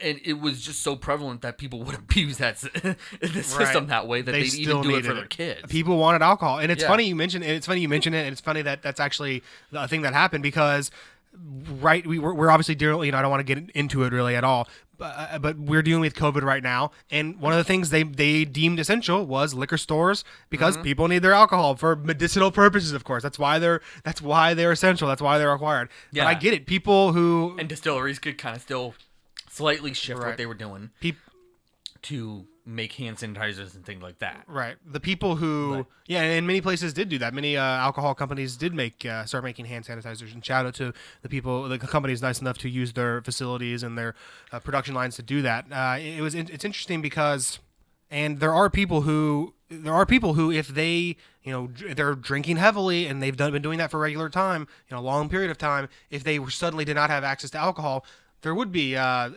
and 0.00 0.20
it 0.24 0.34
was 0.40 0.60
just 0.60 0.82
so 0.82 0.94
prevalent 0.96 1.42
that 1.42 1.56
people 1.58 1.82
would 1.84 1.94
abuse 1.94 2.38
that 2.38 2.56
the 3.20 3.42
system 3.42 3.86
that 3.88 4.06
way 4.06 4.22
that 4.22 4.32
They 4.32 4.40
would 4.42 4.50
still 4.50 4.78
even 4.80 4.82
do 4.90 4.96
it 4.96 5.04
for 5.04 5.14
their 5.14 5.26
kids. 5.26 5.62
People 5.68 5.96
wanted 5.98 6.22
alcohol, 6.22 6.58
and 6.58 6.70
it's 6.70 6.82
Yeah. 6.82 6.88
funny 6.88 7.04
you 7.04 7.16
mentioned. 7.16 7.44
It's 7.44 7.66
funny 7.66 7.80
you 7.80 7.88
mentioned 7.88 8.14
it, 8.14 8.20
and 8.20 8.28
it's 8.32 8.40
funny 8.40 8.62
that 8.62 8.82
that's 8.82 9.00
actually 9.00 9.42
a 9.72 9.88
thing 9.88 10.02
that 10.02 10.12
happened 10.14 10.42
because, 10.42 10.90
right, 11.80 12.06
we 12.06 12.18
we're, 12.18 12.34
we're 12.34 12.50
obviously 12.50 12.74
dealing. 12.74 13.06
You 13.06 13.12
know, 13.12 13.18
I 13.18 13.22
don't 13.22 13.30
want 13.30 13.46
to 13.46 13.54
get 13.54 13.70
into 13.74 14.02
it 14.04 14.12
really 14.12 14.36
at 14.36 14.44
all, 14.44 14.68
but, 14.98 15.14
uh, 15.16 15.38
but 15.38 15.58
we're 15.58 15.82
dealing 15.82 16.00
with 16.00 16.14
COVID 16.14 16.42
right 16.42 16.62
now, 16.62 16.90
and 17.10 17.38
one 17.40 17.52
of 17.52 17.58
the 17.58 17.64
things 17.64 17.90
they 17.90 18.02
they 18.02 18.44
deemed 18.44 18.78
essential 18.80 19.26
was 19.26 19.54
liquor 19.54 19.76
stores 19.78 20.24
because 20.50 20.74
Mm-hmm. 20.76 20.84
people 20.84 21.08
need 21.08 21.20
their 21.20 21.32
alcohol 21.34 21.74
for 21.76 21.96
medicinal 21.96 22.50
purposes. 22.50 22.92
Of 22.92 23.04
course, 23.04 23.22
that's 23.22 23.38
why 23.38 23.58
they're 23.58 23.80
that's 24.04 24.20
why 24.22 24.54
they're 24.54 24.72
essential. 24.72 25.08
That's 25.08 25.22
why 25.22 25.38
they're 25.38 25.52
required. 25.52 25.88
But 26.12 26.16
Yeah. 26.18 26.28
I 26.28 26.34
get 26.34 26.54
it. 26.54 26.66
People 26.66 27.12
who 27.12 27.56
and 27.58 27.68
distilleries 27.68 28.18
could 28.18 28.38
kind 28.38 28.56
of 28.56 28.62
still 28.62 28.94
slightly 29.56 29.94
shift 29.94 30.20
Right. 30.20 30.28
what 30.28 30.36
they 30.36 30.46
were 30.46 30.54
doing 30.54 30.90
peop, 31.00 31.16
to 32.02 32.46
make 32.68 32.92
hand 32.94 33.16
sanitizers 33.16 33.74
and 33.76 33.84
things 33.86 34.02
like 34.02 34.18
that. 34.18 34.42
Right. 34.48 34.74
The 34.84 34.98
people 34.98 35.36
who, 35.36 35.86
yeah, 36.08 36.22
and 36.22 36.46
many 36.46 36.60
places 36.60 36.92
did 36.92 37.08
do 37.08 37.16
that. 37.18 37.32
Many 37.32 37.56
uh, 37.56 37.62
alcohol 37.62 38.12
companies 38.14 38.56
did 38.56 38.74
make 38.74 39.06
uh, 39.06 39.24
start 39.24 39.44
making 39.44 39.66
hand 39.66 39.84
sanitizers. 39.84 40.34
And 40.34 40.44
shout 40.44 40.66
out 40.66 40.74
to 40.74 40.92
the 41.22 41.28
people, 41.28 41.68
the 41.68 41.78
companies 41.78 42.20
nice 42.22 42.40
enough 42.40 42.58
to 42.58 42.68
use 42.68 42.92
their 42.94 43.22
facilities 43.22 43.82
and 43.84 43.96
their 43.96 44.14
uh, 44.50 44.58
production 44.58 44.94
lines 44.94 45.14
to 45.16 45.22
do 45.22 45.42
that. 45.42 45.66
Uh, 45.70 45.96
it 46.00 46.20
was 46.20 46.34
it's 46.34 46.64
interesting 46.64 47.00
because, 47.00 47.60
and 48.10 48.40
there 48.40 48.52
are 48.54 48.68
people 48.68 49.02
who 49.02 49.54
there 49.68 49.94
are 49.94 50.06
people 50.06 50.34
who 50.34 50.50
if 50.50 50.68
they 50.68 51.16
you 51.42 51.52
know 51.52 51.70
they're 51.94 52.14
drinking 52.16 52.56
heavily 52.56 53.06
and 53.06 53.22
they've 53.22 53.36
done 53.36 53.52
been 53.52 53.62
doing 53.62 53.78
that 53.78 53.90
for 53.92 53.98
a 53.98 54.00
regular 54.00 54.28
time, 54.28 54.66
you 54.88 54.96
know, 54.96 55.00
a 55.00 55.04
long 55.04 55.28
period 55.28 55.50
of 55.52 55.58
time. 55.58 55.88
If 56.10 56.24
they 56.24 56.40
were 56.40 56.50
suddenly 56.50 56.84
did 56.84 56.94
not 56.94 57.10
have 57.10 57.22
access 57.22 57.50
to 57.50 57.58
alcohol, 57.58 58.04
there 58.46 58.54
would 58.54 58.70
be. 58.70 58.96
Uh, 58.96 59.30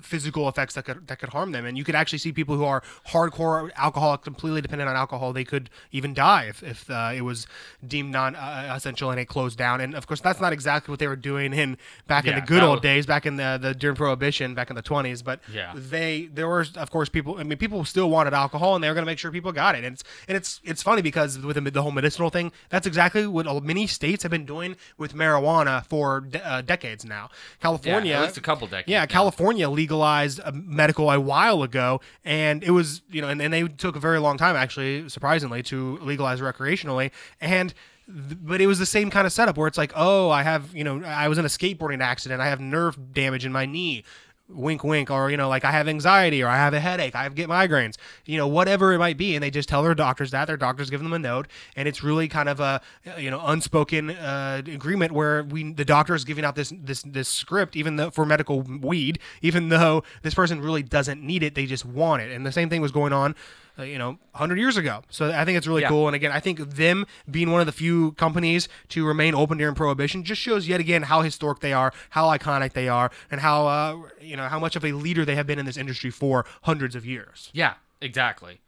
physical 0.00 0.48
effects 0.48 0.74
that 0.74 0.84
could 0.84 1.06
that 1.08 1.18
could 1.18 1.30
harm 1.30 1.52
them. 1.52 1.64
And 1.64 1.76
you 1.78 1.84
could 1.84 1.94
actually 1.94 2.18
see 2.18 2.32
people 2.32 2.56
who 2.56 2.64
are 2.64 2.82
hardcore 3.08 3.70
alcoholic 3.76 4.22
completely 4.22 4.60
dependent 4.60 4.88
on 4.90 4.96
alcohol 4.96 5.32
they 5.32 5.44
could 5.44 5.70
even 5.90 6.12
die 6.14 6.44
if, 6.44 6.62
if 6.62 6.90
uh, 6.90 7.12
it 7.14 7.22
was 7.22 7.46
deemed 7.86 8.12
non 8.12 8.36
uh, 8.36 8.72
essential 8.76 9.10
and 9.10 9.18
it 9.20 9.26
closed 9.26 9.56
down. 9.58 9.80
And 9.80 9.94
of 9.94 10.06
course 10.06 10.20
that's 10.20 10.40
not 10.40 10.52
exactly 10.52 10.92
what 10.92 10.98
they 10.98 11.06
were 11.08 11.16
doing 11.16 11.52
in 11.52 11.78
back 12.06 12.26
in 12.26 12.34
the 12.34 12.40
good 12.42 12.62
old 12.62 12.76
was- 12.78 12.82
days 12.82 13.06
back 13.06 13.26
in 13.26 13.36
the, 13.36 13.58
the 13.60 13.74
during 13.74 13.96
prohibition 13.96 14.54
back 14.54 14.70
in 14.70 14.76
the 14.76 14.82
20s 14.82 15.24
but 15.24 15.40
Yeah. 15.52 15.72
they 15.74 16.26
there 16.32 16.46
were 16.48 16.66
of 16.76 16.90
course 16.90 17.08
people 17.08 17.38
i 17.38 17.42
mean 17.42 17.58
people 17.58 17.84
still 17.84 18.10
wanted 18.10 18.34
alcohol 18.34 18.74
and 18.74 18.84
they 18.84 18.88
were 18.88 18.94
going 18.94 19.04
to 19.04 19.10
make 19.10 19.18
sure 19.18 19.30
people 19.30 19.52
got 19.52 19.74
it. 19.74 19.84
And 19.84 19.94
it's 19.94 20.04
and 20.28 20.36
it's 20.36 20.60
it's 20.64 20.82
funny 20.82 21.02
because 21.02 21.38
with 21.38 21.56
the, 21.62 21.70
the 21.70 21.82
whole 21.82 21.90
medicinal 21.92 22.30
thing 22.30 22.52
that's 22.68 22.86
exactly 22.86 23.26
what 23.26 23.46
uh, 23.46 23.60
many 23.60 23.86
states 23.86 24.22
have 24.24 24.30
been 24.30 24.44
doing 24.46 24.76
with 24.98 25.14
marijuana 25.14 25.84
for 25.86 26.20
de- 26.20 26.46
uh, 26.46 26.60
decades 26.60 27.04
now. 27.04 27.30
California 27.60 28.14
at 28.14 28.22
least 28.22 28.36
a 28.36 28.40
couple 28.40 28.66
decades 28.66 28.88
yeah 28.88 29.00
now. 29.00 29.06
california 29.06 29.68
legalized 29.86 30.40
uh, 30.42 30.50
medical 30.52 31.10
a 31.10 31.20
while 31.20 31.62
ago 31.62 32.00
and 32.24 32.64
it 32.64 32.72
was 32.72 33.02
you 33.08 33.22
know 33.22 33.28
and, 33.28 33.40
and 33.40 33.52
they 33.52 33.62
took 33.62 33.94
a 33.94 34.00
very 34.00 34.18
long 34.18 34.36
time 34.36 34.56
actually 34.56 35.08
surprisingly 35.08 35.62
to 35.62 35.96
legalize 35.98 36.40
recreationally 36.40 37.12
and 37.40 37.72
but 38.08 38.60
it 38.60 38.66
was 38.66 38.80
the 38.80 38.86
same 38.86 39.10
kind 39.10 39.26
of 39.26 39.32
setup 39.32 39.56
where 39.56 39.68
it's 39.68 39.78
like 39.78 39.92
oh 39.94 40.28
i 40.30 40.42
have 40.42 40.74
you 40.74 40.82
know 40.82 41.00
i 41.04 41.28
was 41.28 41.38
in 41.38 41.44
a 41.44 41.48
skateboarding 41.48 42.02
accident 42.02 42.40
i 42.40 42.48
have 42.48 42.58
nerve 42.60 43.12
damage 43.12 43.46
in 43.46 43.52
my 43.52 43.64
knee 43.64 44.02
wink 44.48 44.84
wink 44.84 45.10
or 45.10 45.30
you 45.30 45.36
know 45.36 45.48
like 45.48 45.64
i 45.64 45.72
have 45.72 45.88
anxiety 45.88 46.42
or 46.42 46.48
i 46.48 46.56
have 46.56 46.72
a 46.72 46.78
headache 46.78 47.16
i 47.16 47.28
get 47.28 47.48
migraines 47.48 47.96
you 48.26 48.36
know 48.36 48.46
whatever 48.46 48.92
it 48.92 48.98
might 48.98 49.16
be 49.16 49.34
and 49.34 49.42
they 49.42 49.50
just 49.50 49.68
tell 49.68 49.82
their 49.82 49.94
doctors 49.94 50.30
that 50.30 50.46
their 50.46 50.56
doctors 50.56 50.88
give 50.88 51.02
them 51.02 51.12
a 51.12 51.18
note 51.18 51.48
and 51.74 51.88
it's 51.88 52.02
really 52.02 52.28
kind 52.28 52.48
of 52.48 52.60
a 52.60 52.80
you 53.18 53.30
know 53.30 53.40
unspoken 53.46 54.10
uh, 54.10 54.62
agreement 54.66 55.10
where 55.10 55.42
we 55.44 55.72
the 55.72 55.84
doctor 55.84 56.14
is 56.14 56.24
giving 56.24 56.44
out 56.44 56.54
this 56.54 56.72
this 56.78 57.02
this 57.02 57.28
script 57.28 57.74
even 57.74 57.96
though 57.96 58.10
for 58.10 58.24
medical 58.24 58.62
weed 58.62 59.18
even 59.42 59.68
though 59.68 60.04
this 60.22 60.34
person 60.34 60.60
really 60.60 60.82
doesn't 60.82 61.20
need 61.22 61.42
it 61.42 61.56
they 61.56 61.66
just 61.66 61.84
want 61.84 62.22
it 62.22 62.30
and 62.30 62.46
the 62.46 62.52
same 62.52 62.70
thing 62.70 62.80
was 62.80 62.92
going 62.92 63.12
on 63.12 63.34
uh, 63.78 63.82
you 63.82 63.98
know 63.98 64.10
100 64.32 64.58
years 64.58 64.76
ago 64.76 65.02
so 65.10 65.30
i 65.32 65.44
think 65.44 65.56
it's 65.58 65.66
really 65.66 65.82
Yeah. 65.82 65.88
cool 65.88 66.06
and 66.08 66.14
again 66.16 66.32
i 66.32 66.40
think 66.40 66.58
them 66.60 67.06
being 67.30 67.50
one 67.50 67.60
of 67.60 67.66
the 67.66 67.72
few 67.72 68.12
companies 68.12 68.68
to 68.90 69.06
remain 69.06 69.34
open 69.34 69.58
during 69.58 69.74
prohibition 69.74 70.24
just 70.24 70.40
shows 70.40 70.66
yet 70.68 70.80
again 70.80 71.02
how 71.02 71.22
historic 71.22 71.60
they 71.60 71.72
are 71.72 71.92
how 72.10 72.26
iconic 72.28 72.72
they 72.72 72.88
are 72.88 73.10
and 73.30 73.40
how 73.40 73.66
uh, 73.66 73.96
you 74.20 74.36
know 74.36 74.48
how 74.48 74.58
much 74.58 74.76
of 74.76 74.84
a 74.84 74.92
leader 74.92 75.24
they 75.24 75.34
have 75.34 75.46
been 75.46 75.58
in 75.58 75.66
this 75.66 75.76
industry 75.76 76.10
for 76.10 76.44
hundreds 76.62 76.94
of 76.94 77.04
years 77.04 77.50
Yeah, 77.52 77.74
exactly. 78.00 78.60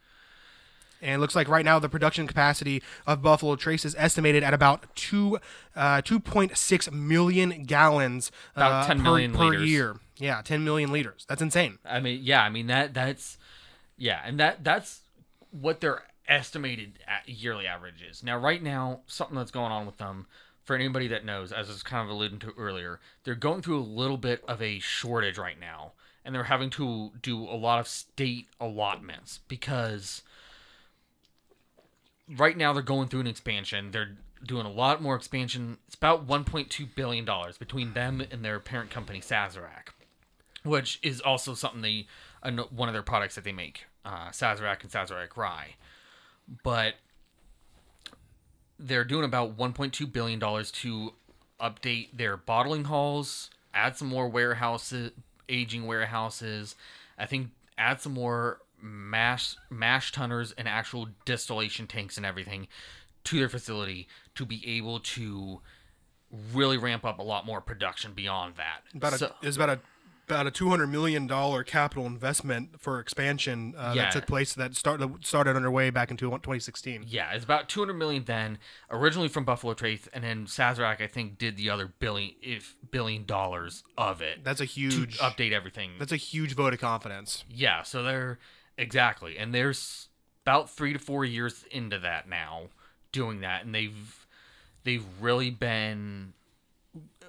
and 1.00 1.12
it 1.14 1.18
looks 1.18 1.36
like 1.36 1.48
right 1.48 1.64
now 1.64 1.78
the 1.78 1.88
production 1.88 2.26
capacity 2.26 2.82
of 3.06 3.22
Buffalo 3.22 3.54
Trace 3.56 3.84
is 3.84 3.94
estimated 3.98 4.42
at 4.42 4.52
about 4.52 4.94
two, 4.96 5.38
uh, 5.76 6.02
2.6 6.02 6.90
million 6.92 7.62
gallons 7.64 8.32
About 8.56 8.84
uh, 8.84 8.86
10 8.88 8.96
per, 8.98 9.02
million 9.04 9.32
per 9.32 9.44
liters. 9.44 9.68
year. 9.70 9.96
Yeah, 10.18 10.42
10 10.42 10.64
million 10.64 10.90
liters. 10.90 11.24
That's 11.28 11.40
insane. 11.40 11.78
I 11.84 12.00
mean, 12.00 12.20
yeah, 12.24 12.42
I 12.42 12.48
mean 12.48 12.66
that 12.66 12.94
that's 12.94 13.37
yeah, 13.98 14.20
and 14.24 14.38
that 14.40 14.64
that's 14.64 15.00
what 15.50 15.80
their 15.80 16.04
estimated 16.28 16.98
yearly 17.26 17.66
average 17.66 18.02
is. 18.08 18.22
Now, 18.22 18.38
right 18.38 18.62
now, 18.62 19.00
something 19.06 19.36
that's 19.36 19.50
going 19.50 19.72
on 19.72 19.86
with 19.86 19.98
them, 19.98 20.26
for 20.64 20.76
anybody 20.76 21.08
that 21.08 21.24
knows, 21.24 21.52
as 21.52 21.68
I 21.68 21.72
was 21.72 21.82
kind 21.82 22.04
of 22.04 22.14
alluding 22.14 22.38
to 22.40 22.52
earlier, 22.56 23.00
they're 23.24 23.34
going 23.34 23.62
through 23.62 23.80
a 23.80 23.80
little 23.80 24.16
bit 24.16 24.44
of 24.46 24.62
a 24.62 24.78
shortage 24.78 25.36
right 25.36 25.58
now, 25.58 25.92
and 26.24 26.34
they're 26.34 26.44
having 26.44 26.70
to 26.70 27.10
do 27.20 27.42
a 27.42 27.56
lot 27.56 27.80
of 27.80 27.88
state 27.88 28.46
allotments 28.60 29.40
because 29.48 30.22
right 32.36 32.56
now 32.56 32.72
they're 32.72 32.82
going 32.82 33.08
through 33.08 33.20
an 33.20 33.26
expansion. 33.26 33.90
They're 33.90 34.16
doing 34.46 34.66
a 34.66 34.70
lot 34.70 35.02
more 35.02 35.16
expansion. 35.16 35.78
It's 35.86 35.96
about 35.96 36.28
1.2 36.28 36.94
billion 36.94 37.24
dollars 37.24 37.58
between 37.58 37.94
them 37.94 38.22
and 38.30 38.44
their 38.44 38.60
parent 38.60 38.90
company 38.90 39.20
Sazerac 39.20 39.88
which 40.68 40.98
is 41.02 41.20
also 41.20 41.54
something 41.54 41.82
they 41.82 42.06
one 42.70 42.88
of 42.88 42.92
their 42.92 43.02
products 43.02 43.34
that 43.34 43.44
they 43.44 43.52
make, 43.52 43.86
uh, 44.04 44.28
Sazerac 44.30 44.82
and 44.82 44.90
Sazerac 44.90 45.36
Rye. 45.36 45.74
But 46.62 46.94
they're 48.78 49.04
doing 49.04 49.24
about 49.24 49.56
1.2 49.56 50.10
billion 50.12 50.38
dollars 50.38 50.70
to 50.70 51.12
update 51.60 52.16
their 52.16 52.36
bottling 52.36 52.84
halls, 52.84 53.50
add 53.74 53.96
some 53.96 54.08
more 54.08 54.28
warehouses, 54.28 55.10
aging 55.48 55.86
warehouses. 55.86 56.74
I 57.18 57.26
think 57.26 57.48
add 57.76 58.00
some 58.00 58.12
more 58.14 58.60
mash 58.80 59.56
mash 59.70 60.12
tunners 60.12 60.52
and 60.56 60.68
actual 60.68 61.08
distillation 61.24 61.86
tanks 61.88 62.16
and 62.16 62.24
everything 62.24 62.68
to 63.24 63.38
their 63.40 63.48
facility 63.48 64.06
to 64.36 64.46
be 64.46 64.66
able 64.76 65.00
to 65.00 65.60
really 66.54 66.76
ramp 66.76 67.04
up 67.04 67.18
a 67.18 67.22
lot 67.22 67.44
more 67.44 67.60
production 67.60 68.12
beyond 68.12 68.54
that. 68.56 68.82
About 68.94 69.14
a, 69.14 69.18
So- 69.18 69.34
it 69.42 69.46
was 69.46 69.56
about 69.56 69.70
a 69.70 69.80
about 70.30 70.46
a 70.46 70.50
two 70.50 70.68
hundred 70.68 70.88
million 70.88 71.26
dollar 71.26 71.64
capital 71.64 72.06
investment 72.06 72.80
for 72.80 73.00
expansion 73.00 73.74
uh, 73.76 73.92
Yeah. 73.96 74.02
that 74.04 74.12
took 74.12 74.26
place 74.26 74.54
that 74.54 74.76
started 74.76 75.24
started 75.24 75.56
underway 75.56 75.90
back 75.90 76.10
in 76.10 76.16
2016. 76.16 77.04
Yeah, 77.06 77.32
it's 77.32 77.44
about 77.44 77.68
200 77.68 77.94
million 77.94 78.24
then, 78.24 78.58
originally 78.90 79.28
from 79.28 79.44
Buffalo 79.44 79.74
Trace, 79.74 80.08
and 80.12 80.22
then 80.24 80.46
Sazerac 80.46 81.00
I 81.00 81.06
think 81.06 81.38
did 81.38 81.56
the 81.56 81.70
other 81.70 81.86
billion 81.98 82.34
if 82.42 82.76
billion 82.90 83.24
dollars 83.24 83.82
of 83.96 84.20
it 84.20 84.44
That's 84.44 84.60
a 84.60 84.64
huge 84.66 85.18
update 85.18 85.52
everything. 85.52 85.92
that's 85.98 86.12
a 86.12 86.16
huge 86.16 86.54
vote 86.54 86.72
of 86.74 86.80
confidence. 86.80 87.44
Yeah, 87.50 87.82
so 87.82 88.02
they're 88.02 88.38
exactly, 88.76 89.38
and 89.38 89.54
there's 89.54 90.08
about 90.44 90.70
three 90.70 90.92
to 90.92 90.98
four 90.98 91.24
years 91.24 91.64
into 91.70 91.98
that 91.98 92.28
now, 92.28 92.68
doing 93.12 93.40
that, 93.40 93.64
and 93.64 93.74
they've 93.74 94.26
they've 94.84 95.04
really 95.20 95.50
been, 95.50 96.32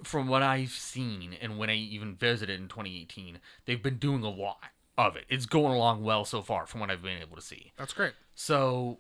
from 0.04 0.28
what 0.28 0.43
I've 0.43 0.72
seen, 0.72 1.36
and 1.41 1.58
when 1.58 1.69
I 1.69 1.76
even 1.76 2.15
visited 2.15 2.60
in 2.60 2.67
2018, 2.67 3.39
they've 3.65 3.82
been 3.82 3.98
doing 3.98 4.24
a 4.24 4.30
lot 4.30 4.63
of 4.98 5.15
it. 5.15 5.26
It's 5.30 5.45
going 5.45 5.74
along 5.74 6.04
well 6.04 6.26
so 6.26 6.41
far, 6.41 6.65
from 6.65 6.80
what 6.82 6.89
I've 6.89 7.02
been 7.02 7.22
able 7.22 7.36
to 7.36 7.41
see. 7.41 7.72
That's 7.78 7.93
great. 7.93 8.13
So, 8.36 9.00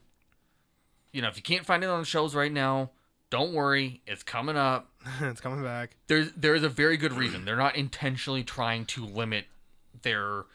you 1.11 1.21
know, 1.21 1.27
if 1.27 1.37
you 1.37 1.43
can't 1.43 1.65
find 1.65 1.83
it 1.83 1.87
on 1.87 1.99
the 1.99 2.05
shows 2.05 2.35
right 2.35 2.51
now, 2.51 2.91
don't 3.29 3.53
worry, 3.53 4.01
it's 4.07 4.23
coming 4.23 4.57
up 4.57 4.89
it's 5.21 5.41
coming 5.41 5.63
back. 5.63 5.95
there's 6.07 6.31
there 6.33 6.55
is 6.55 6.63
a 6.63 6.69
very 6.69 6.97
good 6.97 7.13
reason. 7.13 7.45
They're 7.45 7.55
not 7.55 7.75
intentionally 7.75 8.43
trying 8.43 8.85
to 8.87 9.05
limit 9.05 9.45
their 10.01 10.45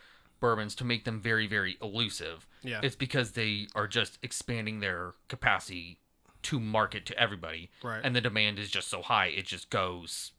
bourbons 0.40 0.74
to 0.76 0.84
make 0.84 1.04
them 1.04 1.20
very 1.20 1.46
very 1.46 1.76
elusive. 1.80 2.46
Yeah. 2.62 2.80
It's 2.82 2.96
because 2.96 3.32
they 3.32 3.68
are 3.74 3.86
just 3.86 4.18
expanding 4.22 4.80
their 4.80 5.12
capacity 5.28 5.98
to 6.44 6.60
market 6.60 7.06
to 7.06 7.18
everybody. 7.18 7.70
Right. 7.82 8.00
And 8.02 8.14
the 8.14 8.20
demand 8.20 8.58
is 8.58 8.70
just 8.70 8.88
so 8.88 9.02
high, 9.02 9.26
it 9.26 9.46
just 9.46 9.70
goes 9.70 10.32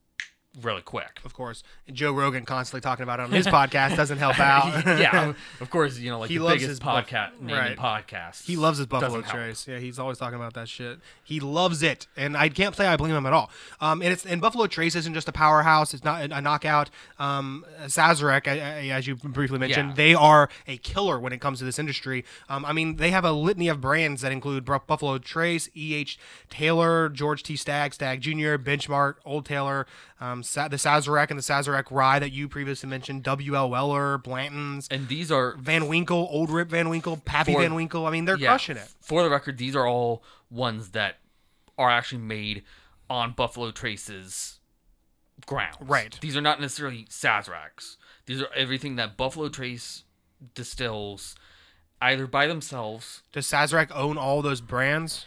really 0.61 0.81
quick. 0.81 1.19
Of 1.25 1.33
course, 1.33 1.63
Joe 1.91 2.11
Rogan 2.13 2.45
constantly 2.45 2.81
talking 2.81 3.03
about 3.03 3.19
it 3.19 3.23
on 3.23 3.31
his 3.31 3.47
podcast 3.47 3.95
doesn't 3.95 4.17
help 4.17 4.39
out. 4.39 4.85
yeah, 4.99 5.33
of 5.61 5.69
course, 5.69 5.97
you 5.99 6.09
know, 6.09 6.19
like 6.19 6.29
He 6.29 6.37
the 6.37 6.43
loves 6.43 6.55
biggest 6.55 6.69
his 6.69 6.79
buff- 6.79 7.07
podcast 7.07 7.39
naming 7.41 7.55
right. 7.55 7.77
podcast. 7.77 8.45
He 8.45 8.55
loves 8.55 8.77
his 8.77 8.87
Buffalo. 8.87 9.21
Trace. 9.21 9.67
Yeah, 9.67 9.79
he's 9.79 9.99
always 9.99 10.17
talking 10.17 10.35
about 10.37 10.53
that 10.53 10.69
shit. 10.69 10.99
He 11.23 11.39
loves 11.39 11.81
it, 11.83 12.07
and 12.15 12.37
I 12.37 12.49
can't 12.49 12.75
say 12.75 12.85
I 12.87 12.95
blame 12.97 13.13
him 13.15 13.25
at 13.25 13.33
all. 13.33 13.49
Um, 13.81 14.01
and 14.01 14.11
it's 14.11 14.25
and 14.25 14.41
Buffalo 14.41 14.67
Trace 14.67 14.95
isn't 14.95 15.13
just 15.13 15.27
a 15.27 15.31
powerhouse; 15.31 15.93
it's 15.93 16.03
not 16.03 16.21
a 16.31 16.41
knockout. 16.41 16.89
Um, 17.19 17.65
Sazerac, 17.85 18.47
as 18.47 19.07
you 19.07 19.15
briefly 19.15 19.57
mentioned, 19.59 19.89
Yeah. 19.89 19.95
they 19.95 20.13
are 20.13 20.49
a 20.67 20.77
killer 20.77 21.19
when 21.19 21.33
it 21.33 21.41
comes 21.41 21.59
to 21.59 21.65
this 21.65 21.79
industry. 21.79 22.25
Um, 22.49 22.65
I 22.65 22.73
mean, 22.73 22.97
they 22.97 23.11
have 23.11 23.25
a 23.25 23.31
litany 23.31 23.67
of 23.67 23.81
brands 23.81 24.21
that 24.21 24.31
include 24.31 24.65
Bu- 24.65 24.79
Buffalo 24.87 25.17
Trace, 25.17 25.69
E. 25.75 25.95
H. 25.95 26.17
Taylor, 26.49 27.09
George 27.09 27.43
T. 27.43 27.55
Stagg, 27.55 27.93
Stagg 27.93 28.21
Jr., 28.21 28.55
Benchmark, 28.57 29.15
Old 29.25 29.45
Taylor, 29.45 29.85
um, 30.21 30.43
Sa- 30.45 30.67
the 30.67 30.77
Sazerac 30.77 31.29
and 31.29 31.39
the 31.39 31.43
Sazerac 31.43 31.85
Rye 31.91 32.19
that 32.19 32.31
you 32.31 32.47
previously 32.47 32.89
mentioned, 32.89 33.23
W. 33.23 33.55
L. 33.55 33.69
Weller, 33.69 34.17
Blanton's. 34.17 34.87
And 34.89 35.07
these 35.07 35.31
are 35.31 35.55
Van 35.57 35.87
Winkle, 35.87 36.27
Old 36.31 36.49
Rip 36.49 36.69
Van 36.69 36.89
Winkle, 36.89 37.17
Pappy 37.17 37.53
For- 37.53 37.61
Van 37.61 37.75
Winkle. 37.75 38.05
I 38.05 38.11
mean, 38.11 38.25
they're 38.25 38.37
yeah, 38.37 38.49
crushing 38.49 38.77
it. 38.77 38.87
For 39.01 39.23
the 39.23 39.29
record, 39.29 39.57
these 39.57 39.75
are 39.75 39.87
all 39.87 40.23
ones 40.49 40.91
that 40.91 41.17
are 41.77 41.89
actually 41.89 42.21
made 42.21 42.63
on 43.09 43.33
Buffalo 43.33 43.71
Trace's 43.71 44.59
grounds. 45.45 45.77
Right. 45.81 46.17
These 46.21 46.37
are 46.37 46.41
not 46.41 46.61
necessarily 46.61 47.05
Sazeracs. 47.09 47.97
These 48.25 48.41
are 48.41 48.49
everything 48.55 48.95
that 48.95 49.17
Buffalo 49.17 49.49
Trace 49.49 50.03
distills 50.53 51.35
either 52.01 52.27
by 52.27 52.47
themselves. 52.47 53.23
Does 53.31 53.45
Sazerac 53.47 53.91
own 53.93 54.17
all 54.17 54.41
those 54.41 54.61
brands? 54.61 55.25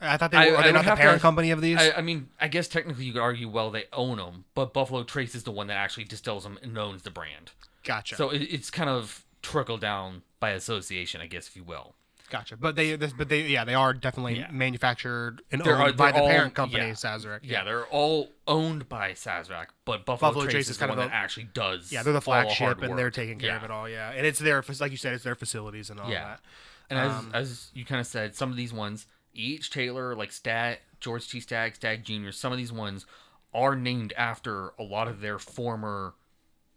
I 0.00 0.16
thought 0.16 0.30
they 0.30 0.36
I- 0.38 0.50
were. 0.50 0.56
Are 0.56 0.62
they 0.62 0.72
not 0.72 0.84
the 0.84 0.90
have 0.90 0.98
to- 0.98 1.02
parent 1.02 1.22
company 1.22 1.50
of 1.50 1.60
these? 1.60 1.78
I, 1.78 1.92
I 1.98 2.00
mean, 2.00 2.28
I 2.40 2.48
guess 2.48 2.68
technically 2.68 3.04
you 3.04 3.12
could 3.12 3.22
argue, 3.22 3.48
well, 3.48 3.70
they 3.70 3.84
own 3.92 4.16
them, 4.18 4.44
but 4.54 4.72
Buffalo 4.72 5.02
Trace 5.04 5.34
is 5.34 5.42
the 5.44 5.50
one 5.50 5.66
that 5.68 5.76
actually 5.76 6.04
distills 6.04 6.44
them 6.44 6.58
and 6.62 6.76
owns 6.78 7.02
the 7.02 7.10
brand. 7.10 7.52
gotcha. 7.84 8.16
So 8.16 8.30
it, 8.30 8.42
it's 8.42 8.70
kind 8.70 8.88
of 8.90 9.24
trickle 9.42 9.78
down 9.78 10.22
by 10.38 10.50
association, 10.50 11.20
I 11.20 11.26
guess, 11.26 11.46
if 11.48 11.56
you 11.56 11.64
will. 11.64 11.94
gotcha. 12.30 12.56
But 12.56 12.76
they, 12.76 12.94
this, 12.96 13.12
but 13.12 13.28
they, 13.28 13.42
yeah, 13.48 13.64
they 13.64 13.74
are 13.74 13.92
definitely 13.92 14.38
Yeah. 14.38 14.50
manufactured 14.52 15.42
and 15.50 15.62
They're- 15.62 15.74
owned 15.76 15.96
by 15.96 16.12
they're 16.12 16.20
the 16.20 16.24
all- 16.26 16.30
parent 16.30 16.54
company, 16.54 16.86
yeah. 16.86 16.92
Sazerac. 16.92 17.40
Yeah, 17.42 17.64
they're 17.64 17.86
all 17.86 18.30
owned 18.46 18.88
by 18.88 19.12
Sazerac, 19.12 19.66
but 19.84 20.04
Buffalo, 20.06 20.30
Buffalo 20.30 20.44
Trace, 20.44 20.52
Trace 20.52 20.70
is 20.70 20.76
kind 20.78 20.90
of 20.92 20.96
one 20.98 21.06
the- 21.06 21.10
that 21.10 21.16
actually 21.16 21.48
does. 21.52 21.90
Yeah, 21.90 22.02
they're 22.04 22.12
the 22.12 22.20
flagship, 22.20 22.80
and 22.82 22.96
they're 22.98 23.10
taking 23.10 23.38
care 23.38 23.56
of 23.56 23.64
it 23.64 23.70
all. 23.70 23.88
Yeah, 23.88 24.10
and 24.12 24.24
it's 24.26 24.38
their, 24.38 24.62
like 24.80 24.90
you 24.92 24.96
said, 24.96 25.12
it's 25.14 25.24
their 25.24 25.34
facilities 25.34 25.90
and 25.90 25.98
all 26.00 26.08
Yeah. 26.10 26.24
that. 26.24 26.40
And 26.88 26.98
as 26.98 27.12
Um, 27.12 27.30
as 27.34 27.70
you 27.74 27.84
kind 27.84 28.00
of 28.00 28.06
said, 28.06 28.34
some 28.36 28.50
of 28.50 28.56
these 28.56 28.72
ones, 28.72 29.06
each 29.32 29.70
Taylor, 29.70 30.14
like 30.14 30.32
Stat, 30.32 30.80
George 31.00 31.28
T. 31.28 31.40
Stagg, 31.40 31.76
Stagg 31.76 32.04
Jr., 32.04 32.30
some 32.30 32.52
of 32.52 32.58
these 32.58 32.72
ones 32.72 33.06
are 33.52 33.74
named 33.74 34.12
after 34.16 34.72
a 34.78 34.82
lot 34.82 35.08
of 35.08 35.20
their 35.20 35.38
former 35.38 36.14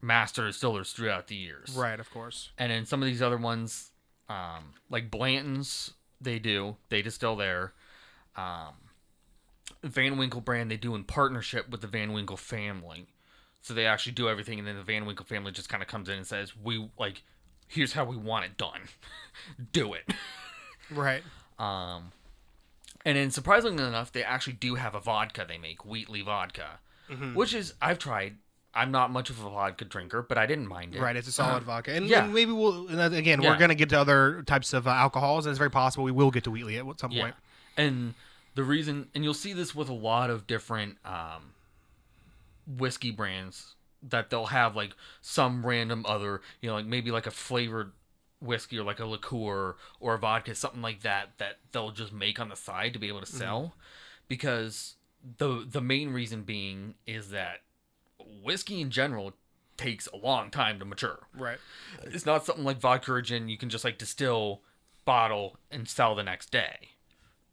master 0.01 0.47
distillers 0.47 0.91
throughout 0.91 1.27
the 1.27 1.35
years. 1.35 1.75
Right, 1.75 1.99
of 1.99 2.09
course. 2.11 2.49
And 2.57 2.71
then 2.71 2.85
some 2.85 3.01
of 3.01 3.07
these 3.07 3.21
other 3.21 3.37
ones, 3.37 3.91
um, 4.29 4.73
like 4.89 5.09
Blanton's, 5.11 5.93
they 6.19 6.39
do. 6.39 6.77
They 6.89 7.01
distill 7.01 7.35
there. 7.35 7.73
Um, 8.35 8.73
Van 9.83 10.17
Winkle 10.17 10.41
brand, 10.41 10.71
they 10.71 10.77
do 10.77 10.95
in 10.95 11.03
partnership 11.03 11.69
with 11.69 11.81
the 11.81 11.87
Van 11.87 12.13
Winkle 12.13 12.37
family. 12.37 13.07
So 13.61 13.73
they 13.73 13.85
actually 13.85 14.13
do 14.13 14.27
everything, 14.27 14.59
and 14.59 14.67
then 14.67 14.75
the 14.75 14.83
Van 14.83 15.05
Winkle 15.05 15.25
family 15.25 15.51
just 15.51 15.69
kind 15.69 15.81
of 15.81 15.87
comes 15.87 16.09
in 16.09 16.17
and 16.17 16.27
says, 16.27 16.53
"We 16.55 16.89
like, 16.99 17.23
here's 17.67 17.93
how 17.93 18.03
we 18.03 18.17
want 18.17 18.43
it 18.43 18.57
done. 18.57 18.81
do 19.71 19.93
it." 19.93 20.13
Right. 20.91 21.23
Um, 21.59 22.11
and 23.05 23.17
then 23.17 23.31
surprisingly 23.31 23.83
enough, 23.83 24.11
they 24.11 24.23
actually 24.23 24.53
do 24.53 24.75
have 24.75 24.95
a 24.95 24.99
vodka 24.99 25.45
they 25.47 25.57
make, 25.57 25.85
Wheatley 25.85 26.21
vodka, 26.21 26.79
Mm-hmm. 27.09 27.33
which 27.35 27.53
is 27.53 27.73
I've 27.81 27.99
tried. 27.99 28.37
I'm 28.73 28.89
not 28.89 29.11
much 29.11 29.29
of 29.29 29.37
a 29.43 29.49
vodka 29.49 29.85
drinker, 29.85 30.21
but 30.23 30.37
I 30.37 30.45
didn't 30.47 30.67
mind 30.67 30.95
it. 30.95 31.01
Right, 31.01 31.15
it's 31.15 31.27
a 31.27 31.31
solid 31.31 31.61
vodka, 31.63 31.91
and, 31.93 32.07
yeah. 32.07 32.23
and 32.23 32.33
maybe 32.33 32.51
we'll 32.51 32.87
and 32.87 33.13
again 33.13 33.41
we're 33.41 33.57
gonna 33.57 33.75
get 33.75 33.89
to 33.89 33.99
other 33.99 34.41
types 34.47 34.73
of 34.73 34.87
uh, 34.87 34.91
alcohols, 34.91 35.45
and 35.45 35.51
it's 35.51 35.57
very 35.59 35.69
possible 35.69 36.03
we 36.05 36.11
will 36.11 36.31
get 36.31 36.43
to 36.45 36.51
Wheatley 36.51 36.77
at 36.77 36.99
some 36.99 37.11
Yeah. 37.11 37.23
point. 37.23 37.35
And 37.77 38.13
the 38.55 38.63
reason, 38.63 39.09
and 39.13 39.23
you'll 39.23 39.33
see 39.33 39.53
this 39.53 39.75
with 39.75 39.89
a 39.89 39.93
lot 39.93 40.29
of 40.29 40.47
different 40.47 40.97
um, 41.05 41.53
whiskey 42.65 43.11
brands, 43.11 43.75
that 44.01 44.29
they'll 44.29 44.47
have 44.47 44.75
like 44.75 44.91
some 45.21 45.65
random 45.65 46.05
other, 46.07 46.41
you 46.61 46.69
know, 46.69 46.75
like 46.75 46.85
maybe 46.85 47.11
like 47.11 47.27
a 47.27 47.31
flavored 47.31 47.91
whiskey 48.43 48.77
or 48.77 48.83
like 48.83 48.99
a 48.99 49.05
liqueur 49.05 49.75
or 49.99 50.13
a 50.13 50.19
vodka, 50.19 50.55
something 50.55 50.81
like 50.81 51.01
that, 51.01 51.37
that 51.37 51.59
they'll 51.71 51.91
just 51.91 52.13
make 52.13 52.39
on 52.39 52.49
the 52.49 52.55
side 52.55 52.93
to 52.93 52.99
be 52.99 53.07
able 53.07 53.21
to 53.21 53.25
mm-hmm. 53.25 53.37
sell. 53.37 53.75
Because 54.27 54.95
the 55.37 55.65
the 55.69 55.81
main 55.81 56.11
reason 56.11 56.43
being 56.43 56.95
is 57.05 57.29
that 57.29 57.61
whiskey 58.43 58.81
in 58.81 58.89
general 58.89 59.33
takes 59.77 60.07
a 60.07 60.17
long 60.17 60.49
time 60.49 60.79
to 60.79 60.85
mature. 60.85 61.27
Right. 61.37 61.57
It's 62.03 62.25
not 62.25 62.45
something 62.45 62.63
like 62.63 62.79
vodka 62.79 63.13
or 63.13 63.21
gin 63.21 63.49
you 63.49 63.57
can 63.57 63.69
just 63.69 63.83
like 63.83 63.97
distill, 63.97 64.61
bottle, 65.05 65.57
and 65.71 65.87
sell 65.87 66.15
the 66.15 66.23
next 66.23 66.51
day. 66.51 66.89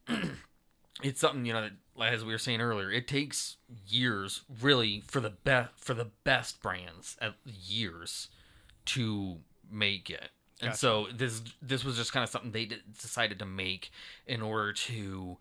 it's 1.02 1.20
something 1.20 1.44
you 1.44 1.52
know 1.52 1.62
that, 1.62 2.12
as 2.12 2.24
we 2.24 2.32
were 2.32 2.38
saying 2.38 2.60
earlier, 2.60 2.90
it 2.90 3.06
takes 3.06 3.56
years, 3.86 4.42
really, 4.60 5.02
for 5.06 5.20
the 5.20 5.30
best 5.30 5.70
for 5.76 5.94
the 5.94 6.08
best 6.24 6.62
brands, 6.62 7.16
at 7.20 7.34
years, 7.44 8.28
to 8.86 9.38
make 9.70 10.10
it. 10.10 10.30
And 10.60 10.68
Gotcha. 10.68 10.78
so 10.78 11.06
this 11.14 11.42
this 11.62 11.84
was 11.84 11.96
just 11.96 12.12
kind 12.12 12.22
of 12.24 12.30
something 12.30 12.52
they 12.52 12.68
decided 13.00 13.38
to 13.38 13.46
make 13.46 13.90
in 14.26 14.42
order 14.42 14.72
to 14.72 15.38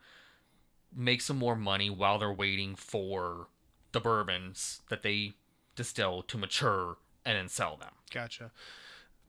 make 0.96 1.22
some 1.22 1.38
more 1.38 1.56
money 1.56 1.90
while 1.90 2.18
they're 2.18 2.32
waiting 2.32 2.76
for 2.76 3.48
the 3.92 4.00
bourbons 4.00 4.82
that 4.90 5.02
they 5.02 5.34
distill 5.76 6.24
to 6.24 6.38
mature 6.38 6.98
and 7.26 7.38
then 7.38 7.50
sell 7.50 7.78
them. 7.78 7.94
Gotcha. 8.12 8.52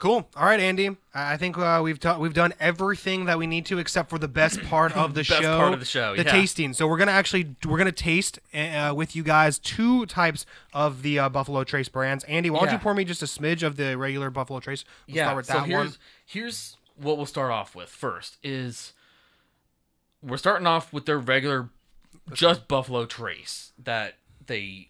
Cool. 0.01 0.27
All 0.35 0.47
right, 0.47 0.59
Andy. 0.59 0.97
I 1.13 1.37
think 1.37 1.59
uh, 1.59 1.81
we've 1.85 2.01
ta- 2.01 2.19
we've 2.19 2.33
done 2.33 2.55
everything 2.59 3.27
that 3.27 3.39
we 3.39 3.47
need 3.47 3.67
to, 3.67 3.79
except 3.79 4.09
for 4.09 4.19
the 4.19 4.29
best 4.29 4.63
part 4.65 4.97
of 4.97 5.13
the 5.13 5.21
Best 5.21 5.43
show. 5.43 5.59
part 5.59 5.75
of 5.75 5.79
the 5.79 5.85
show, 5.85 6.17
the 6.17 6.25
yeah. 6.25 6.33
tasting. 6.33 6.73
So 6.73 6.89
we're 6.89 6.97
gonna 6.97 7.13
actually 7.13 7.55
we're 7.69 7.77
gonna 7.77 7.93
taste 7.93 8.39
uh, 8.55 8.95
with 8.97 9.15
you 9.15 9.23
guys 9.23 9.59
two 9.59 10.07
types 10.07 10.47
of 10.73 11.03
the 11.03 11.19
uh, 11.19 11.29
Buffalo 11.29 11.65
Trace 11.65 11.91
brands. 11.91 12.25
Andy, 12.25 12.49
why 12.49 12.61
don't 12.61 12.73
you 12.73 12.79
pour 12.79 12.95
me 12.95 13.05
just 13.05 13.23
a 13.23 13.27
smidge 13.27 13.63
of 13.63 13.77
the 13.77 13.99
regular 13.99 14.31
Buffalo 14.31 14.59
Trace? 14.59 14.87
We'll 15.07 15.19
yeah. 15.19 15.25
start 15.25 15.37
with 15.37 15.47
so 15.47 15.53
that 15.53 15.67
here's 15.67 15.87
one. 15.91 15.97
here's 16.25 16.77
what 16.97 17.19
we'll 17.19 17.27
start 17.27 17.51
off 17.51 17.75
with 17.75 17.91
first 17.91 18.39
is 18.43 18.95
we're 20.23 20.39
starting 20.39 20.67
off 20.67 20.95
with 20.95 21.05
their 21.05 21.19
regular 21.19 21.69
just 22.33 22.69
Buffalo 22.69 23.05
Trace 23.05 23.73
that 23.79 24.15
they 24.47 24.89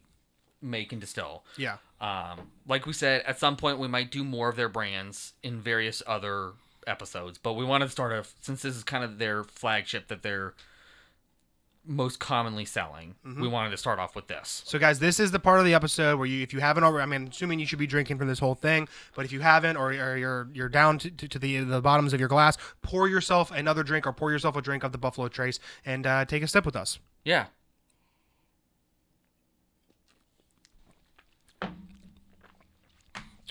make 0.62 0.92
and 0.92 1.00
distill. 1.00 1.44
Yeah. 1.56 1.76
Um, 2.00 2.50
like 2.66 2.86
we 2.86 2.92
said, 2.92 3.22
at 3.26 3.38
some 3.38 3.56
point 3.56 3.78
we 3.78 3.88
might 3.88 4.10
do 4.10 4.24
more 4.24 4.48
of 4.48 4.56
their 4.56 4.68
brands 4.68 5.34
in 5.42 5.60
various 5.60 6.02
other 6.06 6.52
episodes, 6.86 7.38
but 7.38 7.54
we 7.54 7.64
wanted 7.64 7.86
to 7.86 7.90
start 7.90 8.12
off 8.12 8.34
since 8.40 8.62
this 8.62 8.76
is 8.76 8.84
kind 8.84 9.04
of 9.04 9.18
their 9.18 9.44
flagship 9.44 10.08
that 10.08 10.22
they're 10.22 10.54
most 11.84 12.20
commonly 12.20 12.64
selling. 12.64 13.14
We 13.24 13.48
wanted 13.48 13.70
to 13.70 13.76
start 13.76 13.98
off 13.98 14.14
with 14.14 14.28
this. 14.28 14.62
So, 14.66 14.78
guys, 14.78 14.98
this 14.98 15.18
is 15.18 15.30
the 15.30 15.38
part 15.38 15.60
of 15.60 15.64
the 15.64 15.74
episode 15.74 16.18
where 16.18 16.26
you, 16.26 16.42
if 16.42 16.52
you 16.52 16.60
haven't 16.60 16.84
already, 16.84 17.02
I 17.02 17.06
mean, 17.06 17.28
assuming 17.28 17.58
you 17.58 17.66
should 17.66 17.78
be 17.78 17.86
drinking 17.86 18.18
from 18.18 18.28
this 18.28 18.38
whole 18.38 18.54
thing, 18.54 18.86
but 19.14 19.24
if 19.24 19.32
you 19.32 19.40
haven't, 19.40 19.76
or, 19.76 19.90
or 19.90 20.16
you're 20.16 20.48
you're 20.52 20.68
down 20.68 20.98
to, 20.98 21.10
to, 21.10 21.26
to 21.26 21.38
the 21.38 21.60
the 21.60 21.80
bottoms 21.80 22.12
of 22.12 22.20
your 22.20 22.28
glass, 22.28 22.56
pour 22.82 23.08
yourself 23.08 23.50
another 23.50 23.82
drink, 23.82 24.06
or 24.06 24.12
pour 24.12 24.30
yourself 24.30 24.56
a 24.56 24.62
drink 24.62 24.84
of 24.84 24.92
the 24.92 24.98
Buffalo 24.98 25.28
Trace, 25.28 25.58
and 25.84 26.06
uh, 26.06 26.24
take 26.26 26.42
a 26.42 26.46
step 26.46 26.66
with 26.66 26.76
us. 26.76 26.98
Yeah. 27.24 27.46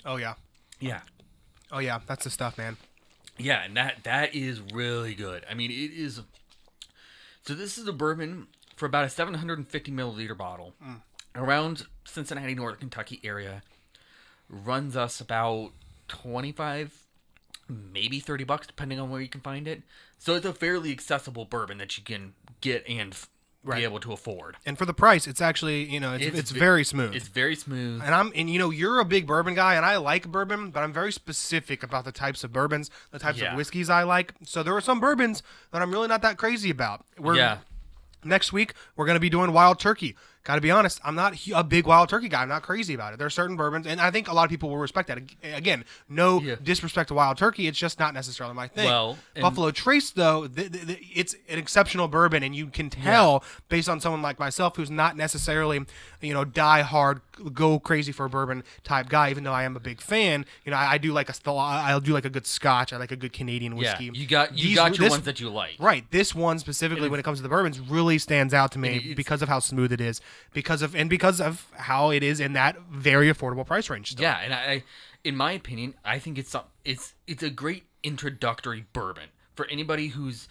Oh 0.04 0.16
yeah, 0.16 0.34
Yeah. 0.78 1.00
oh 1.70 1.78
yeah, 1.78 2.00
that's 2.06 2.24
the 2.24 2.30
stuff, 2.30 2.56
man. 2.56 2.76
Yeah, 3.38 3.62
and 3.64 3.76
that 3.76 4.04
that 4.04 4.34
is 4.34 4.60
really 4.60 5.14
good. 5.14 5.44
I 5.50 5.54
mean, 5.54 5.70
it 5.70 5.92
is. 5.92 6.20
So 7.46 7.54
this 7.54 7.78
is 7.78 7.88
a 7.88 7.92
bourbon 7.92 8.48
for 8.76 8.86
about 8.86 9.04
a 9.04 9.08
750 9.10 9.92
milliliter 9.92 10.36
bottle, 10.36 10.74
mm. 10.82 11.00
around 11.34 11.86
Cincinnati, 12.04 12.54
Northern 12.54 12.80
Kentucky 12.80 13.20
area. 13.22 13.62
Runs 14.48 14.96
us 14.96 15.20
about 15.20 15.72
25, 16.08 17.06
maybe 17.68 18.20
30 18.20 18.44
bucks, 18.44 18.66
depending 18.66 18.98
on 18.98 19.10
where 19.10 19.20
you 19.20 19.28
can 19.28 19.40
find 19.40 19.68
it. 19.68 19.82
So 20.18 20.34
it's 20.34 20.46
a 20.46 20.52
fairly 20.52 20.90
accessible 20.90 21.44
bourbon 21.44 21.78
that 21.78 21.96
you 21.96 22.04
can 22.04 22.34
get 22.60 22.84
and 22.88 23.14
Right. 23.62 23.78
be 23.78 23.84
able 23.84 24.00
to 24.00 24.12
afford. 24.12 24.56
And 24.64 24.78
for 24.78 24.86
the 24.86 24.94
price, 24.94 25.26
it's 25.26 25.40
actually 25.42 25.84
you 25.84 26.00
know 26.00 26.14
it's, 26.14 26.24
it's, 26.38 26.50
ve- 26.50 26.58
very 26.58 26.82
smooth. 26.82 27.14
It's 27.14 27.28
very 27.28 27.54
smooth. 27.54 28.00
and 28.02 28.14
I'm 28.14 28.32
and 28.34 28.48
you 28.48 28.58
know 28.58 28.70
you're 28.70 29.00
a 29.00 29.04
big 29.04 29.26
bourbon 29.26 29.54
guy 29.54 29.74
and 29.74 29.84
I 29.84 29.98
like 29.98 30.28
bourbon, 30.28 30.70
but 30.70 30.80
I'm 30.82 30.92
very 30.94 31.12
specific 31.12 31.82
about 31.82 32.04
the 32.06 32.12
types 32.12 32.42
of 32.42 32.52
bourbons, 32.54 32.90
the 33.10 33.18
types 33.18 33.38
Yeah. 33.38 33.50
of 33.52 33.56
whiskeys 33.58 33.90
I 33.90 34.02
like. 34.04 34.32
So 34.44 34.62
there 34.62 34.74
are 34.74 34.80
some 34.80 34.98
bourbons 34.98 35.42
that 35.72 35.82
I'm 35.82 35.90
really 35.90 36.08
not 36.08 36.22
that 36.22 36.38
crazy 36.38 36.70
about. 36.70 37.04
We're, 37.18 37.36
yeah. 37.36 37.58
Next 38.24 38.52
week 38.52 38.72
we're 38.96 39.06
going 39.06 39.16
to 39.16 39.20
be 39.20 39.30
doing 39.30 39.52
wild 39.52 39.78
turkey. 39.78 40.16
Got 40.50 40.56
to 40.56 40.60
be 40.62 40.72
honest, 40.72 41.00
I'm 41.04 41.14
not 41.14 41.34
a 41.54 41.62
big 41.62 41.86
wild 41.86 42.08
turkey 42.08 42.28
guy. 42.28 42.42
I'm 42.42 42.48
not 42.48 42.62
crazy 42.62 42.92
about 42.92 43.12
it. 43.14 43.18
There 43.18 43.26
are 43.26 43.30
certain 43.30 43.54
bourbons, 43.54 43.86
and 43.86 44.00
I 44.00 44.10
think 44.10 44.26
a 44.26 44.34
lot 44.34 44.42
of 44.42 44.50
people 44.50 44.68
will 44.68 44.78
respect 44.78 45.06
that. 45.06 45.18
Again, 45.44 45.84
no 46.08 46.40
Yeah. 46.40 46.56
disrespect 46.60 47.06
to 47.08 47.14
wild 47.14 47.38
turkey. 47.38 47.68
It's 47.68 47.78
just 47.78 48.00
not 48.00 48.14
necessarily 48.14 48.52
my 48.56 48.66
thing. 48.66 48.86
Well, 48.86 49.16
Buffalo 49.40 49.70
Trace 49.70 50.10
though, 50.10 50.48
th- 50.48 50.72
th- 50.72 50.86
th- 50.88 50.98
it's 51.14 51.34
an 51.48 51.60
exceptional 51.60 52.08
bourbon, 52.08 52.42
and 52.42 52.52
you 52.56 52.66
can 52.66 52.90
tell 52.90 53.44
based 53.68 53.88
on 53.88 54.00
someone 54.00 54.22
like 54.22 54.40
myself 54.40 54.74
who's 54.74 54.90
not 54.90 55.16
necessarily, 55.16 55.86
you 56.20 56.34
know, 56.34 56.44
die 56.44 56.82
hard, 56.82 57.20
go 57.54 57.78
crazy 57.78 58.10
for 58.10 58.26
a 58.26 58.28
bourbon 58.28 58.64
type 58.82 59.08
guy. 59.08 59.30
Even 59.30 59.44
though 59.44 59.52
I 59.52 59.62
am 59.62 59.76
a 59.76 59.80
big 59.80 60.00
fan, 60.00 60.44
you 60.64 60.72
know, 60.72 60.76
I, 60.76 60.94
I 60.94 60.98
do 60.98 61.12
like 61.12 61.28
a 61.28 61.34
I'll 61.50 62.00
do 62.00 62.12
like 62.12 62.24
a 62.24 62.30
good 62.30 62.46
Scotch. 62.46 62.92
I 62.92 62.96
like 62.96 63.12
a 63.12 63.16
good 63.16 63.32
Canadian 63.32 63.76
whiskey. 63.76 64.06
Yeah. 64.06 64.10
You 64.14 64.26
got 64.26 64.58
you 64.58 64.64
These- 64.70 64.74
got 64.76 64.98
your 64.98 65.04
this- 65.04 65.10
ones 65.12 65.24
that 65.26 65.38
you 65.38 65.48
like. 65.48 65.76
Right. 65.78 66.04
This 66.10 66.34
one 66.34 66.58
specifically, 66.58 67.08
when 67.08 67.20
it 67.20 67.22
comes 67.22 67.38
to 67.38 67.42
the 67.44 67.48
bourbons, 67.48 67.78
really 67.78 68.18
stands 68.18 68.52
out 68.52 68.72
to 68.72 68.80
me 68.80 69.14
because 69.14 69.42
of 69.42 69.48
how 69.48 69.60
smooth 69.60 69.92
it 69.92 70.00
is, 70.00 70.20
because 70.52 70.82
of 70.82 70.94
and 70.94 71.08
because 71.10 71.40
of 71.40 71.66
how 71.72 72.10
it 72.10 72.22
is 72.22 72.40
in 72.40 72.52
that 72.54 72.80
very 72.90 73.32
affordable 73.32 73.66
price 73.66 73.90
range. 73.90 74.12
Still. 74.12 74.22
Yeah, 74.22 74.40
and 74.42 74.54
I, 74.54 74.82
in 75.24 75.36
my 75.36 75.52
opinion, 75.52 75.94
I 76.04 76.18
think 76.18 76.38
it's 76.38 76.50
some, 76.50 76.64
it's 76.84 77.14
it's 77.26 77.42
a 77.42 77.50
great 77.50 77.84
introductory 78.02 78.86
bourbon 78.92 79.28
for 79.54 79.66
anybody 79.70 80.08
who's 80.08 80.48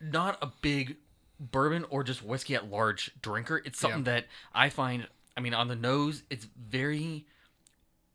not 0.00 0.38
a 0.42 0.48
big 0.62 0.96
bourbon 1.38 1.84
or 1.90 2.04
just 2.04 2.22
whiskey 2.22 2.54
at 2.54 2.70
large 2.70 3.12
drinker. 3.20 3.62
It's 3.64 3.78
something 3.78 4.04
that 4.04 4.26
I 4.54 4.68
find. 4.68 5.08
I 5.36 5.40
mean, 5.40 5.54
on 5.54 5.68
the 5.68 5.76
nose, 5.76 6.22
it's 6.28 6.46
very, 6.58 7.26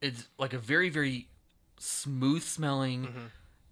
it's 0.01 0.27
like 0.37 0.53
a 0.53 0.59
very 0.59 0.89
very 0.89 1.27
smooth 1.79 2.43
smelling. 2.43 3.03
Mm-hmm. 3.03 3.25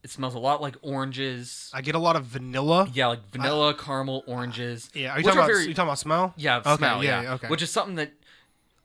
It 0.04 0.10
smells 0.10 0.36
a 0.36 0.40
lot 0.40 0.62
like 0.62 0.76
oranges. 0.82 1.72
I 1.74 1.82
get 1.82 1.96
a 1.96 2.00
lot 2.00 2.16
of 2.18 2.26
vanilla. 2.26 2.90
yeah, 2.94 3.08
like 3.08 3.30
vanilla, 3.32 3.74
caramel, 3.74 4.24
oranges. 4.28 4.90
Yeah. 4.94 5.14
Are 5.14 5.18
you 5.18 5.24
talking 5.24 5.40
about? 5.40 5.48
very- 5.48 5.66
you 5.68 5.74
talking 5.74 5.88
about 5.88 6.00
smell? 6.00 6.34
yeah, 6.36 6.58
Okay, 6.58 6.76
smell. 6.76 7.04
yeah, 7.04 7.22
Yeah, 7.22 7.34
okay. 7.36 7.48
Which 7.48 7.62
is 7.62 7.72
something 7.72 7.96
that 7.96 8.12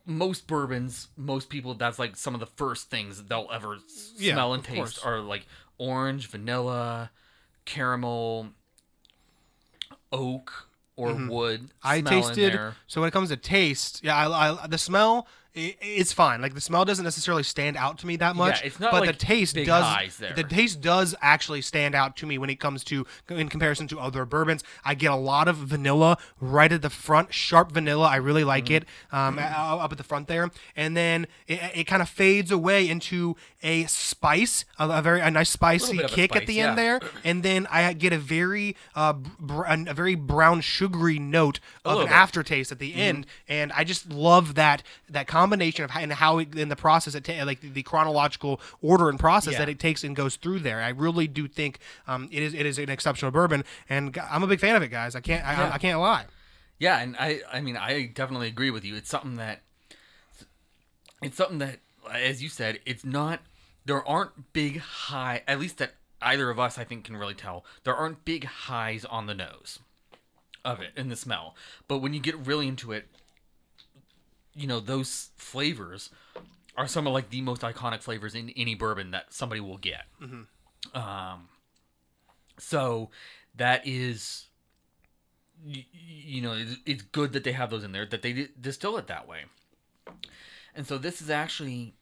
most 0.06 0.46
bourbons, 0.46 1.08
most 1.16 1.48
people, 1.48 1.74
that's 1.74 1.98
like 1.98 2.16
some 2.16 2.34
of 2.34 2.40
the 2.40 2.46
first 2.46 2.88
things 2.88 3.16
that 3.18 3.28
they'll 3.28 3.48
ever 3.52 3.78
Yeah, 4.16 4.34
smell 4.34 4.54
and 4.54 4.62
taste 4.62 4.76
course. 4.76 4.98
are 5.04 5.18
like 5.20 5.46
orange, 5.76 6.28
vanilla, 6.28 7.10
caramel, 7.64 8.50
oak, 10.12 10.68
or 10.96 11.12
wood. 11.14 11.60
Mm-hmm. 11.62 11.66
I 11.88 12.00
smell 12.00 12.12
in 12.14 12.22
tasted. 12.22 12.52
there. 12.54 12.76
So 12.86 13.00
when 13.00 13.08
it 13.08 13.12
comes 13.12 13.28
to 13.30 13.36
taste, 13.36 14.00
yeah, 14.02 14.16
I, 14.16 14.64
I 14.64 14.66
the 14.66 14.78
smell. 14.78 15.26
It's 15.54 16.12
fine. 16.12 16.40
Like 16.40 16.54
the 16.54 16.60
smell 16.60 16.84
doesn't 16.84 17.04
necessarily 17.04 17.42
stand 17.42 17.76
out 17.76 17.98
to 17.98 18.06
me 18.06 18.16
that 18.16 18.36
much. 18.36 18.60
Yeah, 18.60 18.66
it's 18.66 18.78
not 18.78 18.92
but 18.92 19.00
like 19.00 19.10
the 19.10 19.16
taste 19.26 19.56
does. 19.56 20.18
The 20.36 20.44
taste 20.44 20.80
does 20.80 21.14
actually 21.20 21.62
stand 21.62 21.94
out 21.94 22.16
to 22.18 22.26
me 22.26 22.38
when 22.38 22.48
it 22.50 22.60
comes 22.60 22.84
to 22.84 23.06
in 23.28 23.48
comparison 23.48 23.88
to 23.88 23.98
other 23.98 24.24
bourbons. 24.24 24.62
I 24.84 24.94
get 24.94 25.10
a 25.10 25.16
lot 25.16 25.48
of 25.48 25.56
vanilla 25.56 26.18
right 26.40 26.70
at 26.70 26.82
the 26.82 26.90
front, 26.90 27.34
sharp 27.34 27.72
vanilla. 27.72 28.06
I 28.06 28.16
really 28.16 28.44
like 28.44 28.66
Mm-hmm. 28.66 28.74
it 28.74 28.84
um, 29.12 29.38
a- 29.38 29.42
up 29.82 29.90
at 29.92 29.98
the 29.98 30.04
front 30.04 30.28
there, 30.28 30.50
and 30.76 30.96
then 30.96 31.26
it, 31.46 31.60
it 31.74 31.84
kind 31.84 32.02
of 32.02 32.08
fades 32.08 32.50
away 32.50 32.88
into 32.88 33.36
a 33.62 33.84
spice, 33.86 34.64
a, 34.78 34.88
a 34.88 35.02
very 35.02 35.20
a 35.20 35.30
nice 35.30 35.50
spicy 35.50 35.98
a 35.98 36.08
kick 36.08 36.32
at 36.36 36.42
spice, 36.42 36.46
the 36.46 36.60
end 36.60 36.76
there, 36.78 37.00
and 37.24 37.42
then 37.42 37.66
I 37.70 37.92
get 37.94 38.12
a 38.12 38.18
very 38.18 38.76
uh, 38.94 39.12
br- 39.12 39.64
a 39.66 39.94
very 39.94 40.14
brown 40.14 40.60
sugary 40.60 41.18
note 41.18 41.58
of 41.84 42.00
an 42.00 42.06
bit. 42.06 42.12
aftertaste 42.12 42.70
at 42.70 42.78
the 42.78 42.94
end, 42.94 43.26
and 43.48 43.72
I 43.72 43.84
just 43.84 44.10
love 44.10 44.54
that 44.56 44.82
that 45.08 45.26
combination 45.38 45.84
of 45.84 45.90
how, 45.90 46.00
and 46.00 46.12
how 46.12 46.38
it, 46.38 46.54
in 46.54 46.68
the 46.68 46.76
process 46.76 47.14
it 47.14 47.24
ta- 47.24 47.44
like 47.44 47.60
the, 47.60 47.68
the 47.68 47.82
chronological 47.82 48.60
order 48.82 49.08
and 49.08 49.18
process 49.18 49.52
Yeah. 49.54 49.60
that 49.60 49.68
it 49.68 49.78
takes 49.78 50.04
and 50.04 50.14
goes 50.16 50.36
through 50.36 50.60
there. 50.60 50.80
I 50.82 50.88
really 50.90 51.28
do 51.28 51.46
think 51.48 51.78
um, 52.06 52.28
it 52.32 52.42
is 52.42 52.54
it 52.54 52.66
is 52.66 52.78
an 52.78 52.90
exceptional 52.90 53.30
bourbon, 53.30 53.64
and 53.88 54.16
I'm 54.30 54.42
a 54.42 54.46
big 54.46 54.60
fan 54.60 54.74
of 54.76 54.82
it, 54.82 54.88
guys. 54.88 55.14
I 55.14 55.20
can't 55.20 55.46
I, 55.46 55.52
Yeah. 55.52 55.70
I 55.72 55.78
can't 55.78 56.00
lie. 56.00 56.24
Yeah, 56.80 57.00
and 57.00 57.16
I, 57.18 57.40
I 57.52 57.60
mean, 57.60 57.76
I 57.76 58.06
definitely 58.06 58.46
agree 58.46 58.70
with 58.70 58.84
you. 58.84 58.94
It's 58.94 59.10
something 59.10 59.34
that, 59.36 59.62
it's 61.22 61.36
something 61.36 61.58
that, 61.58 61.80
as 62.12 62.42
you 62.42 62.48
said, 62.48 62.78
it's 62.86 63.04
not. 63.04 63.40
There 63.84 64.06
aren't 64.06 64.52
big 64.52 64.78
high. 64.78 65.42
At 65.48 65.58
least 65.58 65.78
that 65.78 65.94
either 66.22 66.50
of 66.50 66.58
us, 66.60 66.78
I 66.78 66.84
think, 66.84 67.04
can 67.04 67.16
really 67.16 67.34
tell. 67.34 67.64
There 67.84 67.96
aren't 67.96 68.24
big 68.24 68.44
highs 68.44 69.04
on 69.04 69.26
the 69.26 69.34
nose 69.34 69.80
of 70.64 70.80
it 70.80 70.90
in 70.96 71.08
the 71.08 71.16
smell. 71.16 71.56
But 71.88 71.98
when 71.98 72.14
you 72.14 72.20
get 72.20 72.36
really 72.36 72.68
into 72.68 72.92
it, 72.92 73.08
you 74.58 74.66
know 74.66 74.80
those 74.80 75.30
flavors 75.36 76.10
are 76.76 76.86
some 76.88 77.06
of 77.06 77.12
like 77.12 77.30
the 77.30 77.40
most 77.40 77.62
iconic 77.62 78.02
flavors 78.02 78.34
in 78.34 78.50
any 78.56 78.74
bourbon 78.74 79.10
that 79.12 79.32
somebody 79.32 79.60
will 79.60 79.78
get. 79.78 80.04
Um, 80.94 81.48
so 82.58 83.10
that 83.56 83.86
is 83.86 84.46
y- 85.64 85.86
you 85.92 86.40
know, 86.42 86.52
it's, 86.54 86.76
it's 86.86 87.02
good 87.02 87.32
that 87.32 87.44
they 87.44 87.52
have 87.52 87.70
those 87.70 87.84
in 87.84 87.92
there, 87.92 88.06
that 88.06 88.22
they 88.22 88.32
di- 88.32 88.48
distill 88.60 88.96
it 88.96 89.06
that 89.08 89.26
way. 89.26 89.44
And 90.74 90.86
so 90.86 90.98
this 90.98 91.20
is 91.20 91.30
actually 91.30 91.94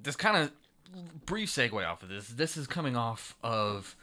this 0.00 0.16
kind 0.16 0.36
of 0.36 0.52
brief 1.26 1.50
segue 1.50 1.86
off 1.86 2.02
of 2.02 2.08
this. 2.08 2.28
This 2.28 2.56
is 2.56 2.66
coming 2.66 2.96
off 2.96 3.36
of 3.42 3.94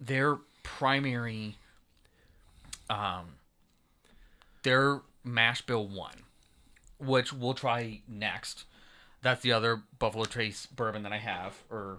their 0.00 0.38
primary, 0.62 1.56
um, 2.88 3.26
their 4.62 5.00
mash 5.24 5.62
bill 5.62 5.86
one, 5.86 6.22
which 7.00 7.32
we'll 7.32 7.54
try 7.54 8.02
next. 8.08 8.64
That's 9.22 9.42
the 9.42 9.52
other 9.52 9.82
Buffalo 9.98 10.24
Trace 10.24 10.66
bourbon 10.66 11.02
that 11.02 11.12
I 11.12 11.18
have, 11.18 11.62
or 11.70 11.98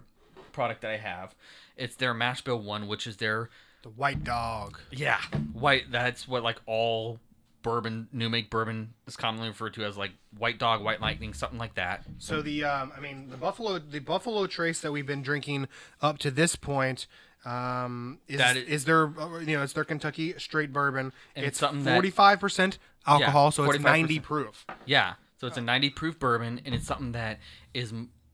product 0.51 0.81
that 0.81 0.91
I 0.91 0.97
have. 0.97 1.35
It's 1.77 1.95
their 1.95 2.13
mash 2.13 2.41
bill 2.41 2.59
one, 2.59 2.87
which 2.87 3.05
is 3.07 3.17
their 3.17 3.49
The 3.83 3.89
white 3.89 4.23
dog. 4.23 4.79
yeah, 4.91 5.21
white. 5.53 5.91
That's 5.91 6.27
what 6.27 6.43
like 6.43 6.57
all 6.65 7.19
bourbon, 7.63 8.07
new 8.11 8.27
make 8.27 8.49
bourbon 8.49 8.93
is 9.05 9.15
commonly 9.15 9.47
referred 9.49 9.75
to 9.75 9.83
as 9.85 9.95
like 9.97 10.11
white 10.37 10.57
dog, 10.57 10.83
white 10.83 10.99
lightning, 10.99 11.33
something 11.33 11.59
like 11.59 11.75
that. 11.75 12.03
So 12.17 12.41
the 12.41 12.63
um, 12.63 12.91
I 12.97 12.99
mean 12.99 13.29
the 13.29 13.37
buffalo 13.37 13.77
the 13.79 13.99
buffalo 13.99 14.47
trace 14.47 14.81
that 14.81 14.91
we've 14.91 15.05
been 15.05 15.21
drinking 15.21 15.67
up 16.01 16.17
to 16.19 16.31
this 16.31 16.55
point 16.55 17.05
um, 17.45 18.19
is 18.27 18.37
That 18.37 18.57
is- 18.57 18.67
is 18.67 18.85
their 18.85 19.07
uh, 19.19 19.39
you 19.39 19.57
know 19.57 19.63
it's 19.63 19.73
their 19.73 19.83
Kentucky 19.85 20.33
straight 20.37 20.73
bourbon. 20.73 21.13
It's 21.35 21.59
something 21.59 21.83
forty 21.83 22.09
five 22.09 22.39
percent 22.39 22.77
alcohol, 23.07 23.45
Yeah, 23.45 23.49
so 23.51 23.63
it's 23.71 23.79
ninety 23.83 24.19
proof. 24.19 24.65
Yeah, 24.85 25.13
so 25.37 25.47
it's 25.47 25.57
a 25.57 25.61
90 25.61 25.89
proof 25.91 26.19
bourbon, 26.19 26.61
and 26.65 26.75
it's 26.75 26.85
something 26.85 27.11
that 27.13 27.39
is 27.73 27.93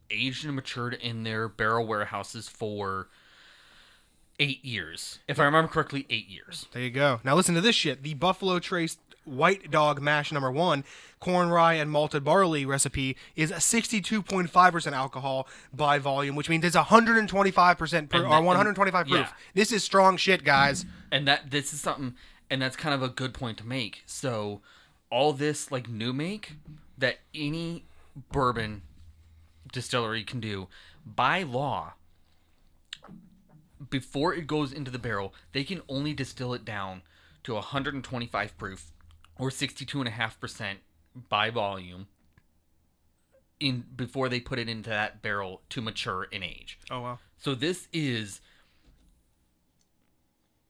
aged 0.09 0.45
and 0.45 0.55
matured 0.55 0.93
in 0.95 1.23
their 1.23 1.47
barrel 1.47 1.85
warehouses 1.87 2.47
for 2.49 3.07
eight 4.39 4.63
years, 4.63 5.19
if 5.27 5.39
I 5.39 5.45
remember 5.45 5.67
correctly, 5.69 6.05
eight 6.09 6.27
years. 6.29 6.67
There 6.71 6.81
you 6.83 6.91
go. 6.91 7.19
Now 7.23 7.35
listen 7.35 7.55
to 7.55 7.61
this 7.61 7.75
shit. 7.75 8.03
The 8.03 8.13
Buffalo 8.13 8.59
Trace 8.59 8.97
White 9.25 9.71
Dog 9.71 9.99
Mash 10.01 10.31
Number 10.31 10.51
One 10.51 10.83
corn 11.19 11.49
rye 11.49 11.73
and 11.73 11.89
malted 11.91 12.23
barley 12.23 12.63
recipe 12.65 13.17
is 13.35 13.49
a 13.51 13.55
62.5% 13.55 14.91
alcohol 14.93 15.47
by 15.73 15.97
volume, 15.97 16.35
which 16.35 16.49
means 16.49 16.63
it's 16.63 16.75
125% 16.75 18.09
proof 18.09 18.21
And 18.21 18.25
or 18.25 18.29
that- 18.29 18.37
and- 18.37 18.45
125 18.45 19.07
proof. 19.07 19.19
yeah. 19.19 19.33
This 19.55 19.71
is 19.71 19.83
strong 19.83 20.15
shit, 20.17 20.43
guys. 20.43 20.85
and 21.11 21.27
that 21.27 21.49
this 21.51 21.73
is 21.73 21.81
something 21.81 22.15
and 22.49 22.61
that's 22.61 22.75
kind 22.75 22.93
of 22.95 23.03
a 23.03 23.09
good 23.09 23.33
point 23.33 23.57
to 23.57 23.65
make 23.65 24.03
so 24.05 24.61
all 25.09 25.33
this 25.33 25.71
like 25.71 25.89
new 25.89 26.13
make 26.13 26.53
that 26.97 27.19
any 27.33 27.85
bourbon 28.31 28.81
distillery 29.71 30.23
can 30.23 30.39
do 30.39 30.67
by 31.05 31.43
law 31.43 31.93
before 33.89 34.33
it 34.33 34.47
goes 34.47 34.73
into 34.73 34.89
the 34.89 34.99
barrel 34.99 35.33
they 35.51 35.63
can 35.63 35.81
only 35.87 36.13
distill 36.13 36.53
it 36.53 36.65
down 36.65 37.01
to 37.43 37.53
125 37.53 38.57
proof 38.57 38.91
or 39.39 39.49
62.5% 39.49 40.75
by 41.29 41.49
volume 41.49 42.07
in 43.59 43.85
before 43.95 44.29
they 44.29 44.39
put 44.39 44.59
it 44.59 44.69
into 44.69 44.89
that 44.89 45.21
barrel 45.21 45.61
to 45.69 45.81
mature 45.81 46.25
in 46.25 46.43
age. 46.43 46.79
Oh 46.91 47.01
wow. 47.01 47.19
So 47.37 47.55
this 47.55 47.87
is 47.91 48.41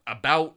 about 0.05 0.55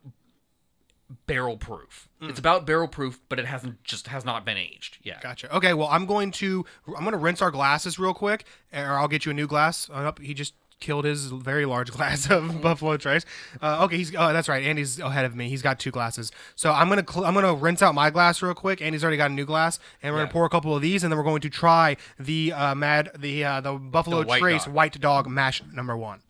barrel 1.27 1.57
proof. 1.57 2.09
It's 2.21 2.39
about 2.39 2.67
barrel 2.67 2.89
proof, 2.89 3.21
but 3.29 3.39
it 3.39 3.47
hasn't 3.47 3.83
just 3.85 4.09
has 4.09 4.25
not 4.25 4.45
been 4.45 4.57
aged 4.57 4.99
yet. 5.03 5.23
Gotcha. 5.23 5.55
Okay, 5.57 5.75
well, 5.75 5.89
I'm 5.89 6.07
going 6.07 6.31
to 6.33 6.65
I'm 6.89 7.01
going 7.05 7.13
to 7.13 7.17
rinse 7.19 7.41
our 7.43 7.51
glasses 7.51 7.99
real 7.99 8.15
quick, 8.15 8.45
or 8.73 8.99
I'll 8.99 9.09
get 9.09 9.25
you 9.25 9.31
a 9.31 9.35
new 9.35 9.47
glass. 9.47 9.89
Uh, 9.93 10.13
he 10.21 10.35
just 10.35 10.55
killed 10.81 11.05
his 11.05 11.27
very 11.27 11.67
large 11.67 11.91
glass 11.97 12.31
of 12.31 12.63
Buffalo 12.63 12.97
Trace. 12.97 13.27
Uh, 13.61 13.85
okay, 13.85 13.97
he's 13.99 14.15
oh 14.17 14.33
that's 14.33 14.49
right. 14.49 14.63
Andy's 14.65 14.99
ahead 14.99 15.25
of 15.25 15.35
me. 15.37 15.49
He's 15.49 15.63
got 15.63 15.79
two 15.79 15.91
glasses. 15.91 16.31
So 16.57 16.73
I'm 16.73 16.89
gonna 16.89 17.05
cl- 17.09 17.25
I'm 17.27 17.35
gonna 17.35 17.55
rinse 17.55 17.83
out 17.83 17.95
my 17.95 18.09
glass 18.11 18.41
real 18.43 18.55
quick. 18.55 18.81
Andy's 18.81 19.03
already 19.03 19.17
got 19.17 19.31
a 19.31 19.35
new 19.35 19.45
glass, 19.47 19.79
and 20.03 20.13
we're 20.15 20.21
Yeah. 20.21 20.25
gonna 20.27 20.33
pour 20.33 20.45
a 20.47 20.49
couple 20.51 20.75
of 20.75 20.83
these, 20.83 21.03
and 21.05 21.13
then 21.13 21.19
we're 21.19 21.25
going 21.25 21.43
to 21.43 21.51
try 21.51 21.97
the 22.19 22.53
uh, 22.53 22.75
mad 22.75 23.11
the 23.19 23.45
uh, 23.45 23.61
the 23.61 23.73
Buffalo 23.75 24.21
The 24.23 24.27
White 24.29 24.41
Trace 24.41 24.65
Dog. 24.65 24.75
White 24.75 25.01
Dog 25.01 25.29
Mash 25.29 25.63
number 25.73 25.97
one. 25.97 26.21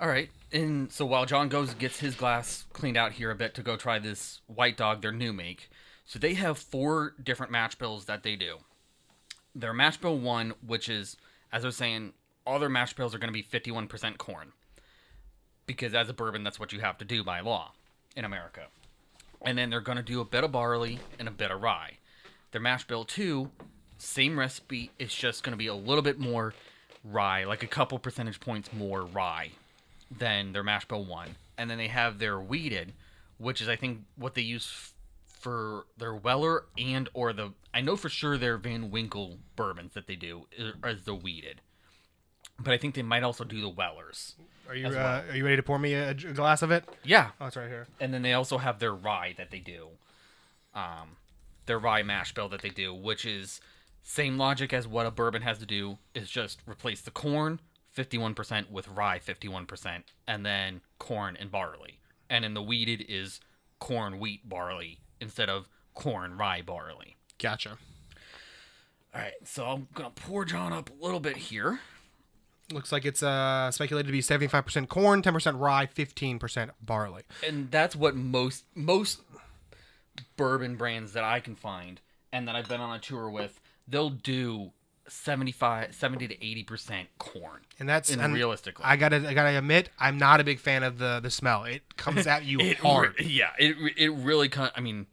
All 0.00 0.08
right. 0.08 0.28
And 0.52 0.90
so 0.90 1.04
while 1.04 1.26
John 1.26 1.48
goes 1.48 1.74
gets 1.74 2.00
his 2.00 2.14
glass 2.14 2.64
cleaned 2.72 2.96
out 2.96 3.12
here 3.12 3.30
a 3.30 3.34
bit 3.34 3.54
to 3.54 3.62
go 3.62 3.76
try 3.76 3.98
this 3.98 4.40
White 4.46 4.76
Dog, 4.76 5.02
their 5.02 5.12
new 5.12 5.32
make. 5.32 5.70
So 6.06 6.18
they 6.18 6.34
have 6.34 6.58
four 6.58 7.14
different 7.22 7.52
mash 7.52 7.74
bills 7.74 8.06
that 8.06 8.22
they 8.22 8.34
do. 8.34 8.58
Their 9.54 9.74
mash 9.74 9.98
bill 9.98 10.18
one, 10.18 10.54
which 10.66 10.88
is 10.88 11.16
as 11.52 11.64
I 11.64 11.68
was 11.68 11.76
saying, 11.76 12.12
all 12.46 12.58
their 12.58 12.68
mash 12.68 12.94
bills 12.94 13.14
are 13.14 13.18
going 13.18 13.32
to 13.32 13.32
be 13.32 13.42
51% 13.42 14.16
corn. 14.16 14.52
Because 15.66 15.94
as 15.94 16.08
a 16.08 16.14
bourbon, 16.14 16.44
that's 16.44 16.58
what 16.58 16.72
you 16.72 16.80
have 16.80 16.96
to 16.98 17.04
do 17.04 17.22
by 17.22 17.40
law 17.40 17.72
in 18.16 18.24
America. 18.24 18.68
And 19.42 19.58
then 19.58 19.68
they're 19.68 19.80
going 19.80 19.96
to 19.96 20.02
do 20.02 20.20
a 20.20 20.24
bit 20.24 20.44
of 20.44 20.52
barley 20.52 20.98
and 21.18 21.28
a 21.28 21.30
bit 21.30 21.50
of 21.50 21.60
rye. 21.60 21.98
Their 22.52 22.60
mash 22.60 22.86
bill 22.86 23.04
two, 23.04 23.50
same 23.98 24.38
recipe, 24.38 24.90
it's 24.98 25.14
just 25.14 25.42
going 25.42 25.52
to 25.52 25.58
be 25.58 25.66
a 25.66 25.74
little 25.74 26.02
bit 26.02 26.18
more 26.18 26.54
rye, 27.04 27.44
like 27.44 27.62
a 27.62 27.66
couple 27.66 27.98
percentage 27.98 28.40
points 28.40 28.72
more 28.72 29.02
rye 29.02 29.50
than 30.10 30.52
their 30.52 30.62
mash 30.62 30.86
bill 30.86 31.04
one. 31.04 31.36
And 31.56 31.68
then 31.70 31.78
they 31.78 31.88
have 31.88 32.18
their 32.18 32.38
wheated, 32.40 32.92
which 33.38 33.60
is 33.60 33.68
I 33.68 33.76
think 33.76 34.02
what 34.16 34.34
they 34.34 34.42
use 34.42 34.66
f- 34.70 34.94
for 35.40 35.86
their 35.96 36.14
Weller 36.14 36.64
and 36.76 37.08
or 37.14 37.32
the 37.32 37.52
I 37.74 37.80
know 37.80 37.96
for 37.96 38.08
sure 38.08 38.36
their 38.38 38.56
Van 38.58 38.90
Winkle 38.90 39.38
bourbons 39.56 39.94
that 39.94 40.06
they 40.06 40.16
do 40.16 40.46
is, 40.52 40.72
is 40.84 41.04
the 41.04 41.14
wheated. 41.14 41.60
But 42.60 42.74
I 42.74 42.78
think 42.78 42.94
they 42.96 43.02
might 43.02 43.22
also 43.22 43.44
do 43.44 43.60
the 43.60 43.68
Wellers. 43.68 44.34
Are 44.68 44.74
you 44.74 44.86
As 44.86 44.96
uh, 44.96 45.22
are 45.30 45.36
you 45.36 45.44
ready 45.44 45.56
to 45.56 45.62
pour 45.62 45.78
me 45.78 45.94
a, 45.94 46.10
a 46.10 46.14
glass 46.14 46.60
of 46.62 46.70
it? 46.72 46.84
Yeah, 47.04 47.30
Oh, 47.40 47.46
it's 47.46 47.56
right 47.56 47.68
here. 47.68 47.86
and 48.00 48.12
then 48.12 48.22
they 48.22 48.32
also 48.32 48.58
have 48.58 48.78
their 48.80 48.92
rye 48.94 49.34
that 49.36 49.50
they 49.50 49.60
do 49.60 49.88
um 50.74 51.16
their 51.66 51.78
rye 51.78 52.02
mash 52.02 52.32
bill 52.34 52.48
that 52.50 52.60
they 52.62 52.68
do 52.68 52.92
which 52.94 53.24
is 53.24 53.60
same 54.02 54.36
logic 54.36 54.72
as 54.72 54.86
what 54.86 55.06
a 55.06 55.10
bourbon 55.10 55.40
has 55.42 55.58
to 55.58 55.66
do 55.66 55.96
is 56.14 56.28
just 56.30 56.60
replace 56.68 57.00
the 57.00 57.10
corn 57.10 57.58
51% 57.98 58.70
with 58.70 58.88
rye 58.88 59.18
51% 59.18 60.02
and 60.26 60.46
then 60.46 60.80
corn 60.98 61.36
and 61.38 61.50
barley 61.50 61.98
and 62.30 62.44
in 62.44 62.54
the 62.54 62.62
wheated 62.62 63.04
is 63.08 63.40
corn 63.78 64.18
wheat 64.18 64.48
barley 64.48 65.00
instead 65.20 65.48
of 65.48 65.68
corn 65.94 66.36
rye 66.36 66.62
barley 66.62 67.16
Gotcha. 67.38 67.76
all 69.14 69.20
right 69.20 69.32
so 69.44 69.64
i'm 69.66 69.88
gonna 69.94 70.10
pour 70.10 70.44
john 70.44 70.72
up 70.72 70.90
a 70.90 71.04
little 71.04 71.20
bit 71.20 71.36
here 71.36 71.80
Looks 72.70 72.92
like 72.92 73.06
it's 73.06 73.22
uh, 73.22 73.70
speculated 73.70 74.08
to 74.08 74.12
be 74.12 74.20
75% 74.20 74.88
corn, 74.88 75.22
10% 75.22 75.58
rye, 75.58 75.86
15% 75.86 76.68
barley. 76.82 77.22
and 77.46 77.70
that's 77.70 77.96
what 77.96 78.14
most 78.14 78.64
most 78.74 79.22
bourbon 80.36 80.76
brands 80.76 81.14
that 81.14 81.24
I 81.24 81.40
can 81.40 81.54
find 81.54 82.00
and 82.30 82.46
that 82.46 82.54
I've 82.56 82.68
been 82.68 82.82
on 82.82 82.94
a 82.94 82.98
tour 82.98 83.30
with, 83.30 83.58
they'll 83.86 84.10
do 84.10 84.72
75 85.08 85.94
70 85.94 86.28
to 86.28 86.36
80% 86.36 87.06
corn. 87.18 87.60
And 87.78 87.88
that's 87.88 88.10
And 88.10 88.34
realistically. 88.34 88.84
I 88.84 88.96
gotta 88.96 89.28
I 89.28 89.34
gotta 89.34 89.56
admit, 89.56 89.90
I'm 89.98 90.18
not 90.18 90.40
a 90.40 90.44
big 90.44 90.58
fan 90.58 90.82
of 90.82 90.98
the 90.98 91.20
the 91.20 91.30
smell. 91.30 91.64
It 91.64 91.96
comes 91.96 92.26
at 92.26 92.44
you 92.44 92.58
It 92.60 92.78
hard. 92.78 93.14
yeah, 93.20 93.50
it 93.58 93.76
it 93.96 94.10
really 94.10 94.48
kind 94.48 94.70
I 94.76 94.80
mean, 94.80 95.06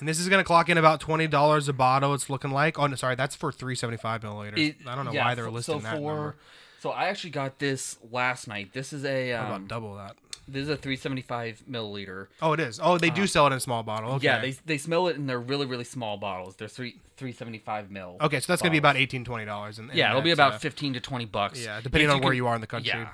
And 0.00 0.08
this 0.08 0.18
is 0.18 0.28
gonna 0.28 0.44
clock 0.44 0.68
in 0.68 0.78
about 0.78 1.00
twenty 1.00 1.26
dollars 1.26 1.68
a 1.68 1.72
bottle. 1.72 2.14
It's 2.14 2.28
looking 2.30 2.50
like. 2.50 2.78
Oh, 2.78 2.86
no, 2.86 2.96
sorry, 2.96 3.14
that's 3.16 3.36
for 3.36 3.52
three 3.52 3.74
seventy 3.74 3.98
five 3.98 4.22
milliliters. 4.22 4.58
it, 4.58 4.76
I 4.86 4.94
don't 4.94 5.04
know 5.04 5.12
yeah, 5.12 5.24
why 5.24 5.34
they're 5.34 5.50
listing 5.50 5.80
so 5.80 5.84
that 5.84 5.96
for, 5.96 6.14
number. 6.14 6.36
So 6.80 6.90
I 6.90 7.06
actually 7.06 7.30
got 7.30 7.58
this 7.60 7.96
last 8.10 8.46
night. 8.46 8.72
This 8.74 8.92
is 8.92 9.04
a 9.04 9.32
um, 9.32 9.46
about 9.46 9.68
double 9.68 9.94
that? 9.96 10.16
This 10.46 10.62
is 10.64 10.68
a 10.68 10.76
375 10.76 11.62
milliliter. 11.70 12.26
Oh, 12.42 12.52
it 12.52 12.60
is. 12.60 12.78
Oh, 12.82 12.98
they 12.98 13.10
do 13.10 13.26
sell 13.26 13.44
it 13.46 13.50
in 13.50 13.56
a 13.56 13.60
small 13.60 13.82
bottle. 13.82 14.12
Okay. 14.14 14.26
Yeah, 14.26 14.40
they 14.40 14.52
they 14.66 14.78
smell 14.78 15.08
it 15.08 15.16
in 15.16 15.26
their 15.26 15.40
really 15.40 15.66
really 15.66 15.84
small 15.84 16.16
bottles. 16.16 16.56
They're 16.56 16.68
three 16.68 17.00
375 17.16 17.90
mil. 17.90 18.16
Okay, 18.20 18.40
so 18.40 18.52
that's 18.52 18.60
gonna 18.62 18.72
be 18.72 18.78
about 18.78 18.96
18 18.96 19.24
20 19.24 19.44
dollars. 19.44 19.78
And 19.78 19.92
Yeah, 19.94 20.10
it'll 20.10 20.22
be 20.22 20.30
about 20.32 20.60
15 20.60 20.94
to 20.94 21.00
20 21.00 21.24
bucks. 21.26 21.64
yeah, 21.64 21.80
depending 21.80 22.10
on 22.10 22.20
where 22.20 22.30
can- 22.32 22.36
you 22.36 22.46
are 22.46 22.54
in 22.54 22.60
the 22.60 22.66
country. 22.66 22.88
Yeah. 22.94 23.08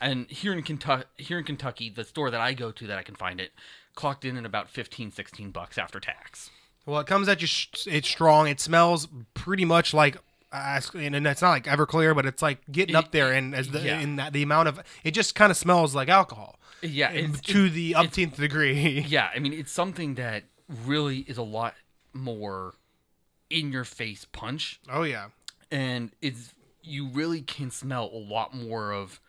And 0.00 0.30
here 0.30 0.52
in 0.52 0.62
Kentucky, 0.62 1.06
here 1.16 1.38
in 1.38 1.44
Kentucky, 1.44 1.90
the 1.90 2.04
store 2.04 2.30
that 2.30 2.40
I 2.40 2.52
go 2.54 2.70
to 2.70 2.86
that 2.86 2.98
I 2.98 3.02
can 3.02 3.16
find 3.16 3.40
it 3.40 3.50
clocked 3.96 4.24
in 4.24 4.36
at 4.36 4.44
about 4.46 4.68
15 4.70 5.10
16 5.10 5.50
bucks 5.50 5.76
after 5.78 5.98
tax. 5.98 6.50
Well, 6.86 7.00
it 7.00 7.06
comes 7.08 7.28
at 7.28 7.42
you. 7.42 7.48
It's 7.92 8.08
strong. 8.08 8.46
It 8.48 8.60
smells 8.60 9.08
pretty 9.34 9.64
much 9.64 9.92
like. 9.92 10.16
Uh, 10.50 10.80
and 10.94 11.14
it's 11.26 11.42
not 11.42 11.50
like 11.50 11.64
Everclear, 11.64 12.14
but 12.14 12.24
it's 12.24 12.40
like 12.40 12.60
getting 12.72 12.96
up 12.96 13.12
there, 13.12 13.32
and 13.34 13.54
as 13.54 13.68
the 13.68 13.80
Yeah. 13.80 14.00
in 14.00 14.16
that 14.16 14.32
the 14.32 14.42
amount 14.42 14.68
of 14.68 14.80
it 15.04 15.10
just 15.10 15.34
kind 15.34 15.50
of 15.50 15.58
smells 15.58 15.94
like 15.94 16.08
alcohol 16.08 16.58
Yeah, 16.82 17.10
it's, 17.10 17.40
to 17.42 17.68
the 17.70 17.94
umpteenth 17.94 18.36
degree. 18.36 19.00
yeah, 19.08 19.30
I 19.34 19.38
mean 19.38 19.52
it's 19.52 19.72
something 19.72 20.14
that 20.14 20.44
really 20.86 21.18
is 21.20 21.38
a 21.38 21.42
lot 21.42 21.74
more 22.12 22.74
in 23.50 23.72
your 23.72 23.84
face 23.84 24.26
punch 24.32 24.80
oh 24.90 25.02
yeah, 25.02 25.28
and 25.70 26.10
it's 26.20 26.52
you 26.82 27.08
really 27.08 27.40
can 27.42 27.70
smell 27.70 28.10
a 28.12 28.18
lot 28.18 28.54
more 28.54 28.92
of 28.92 29.20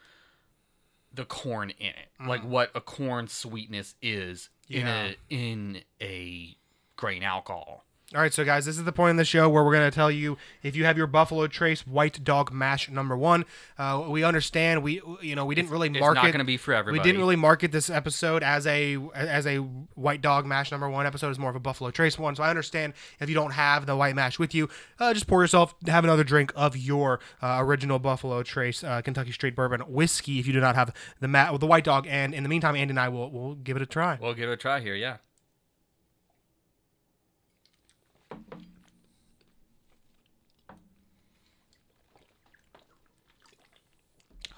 the 1.13 1.25
corn 1.25 1.71
in 1.79 1.87
it. 1.87 2.27
Like 2.27 2.43
what 2.43 2.71
a 2.75 2.81
corn 2.81 3.27
sweetness 3.27 3.95
is 4.01 4.49
Mm. 4.69 4.75
Yeah. 4.75 4.79
in 4.79 4.87
a 4.87 5.15
in 5.29 5.81
a 6.01 6.57
grain 6.95 7.23
alcohol. 7.23 7.83
All 8.15 8.21
right, 8.21 8.33
so 8.33 8.43
guys, 8.43 8.65
this 8.65 8.75
is 8.79 8.85
the 8.85 8.91
point 8.91 9.11
in 9.11 9.15
the 9.17 9.23
show 9.23 9.47
where 9.49 9.63
we're 9.63 9.71
going 9.75 9.87
to 9.87 9.93
tell 9.93 10.09
you 10.09 10.35
if 10.63 10.75
you 10.75 10.83
have 10.85 10.97
your 10.97 11.05
Buffalo 11.05 11.45
Trace 11.45 11.85
White 11.85 12.23
Dog 12.23 12.51
Mash 12.51 12.89
number 12.89 13.15
one. 13.15 13.45
Uh, 13.77 14.03
we 14.09 14.23
understand 14.23 14.81
we 14.81 14.99
you 15.21 15.35
know 15.35 15.45
we 15.45 15.53
didn't 15.53 15.69
really 15.69 15.89
It's 15.89 15.99
market. 15.99 16.15
not 16.23 16.25
going 16.31 16.39
to 16.39 16.43
be 16.43 16.57
for 16.57 16.73
everybody. 16.73 16.99
we 16.99 17.03
didn't 17.03 17.21
really 17.21 17.35
market 17.35 17.71
this 17.71 17.87
episode 17.87 18.41
as 18.41 18.65
a 18.65 18.97
as 19.13 19.45
a 19.45 19.57
White 19.57 20.23
Dog 20.23 20.47
Mash 20.47 20.71
number 20.71 20.89
one 20.89 21.05
episode. 21.05 21.29
It's 21.29 21.37
more 21.37 21.51
of 21.51 21.55
a 21.55 21.59
Buffalo 21.59 21.91
Trace 21.91 22.17
one. 22.17 22.35
So 22.35 22.41
I 22.41 22.49
understand 22.49 22.93
if 23.19 23.29
you 23.29 23.35
don't 23.35 23.51
have 23.51 23.85
the 23.85 23.95
White 23.95 24.15
Mash 24.15 24.39
with 24.39 24.55
you, 24.55 24.69
uh, 24.99 25.13
just 25.13 25.27
pour 25.27 25.43
yourself 25.43 25.75
have 25.85 26.03
another 26.03 26.23
drink 26.23 26.51
of 26.55 26.75
your 26.75 27.19
uh, 27.43 27.57
original 27.61 27.99
Buffalo 27.99 28.41
Trace 28.41 28.83
uh, 28.83 29.03
Kentucky 29.03 29.33
Straight 29.33 29.55
Bourbon 29.55 29.81
whiskey 29.81 30.39
if 30.39 30.47
you 30.47 30.53
do 30.53 30.59
not 30.59 30.73
have 30.73 30.95
the 31.19 31.27
ma- 31.27 31.55
the 31.57 31.67
White 31.67 31.83
Dog. 31.83 32.07
And 32.09 32.33
in 32.33 32.41
the 32.41 32.49
meantime, 32.49 32.75
Andy 32.75 32.91
and 32.93 32.99
I 32.99 33.09
will 33.09 33.29
will 33.29 33.53
give 33.53 33.75
it 33.75 33.83
a 33.83 33.85
try. 33.85 34.17
We'll 34.19 34.33
give 34.33 34.49
it 34.49 34.53
a 34.53 34.57
try 34.57 34.79
here, 34.79 34.95
yeah. 34.95 35.17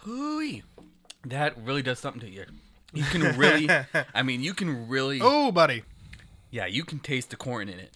Hooey. 0.03 0.63
That 1.25 1.55
really 1.57 1.81
does 1.81 1.99
something 1.99 2.21
to 2.21 2.29
you. 2.29 2.45
You 2.93 3.03
can 3.03 3.37
really, 3.37 3.69
I 4.13 4.23
mean, 4.23 4.41
you 4.41 4.53
can 4.53 4.87
really, 4.87 5.19
Oh, 5.21 5.51
buddy. 5.51 5.83
yeah, 6.49 6.65
you 6.65 6.83
can 6.83 6.99
taste 6.99 7.29
the 7.29 7.35
corn 7.37 7.69
in 7.69 7.79
it. 7.79 7.91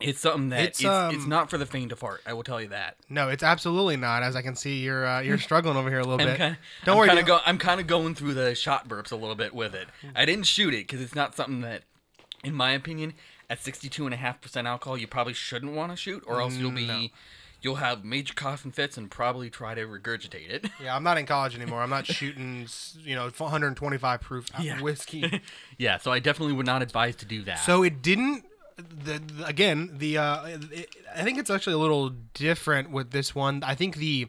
It's 0.00 0.18
something 0.20 0.48
that 0.48 0.60
It's, 0.64 0.80
it's, 0.80 1.14
it's, 1.14 1.22
um, 1.24 1.28
not 1.28 1.48
for 1.48 1.58
the 1.58 1.66
faint 1.66 1.92
of 1.92 2.00
heart. 2.00 2.22
I 2.26 2.32
will 2.32 2.42
tell 2.42 2.60
you 2.60 2.66
that. 2.68 2.96
No, 3.08 3.28
it's 3.28 3.44
absolutely 3.44 3.96
not. 3.96 4.24
As 4.24 4.34
I 4.34 4.42
can 4.42 4.56
see, 4.56 4.80
you're 4.80 5.06
uh, 5.06 5.20
you're 5.20 5.38
struggling 5.38 5.76
over 5.76 5.88
here 5.88 6.00
a 6.00 6.04
little 6.04 6.18
bit. 6.26 6.38
kind 6.38 6.56
Don't 6.84 6.94
I'm 6.94 6.98
worry. 6.98 7.06
Kind 7.06 7.20
of 7.20 7.26
go, 7.26 7.38
I'm 7.46 7.56
kind 7.58 7.80
of 7.80 7.86
going 7.86 8.16
through 8.16 8.34
the 8.34 8.56
shot 8.56 8.88
burps 8.88 9.12
a 9.12 9.16
little 9.16 9.36
bit 9.36 9.54
with 9.54 9.76
it. 9.76 9.86
I 10.16 10.24
didn't 10.24 10.46
shoot 10.46 10.74
it 10.74 10.88
because 10.88 11.00
it's 11.00 11.14
not 11.14 11.36
something 11.36 11.60
that, 11.60 11.82
in 12.42 12.52
my 12.52 12.72
opinion, 12.72 13.14
at 13.48 13.60
62.5% 13.60 14.66
alcohol, 14.66 14.98
you 14.98 15.06
probably 15.06 15.34
shouldn't 15.34 15.72
want 15.72 15.92
to 15.92 15.96
shoot, 15.96 16.24
or 16.26 16.40
else 16.40 16.56
you'll 16.56 16.72
be, 16.72 17.12
you'll 17.62 17.76
have 17.76 18.04
major 18.04 18.34
coughing 18.34 18.72
fits 18.72 18.96
and 18.96 19.10
probably 19.10 19.48
try 19.48 19.74
to 19.74 19.82
regurgitate 19.86 20.50
it. 20.50 20.66
Yeah, 20.82 20.94
I'm 20.94 21.02
not 21.04 21.16
in 21.16 21.26
college 21.26 21.54
anymore. 21.54 21.80
I'm 21.82 21.90
not 21.90 22.06
shooting, 22.06 22.66
you 23.02 23.14
know, 23.14 23.30
125 23.30 24.20
proof 24.20 24.48
Yeah. 24.60 24.80
whiskey. 24.80 25.40
yeah, 25.78 25.96
so 25.98 26.10
I 26.12 26.18
definitely 26.18 26.54
would 26.54 26.66
not 26.66 26.82
advise 26.82 27.16
to 27.16 27.24
do 27.24 27.42
that. 27.44 27.56
So 27.60 27.82
it 27.82 28.02
didn't. 28.02 28.44
The, 28.76 29.18
the- 29.18 29.46
again, 29.46 29.90
the 29.98 30.18
uh, 30.18 30.46
it, 30.72 30.96
I 31.14 31.22
think 31.22 31.38
it's 31.38 31.50
actually 31.50 31.74
a 31.74 31.78
little 31.78 32.10
different 32.34 32.90
with 32.90 33.10
this 33.12 33.34
one. 33.34 33.62
I 33.64 33.74
think 33.74 33.96
the 33.96 34.28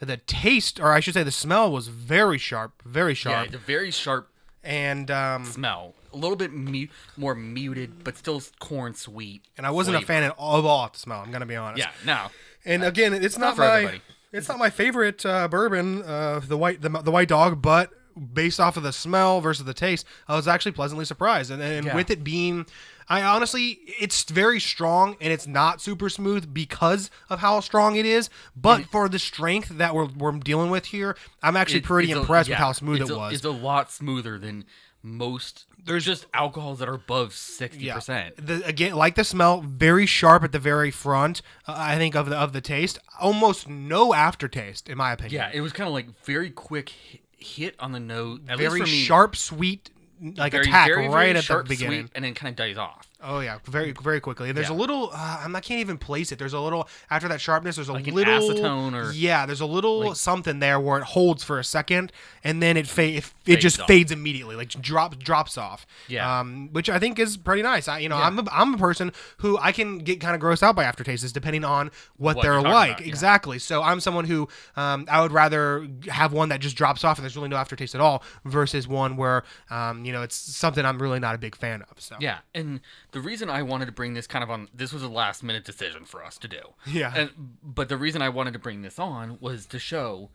the 0.00 0.16
taste, 0.18 0.78
or 0.78 0.92
I 0.92 1.00
should 1.00 1.14
say, 1.14 1.22
the 1.24 1.32
smell 1.32 1.72
was 1.72 1.88
very 1.88 2.38
sharp, 2.38 2.82
very 2.84 3.12
yeah, 3.12 3.14
sharp, 3.14 3.46
it's 3.46 3.54
a 3.56 3.58
very 3.58 3.90
sharp 3.90 4.28
and 4.62 5.10
um, 5.10 5.44
smell, 5.44 5.94
a 6.12 6.16
little 6.16 6.36
bit 6.36 6.52
mu- 6.52 6.86
more 7.16 7.34
muted, 7.34 8.04
but 8.04 8.16
still 8.16 8.42
corn 8.58 8.94
sweet. 8.94 9.42
and 9.56 9.66
I 9.66 9.70
wasn't 9.70 9.96
a 9.96 10.00
fan 10.06 10.22
at 10.22 10.32
all, 10.38 10.56
of 10.58 10.64
all 10.66 10.88
the 10.92 10.98
smell. 10.98 11.20
I'm 11.20 11.30
gonna 11.30 11.46
be 11.46 11.56
honest. 11.56 11.78
Yeah, 11.86 11.90
no, 12.04 12.26
And 12.64 12.84
again, 12.84 13.12
it's 13.14 13.38
not, 13.38 13.56
for 13.56 13.62
my 13.62 13.76
everybody. 13.78 14.00
it's 14.32 14.48
not 14.48 14.58
my 14.58 14.70
favorite 14.70 15.24
uh, 15.26 15.48
bourbon, 15.48 16.02
uh, 16.02 16.40
the 16.46 16.56
white 16.58 16.80
the, 16.82 16.88
the 16.88 17.10
white 17.10 17.28
dog, 17.28 17.60
but 17.62 17.90
based 18.34 18.58
off 18.58 18.76
of 18.76 18.82
the 18.82 18.92
smell 18.92 19.40
versus 19.40 19.64
the 19.64 19.74
taste, 19.74 20.04
I 20.26 20.34
was 20.34 20.48
actually 20.48 20.72
pleasantly 20.72 21.04
surprised. 21.04 21.52
And, 21.52 21.62
and 21.62 21.86
Yeah. 21.86 21.94
with 21.94 22.10
it 22.10 22.24
being, 22.24 22.66
I 23.08 23.22
honestly, 23.22 23.78
it's 24.00 24.24
very 24.24 24.58
strong 24.58 25.16
and 25.20 25.32
it's 25.32 25.46
not 25.46 25.80
super 25.80 26.08
smooth 26.08 26.52
because 26.52 27.10
of 27.30 27.38
how 27.38 27.60
strong 27.60 27.94
it 27.94 28.04
is. 28.04 28.28
But 28.56 28.86
for 28.86 29.08
the 29.08 29.20
strength 29.20 29.68
that 29.78 29.94
we're, 29.94 30.06
we're 30.06 30.32
dealing 30.32 30.68
with 30.70 30.86
here, 30.86 31.16
I'm 31.44 31.56
actually 31.56 31.78
It- 31.78 31.84
pretty 31.84 32.08
it's 32.10 32.16
a- 32.16 32.20
impressed 32.22 32.48
with 32.48 32.58
how 32.58 32.72
smooth 32.72 33.02
it 33.02 33.10
a- 33.10 33.16
was. 33.16 33.34
It's 33.34 33.44
a 33.44 33.50
lot 33.50 33.92
smoother 33.92 34.36
than 34.36 34.64
most. 35.00 35.66
There's 35.84 36.04
just 36.04 36.26
alcohols 36.34 36.80
that 36.80 36.88
are 36.88 36.94
above 36.94 37.32
sixty 37.32 37.84
Yeah. 37.84 37.94
percent. 37.94 38.34
Again, 38.64 38.94
like 38.94 39.14
the 39.14 39.24
smell, 39.24 39.62
very 39.62 40.04
sharp 40.06 40.44
at 40.44 40.52
the 40.52 40.58
very 40.58 40.90
front. 40.90 41.40
Uh, 41.66 41.74
I 41.76 41.96
think 41.96 42.14
of 42.14 42.28
the 42.28 42.36
of 42.36 42.52
the 42.52 42.60
taste, 42.60 42.98
almost 43.18 43.68
no 43.68 44.12
aftertaste, 44.12 44.88
in 44.88 44.98
my 44.98 45.12
opinion. 45.12 45.34
Yeah, 45.34 45.50
it 45.52 45.60
was 45.62 45.72
kind 45.72 45.88
of 45.88 45.94
like 45.94 46.06
very 46.24 46.50
quick 46.50 46.90
hit, 46.90 47.20
hit 47.38 47.74
on 47.78 47.92
the 47.92 48.00
nose. 48.00 48.40
Very 48.44 48.80
me, 48.82 48.86
sharp, 48.86 49.34
sweet, 49.34 49.90
like 50.20 50.52
very, 50.52 50.64
attack 50.64 50.88
very, 50.88 51.06
right 51.08 51.26
very 51.26 51.38
at 51.38 51.44
sharp, 51.44 51.64
the 51.66 51.68
beginning. 51.70 52.00
sweet, 52.02 52.12
and 52.14 52.24
then 52.24 52.34
kind 52.34 52.50
of 52.50 52.56
dies 52.56 52.76
off. 52.76 53.07
Oh 53.20 53.40
yeah, 53.40 53.58
very 53.64 53.90
very 53.92 54.20
quickly. 54.20 54.48
And 54.48 54.56
there's 54.56 54.68
a 54.68 54.74
little 54.74 55.10
uh, 55.12 55.38
I'm- 55.42 55.56
I 55.56 55.60
can't 55.60 55.80
even 55.80 55.98
place 55.98 56.30
it. 56.30 56.38
There's 56.38 56.52
a 56.52 56.60
little 56.60 56.88
after 57.10 57.26
that 57.28 57.40
sharpness. 57.40 57.74
There's 57.74 57.88
a 57.88 57.92
Like 57.92 58.06
little 58.06 58.32
acetone 58.40 58.94
or- 58.94 59.10
yeah. 59.12 59.44
There's 59.44 59.60
a 59.60 59.66
little 59.66 60.14
something 60.14 60.60
there 60.60 60.78
where 60.78 60.98
it 60.98 61.04
holds 61.04 61.42
for 61.42 61.58
a 61.58 61.64
second 61.64 62.12
and 62.44 62.62
then 62.62 62.76
it 62.76 62.86
fa- 62.86 63.02
it, 63.02 63.16
it 63.16 63.24
Fades 63.44 63.62
just 63.62 63.80
off. 63.80 63.88
fades 63.88 64.12
immediately, 64.12 64.54
like 64.54 64.68
drops 64.80 65.16
drops 65.16 65.58
off. 65.58 65.84
Yeah. 66.06 66.40
Um, 66.40 66.68
which 66.72 66.88
I 66.88 67.00
think 67.00 67.18
is 67.18 67.36
pretty 67.36 67.62
nice. 67.62 67.88
I 67.88 67.98
you 67.98 68.08
know 68.08 68.16
I'm 68.16 68.38
a, 68.38 68.44
I'm 68.52 68.74
a 68.74 68.78
person 68.78 69.10
who 69.38 69.58
I 69.58 69.72
can 69.72 69.98
get 69.98 70.20
kind 70.20 70.36
of 70.36 70.40
grossed 70.40 70.62
out 70.62 70.76
by 70.76 70.84
aftertastes 70.84 71.32
depending 71.32 71.64
on 71.64 71.90
what, 72.18 72.36
What 72.36 72.42
they're 72.44 72.60
like. 72.62 72.90
about, 72.92 73.00
yeah. 73.00 73.08
Exactly. 73.08 73.58
So 73.58 73.82
I'm 73.82 73.98
someone 73.98 74.26
who 74.26 74.48
um, 74.76 75.06
I 75.10 75.22
would 75.22 75.32
rather 75.32 75.88
have 76.08 76.32
one 76.32 76.50
that 76.50 76.60
just 76.60 76.76
drops 76.76 77.02
off 77.02 77.18
and 77.18 77.24
there's 77.24 77.34
really 77.36 77.48
no 77.48 77.56
aftertaste 77.56 77.96
at 77.96 78.00
all 78.00 78.22
versus 78.44 78.86
one 78.86 79.16
where 79.16 79.42
um, 79.70 80.04
you 80.04 80.12
know 80.12 80.22
it's 80.22 80.36
something 80.36 80.84
I'm 80.84 81.02
really 81.02 81.18
not 81.18 81.34
a 81.34 81.38
big 81.38 81.56
fan 81.56 81.82
of. 81.90 82.00
So 82.00 82.14
Yeah, 82.20 82.38
and 82.54 82.80
the 83.12 83.20
reason 83.20 83.48
I 83.48 83.62
wanted 83.62 83.86
to 83.86 83.92
bring 83.92 84.14
this 84.14 84.26
kind 84.26 84.42
of 84.42 84.50
on 84.50 84.68
this 84.74 84.92
was 84.92 85.02
a 85.02 85.08
last 85.08 85.42
minute 85.42 85.64
decision 85.64 86.04
for 86.04 86.24
us 86.24 86.38
to 86.38 86.48
do. 86.48 86.60
Yeah. 86.86 87.12
And 87.14 87.30
but 87.62 87.88
the 87.88 87.96
reason 87.96 88.22
I 88.22 88.28
wanted 88.28 88.52
to 88.52 88.58
bring 88.58 88.82
this 88.82 88.98
on 88.98 89.38
was 89.40 89.66
to 89.66 89.78
show 89.78 90.30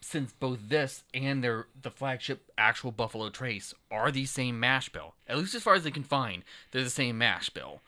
since 0.00 0.32
both 0.32 0.58
this 0.68 1.04
and 1.14 1.42
their 1.42 1.66
the 1.80 1.90
flagship 1.90 2.50
actual 2.56 2.92
Buffalo 2.92 3.28
Trace 3.28 3.74
are 3.90 4.10
the 4.10 4.26
same 4.26 4.60
mash 4.60 4.88
bill, 4.88 5.14
at 5.28 5.38
least 5.38 5.54
as 5.54 5.62
far 5.62 5.74
as 5.74 5.84
they 5.84 5.90
can 5.90 6.04
find, 6.04 6.42
they're 6.70 6.84
the 6.84 6.90
same 6.90 7.18
mash 7.18 7.50
bill. 7.50 7.80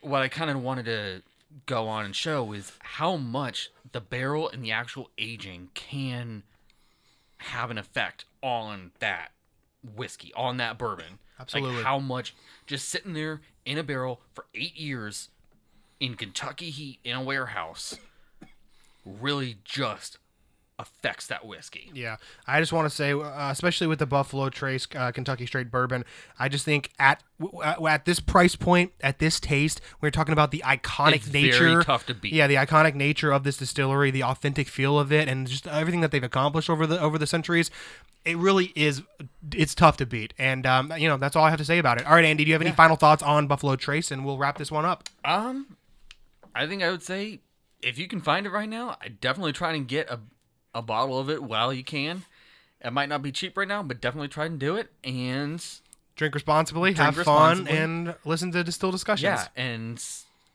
What 0.00 0.22
I 0.22 0.28
kind 0.28 0.50
of 0.50 0.62
wanted 0.62 0.86
to 0.86 1.22
go 1.66 1.88
on 1.88 2.04
and 2.04 2.14
show 2.14 2.52
is 2.52 2.72
how 2.80 3.16
much 3.16 3.70
the 3.92 4.00
barrel 4.00 4.48
and 4.48 4.64
the 4.64 4.72
actual 4.72 5.10
aging 5.18 5.70
can 5.74 6.42
have 7.38 7.70
an 7.70 7.78
effect 7.78 8.24
on 8.42 8.92
that 8.98 9.32
whiskey, 9.96 10.32
on 10.34 10.58
that 10.58 10.78
bourbon. 10.78 11.18
Absolutely. 11.40 11.76
Like 11.76 11.84
how 11.84 11.98
much 11.98 12.34
just 12.66 12.88
sitting 12.88 13.14
there 13.14 13.40
in 13.64 13.78
a 13.78 13.82
barrel 13.82 14.20
for 14.34 14.44
eight 14.54 14.76
years 14.76 15.28
in 15.98 16.14
Kentucky 16.14 16.70
heat 16.70 16.98
in 17.04 17.16
a 17.16 17.22
warehouse 17.22 17.96
really 19.04 19.58
just 19.64 20.18
affects 20.78 21.26
that 21.26 21.44
whiskey. 21.46 21.90
Yeah, 21.92 22.16
I 22.46 22.58
just 22.58 22.72
want 22.72 22.88
to 22.88 22.94
say, 22.94 23.12
uh, 23.12 23.50
especially 23.50 23.86
with 23.86 23.98
the 23.98 24.06
Buffalo 24.06 24.48
Trace 24.48 24.86
uh, 24.94 25.12
Kentucky 25.12 25.44
Straight 25.44 25.70
Bourbon, 25.70 26.06
I 26.38 26.48
just 26.48 26.64
think 26.64 26.90
at 26.98 27.22
w- 27.38 27.62
at 27.62 27.82
at 27.82 28.04
this 28.06 28.18
price 28.18 28.56
point, 28.56 28.92
at 29.02 29.18
this 29.18 29.38
taste, 29.40 29.80
we're 30.00 30.10
talking 30.10 30.32
about 30.32 30.50
the 30.52 30.62
iconic 30.64 31.16
It's 31.16 31.32
nature. 31.32 31.68
very 31.72 31.84
tough 31.84 32.06
to 32.06 32.14
beat. 32.14 32.32
Yeah, 32.32 32.46
the 32.46 32.54
iconic 32.54 32.94
nature 32.94 33.30
of 33.30 33.44
this 33.44 33.58
distillery, 33.58 34.10
the 34.10 34.22
authentic 34.24 34.68
feel 34.68 34.98
of 34.98 35.12
it, 35.12 35.28
and 35.28 35.46
just 35.46 35.66
everything 35.66 36.00
that 36.00 36.12
they've 36.12 36.24
accomplished 36.24 36.70
over 36.70 36.86
the 36.86 36.98
over 36.98 37.18
the 37.18 37.26
centuries. 37.26 37.70
It 38.24 38.36
really 38.36 38.72
is. 38.76 39.02
It's 39.54 39.74
tough 39.74 39.96
to 39.98 40.06
beat, 40.06 40.34
and 40.38 40.66
um, 40.66 40.92
you 40.96 41.08
know 41.08 41.16
that's 41.16 41.36
all 41.36 41.44
I 41.44 41.50
have 41.50 41.58
to 41.58 41.64
say 41.64 41.78
about 41.78 42.00
it. 42.00 42.06
All 42.06 42.12
right, 42.14 42.24
Andy, 42.24 42.44
do 42.44 42.48
you 42.48 42.54
have 42.54 42.62
any 42.62 42.72
final 42.72 42.96
thoughts 42.96 43.22
on 43.22 43.46
Buffalo 43.46 43.76
Trace, 43.76 44.10
and 44.10 44.24
we'll 44.24 44.36
wrap 44.38 44.58
this 44.58 44.70
one 44.70 44.84
up. 44.84 45.04
Um, 45.24 45.76
I 46.54 46.66
think 46.66 46.82
I 46.82 46.90
would 46.90 47.02
say 47.02 47.40
if 47.82 47.98
you 47.98 48.06
can 48.08 48.20
find 48.20 48.44
it 48.46 48.50
right 48.50 48.68
now, 48.68 48.96
I 49.00 49.08
definitely 49.08 49.52
try 49.52 49.72
and 49.72 49.88
get 49.88 50.10
a 50.10 50.20
a 50.74 50.82
bottle 50.82 51.18
of 51.18 51.30
it 51.30 51.42
while 51.42 51.72
you 51.72 51.82
can. 51.82 52.24
It 52.82 52.92
might 52.92 53.08
not 53.08 53.22
be 53.22 53.32
cheap 53.32 53.56
right 53.56 53.66
now, 53.68 53.82
but 53.82 54.00
definitely 54.00 54.28
try 54.28 54.46
and 54.46 54.58
do 54.58 54.76
it. 54.76 54.90
And 55.02 55.64
Drink 56.16 56.34
responsibly, 56.34 56.92
Drink 56.92 57.14
have 57.16 57.24
fun, 57.24 57.66
and 57.68 58.14
listen 58.24 58.52
to 58.52 58.62
Distill 58.62 58.90
Discussions. 58.90 59.22
yeah, 59.24 59.46
and 59.56 60.02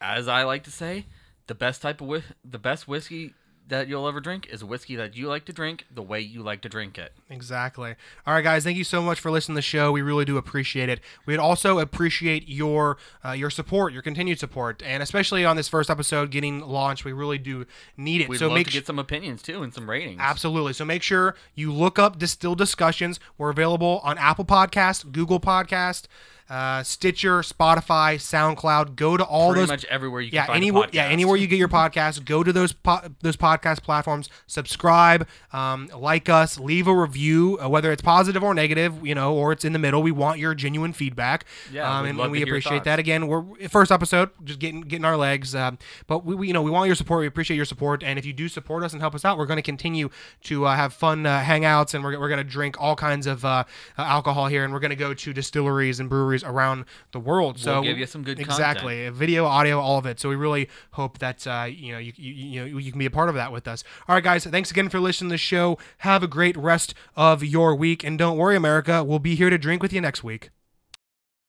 as 0.00 0.28
I 0.28 0.44
like 0.44 0.62
to 0.64 0.70
say, 0.70 1.06
the 1.48 1.54
best 1.54 1.82
type 1.82 2.00
of 2.00 2.06
whi- 2.06 2.22
the 2.44 2.58
best 2.58 2.86
whiskey 2.86 3.34
that 3.68 3.88
you'll 3.88 4.06
ever 4.06 4.20
drink 4.20 4.46
is 4.50 4.62
whiskey 4.62 4.96
that 4.96 5.16
you 5.16 5.28
like 5.28 5.44
to 5.46 5.52
drink 5.52 5.86
the 5.92 6.02
way 6.02 6.20
you 6.20 6.42
like 6.42 6.60
to 6.62 6.68
drink 6.68 6.98
it. 6.98 7.12
Exactly. 7.28 7.94
All 8.26 8.34
right, 8.34 8.44
guys. 8.44 8.64
Thank 8.64 8.76
you 8.76 8.84
so 8.84 9.02
much 9.02 9.18
for 9.18 9.30
listening 9.30 9.54
to 9.54 9.58
the 9.58 9.62
show. 9.62 9.92
We 9.92 10.02
really 10.02 10.24
do 10.24 10.36
appreciate 10.36 10.88
it. 10.88 11.00
We'd 11.26 11.38
also 11.38 11.78
appreciate 11.78 12.48
your 12.48 12.96
uh, 13.24 13.32
your 13.32 13.50
support, 13.50 13.92
your 13.92 14.02
continued 14.02 14.38
support, 14.38 14.82
and 14.84 15.02
especially 15.02 15.44
on 15.44 15.56
this 15.56 15.68
first 15.68 15.90
episode 15.90 16.30
getting 16.30 16.60
launched. 16.60 17.04
We 17.04 17.12
really 17.12 17.38
do 17.38 17.66
need 17.96 18.20
it. 18.20 18.28
We'd 18.28 18.38
so 18.38 18.48
love 18.48 18.54
make 18.54 18.66
to 18.68 18.72
get 18.72 18.86
some 18.86 18.98
opinions 18.98 19.42
too 19.42 19.62
and 19.62 19.74
some 19.74 19.88
ratings. 19.90 20.18
Absolutely. 20.20 20.72
So 20.72 20.84
make 20.84 21.02
sure 21.02 21.34
you 21.54 21.72
look 21.72 21.98
up 21.98 22.18
Distilled 22.18 22.58
Discussions. 22.58 23.18
We're 23.38 23.50
available 23.50 24.00
on 24.04 24.18
Apple 24.18 24.44
Podcast, 24.44 25.12
Google 25.12 25.40
Podcast, 25.40 26.06
uh, 26.48 26.82
Stitcher, 26.82 27.40
Spotify, 27.40 28.16
SoundCloud. 28.16 28.96
Go 28.96 29.16
to 29.16 29.24
all 29.24 29.50
Pretty 29.50 29.62
those 29.62 29.68
much 29.68 29.84
everywhere 29.86 30.20
you 30.20 30.30
can 30.30 30.36
yeah, 30.36 30.46
find 30.46 30.54
a 30.54 30.56
anywhere, 30.56 30.88
yeah, 30.92 31.06
anywhere 31.06 31.36
you 31.36 31.46
get 31.46 31.58
your 31.58 31.68
podcast, 31.68 32.24
go 32.24 32.44
to 32.44 32.52
those 32.52 32.72
po- 32.72 33.00
those 33.22 33.36
podcast 33.36 33.82
platforms, 33.82 34.28
subscribe, 34.46 35.26
um, 35.52 35.88
like 35.96 36.28
us, 36.28 36.58
leave 36.58 36.86
a 36.86 36.94
review, 36.94 37.58
uh, 37.62 37.68
whether 37.68 37.90
it's 37.90 38.02
positive 38.02 38.42
or 38.42 38.54
negative, 38.54 39.04
you 39.04 39.14
know, 39.14 39.34
or 39.34 39.52
it's 39.52 39.64
in 39.64 39.72
the 39.72 39.78
middle. 39.78 40.02
We 40.02 40.12
want 40.12 40.38
your 40.38 40.54
genuine 40.54 40.92
feedback. 40.92 41.44
Yeah, 41.72 41.98
um, 41.98 42.06
and, 42.06 42.20
and 42.20 42.30
we 42.30 42.42
appreciate 42.42 42.84
that. 42.84 42.98
Again, 42.98 43.26
we're 43.26 43.44
first 43.68 43.90
episode, 43.90 44.30
just 44.44 44.58
getting 44.58 44.82
getting 44.82 45.04
our 45.04 45.16
legs, 45.16 45.54
um, 45.54 45.78
but 46.06 46.24
we, 46.24 46.34
we, 46.34 46.46
you 46.48 46.52
know, 46.52 46.62
we 46.62 46.70
want 46.70 46.86
your 46.86 46.96
support. 46.96 47.20
We 47.20 47.26
appreciate 47.26 47.56
your 47.56 47.64
support, 47.64 48.02
and 48.02 48.18
if 48.18 48.24
you 48.24 48.32
do 48.32 48.48
support 48.48 48.84
us 48.84 48.92
and 48.92 49.02
help 49.02 49.14
us 49.14 49.24
out, 49.24 49.36
we're 49.36 49.46
going 49.46 49.56
to 49.56 49.62
continue 49.62 50.10
to 50.44 50.66
uh, 50.66 50.76
have 50.76 50.92
fun 50.92 51.26
uh, 51.26 51.42
hangouts, 51.42 51.94
and 51.94 52.04
we're, 52.04 52.18
we're 52.18 52.28
going 52.28 52.38
to 52.38 52.44
drink 52.44 52.80
all 52.80 52.94
kinds 52.94 53.26
of 53.26 53.44
uh, 53.44 53.64
alcohol 53.98 54.46
here, 54.46 54.64
and 54.64 54.72
we're 54.72 54.80
going 54.80 54.90
to 54.90 54.96
go 54.96 55.12
to 55.12 55.32
distilleries 55.32 55.98
and 55.98 56.08
breweries 56.08 56.35
around 56.44 56.84
the 57.12 57.20
world. 57.20 57.58
So 57.58 57.82
give 57.82 57.98
you 57.98 58.06
some 58.06 58.22
good 58.22 58.38
content. 58.38 58.58
exactly 58.58 59.08
video, 59.10 59.44
audio, 59.44 59.80
all 59.80 59.98
of 59.98 60.06
it. 60.06 60.20
So 60.20 60.28
we 60.28 60.36
really 60.36 60.68
hope 60.92 61.18
that 61.18 61.46
uh, 61.46 61.68
you 61.68 61.92
know 61.92 61.98
you, 61.98 62.12
you 62.16 62.32
you 62.32 62.60
know 62.60 62.78
you 62.78 62.90
can 62.90 62.98
be 62.98 63.06
a 63.06 63.10
part 63.10 63.28
of 63.28 63.34
that 63.34 63.52
with 63.52 63.68
us. 63.68 63.84
All 64.08 64.14
right, 64.14 64.24
guys. 64.24 64.44
Thanks 64.44 64.70
again 64.70 64.88
for 64.88 65.00
listening 65.00 65.30
to 65.30 65.34
the 65.34 65.38
show. 65.38 65.78
Have 65.98 66.22
a 66.22 66.28
great 66.28 66.56
rest 66.56 66.94
of 67.16 67.42
your 67.44 67.74
week, 67.74 68.04
and 68.04 68.18
don't 68.18 68.36
worry, 68.36 68.56
America. 68.56 69.04
We'll 69.04 69.18
be 69.18 69.34
here 69.34 69.50
to 69.50 69.58
drink 69.58 69.82
with 69.82 69.92
you 69.92 70.00
next 70.00 70.22
week. 70.24 70.50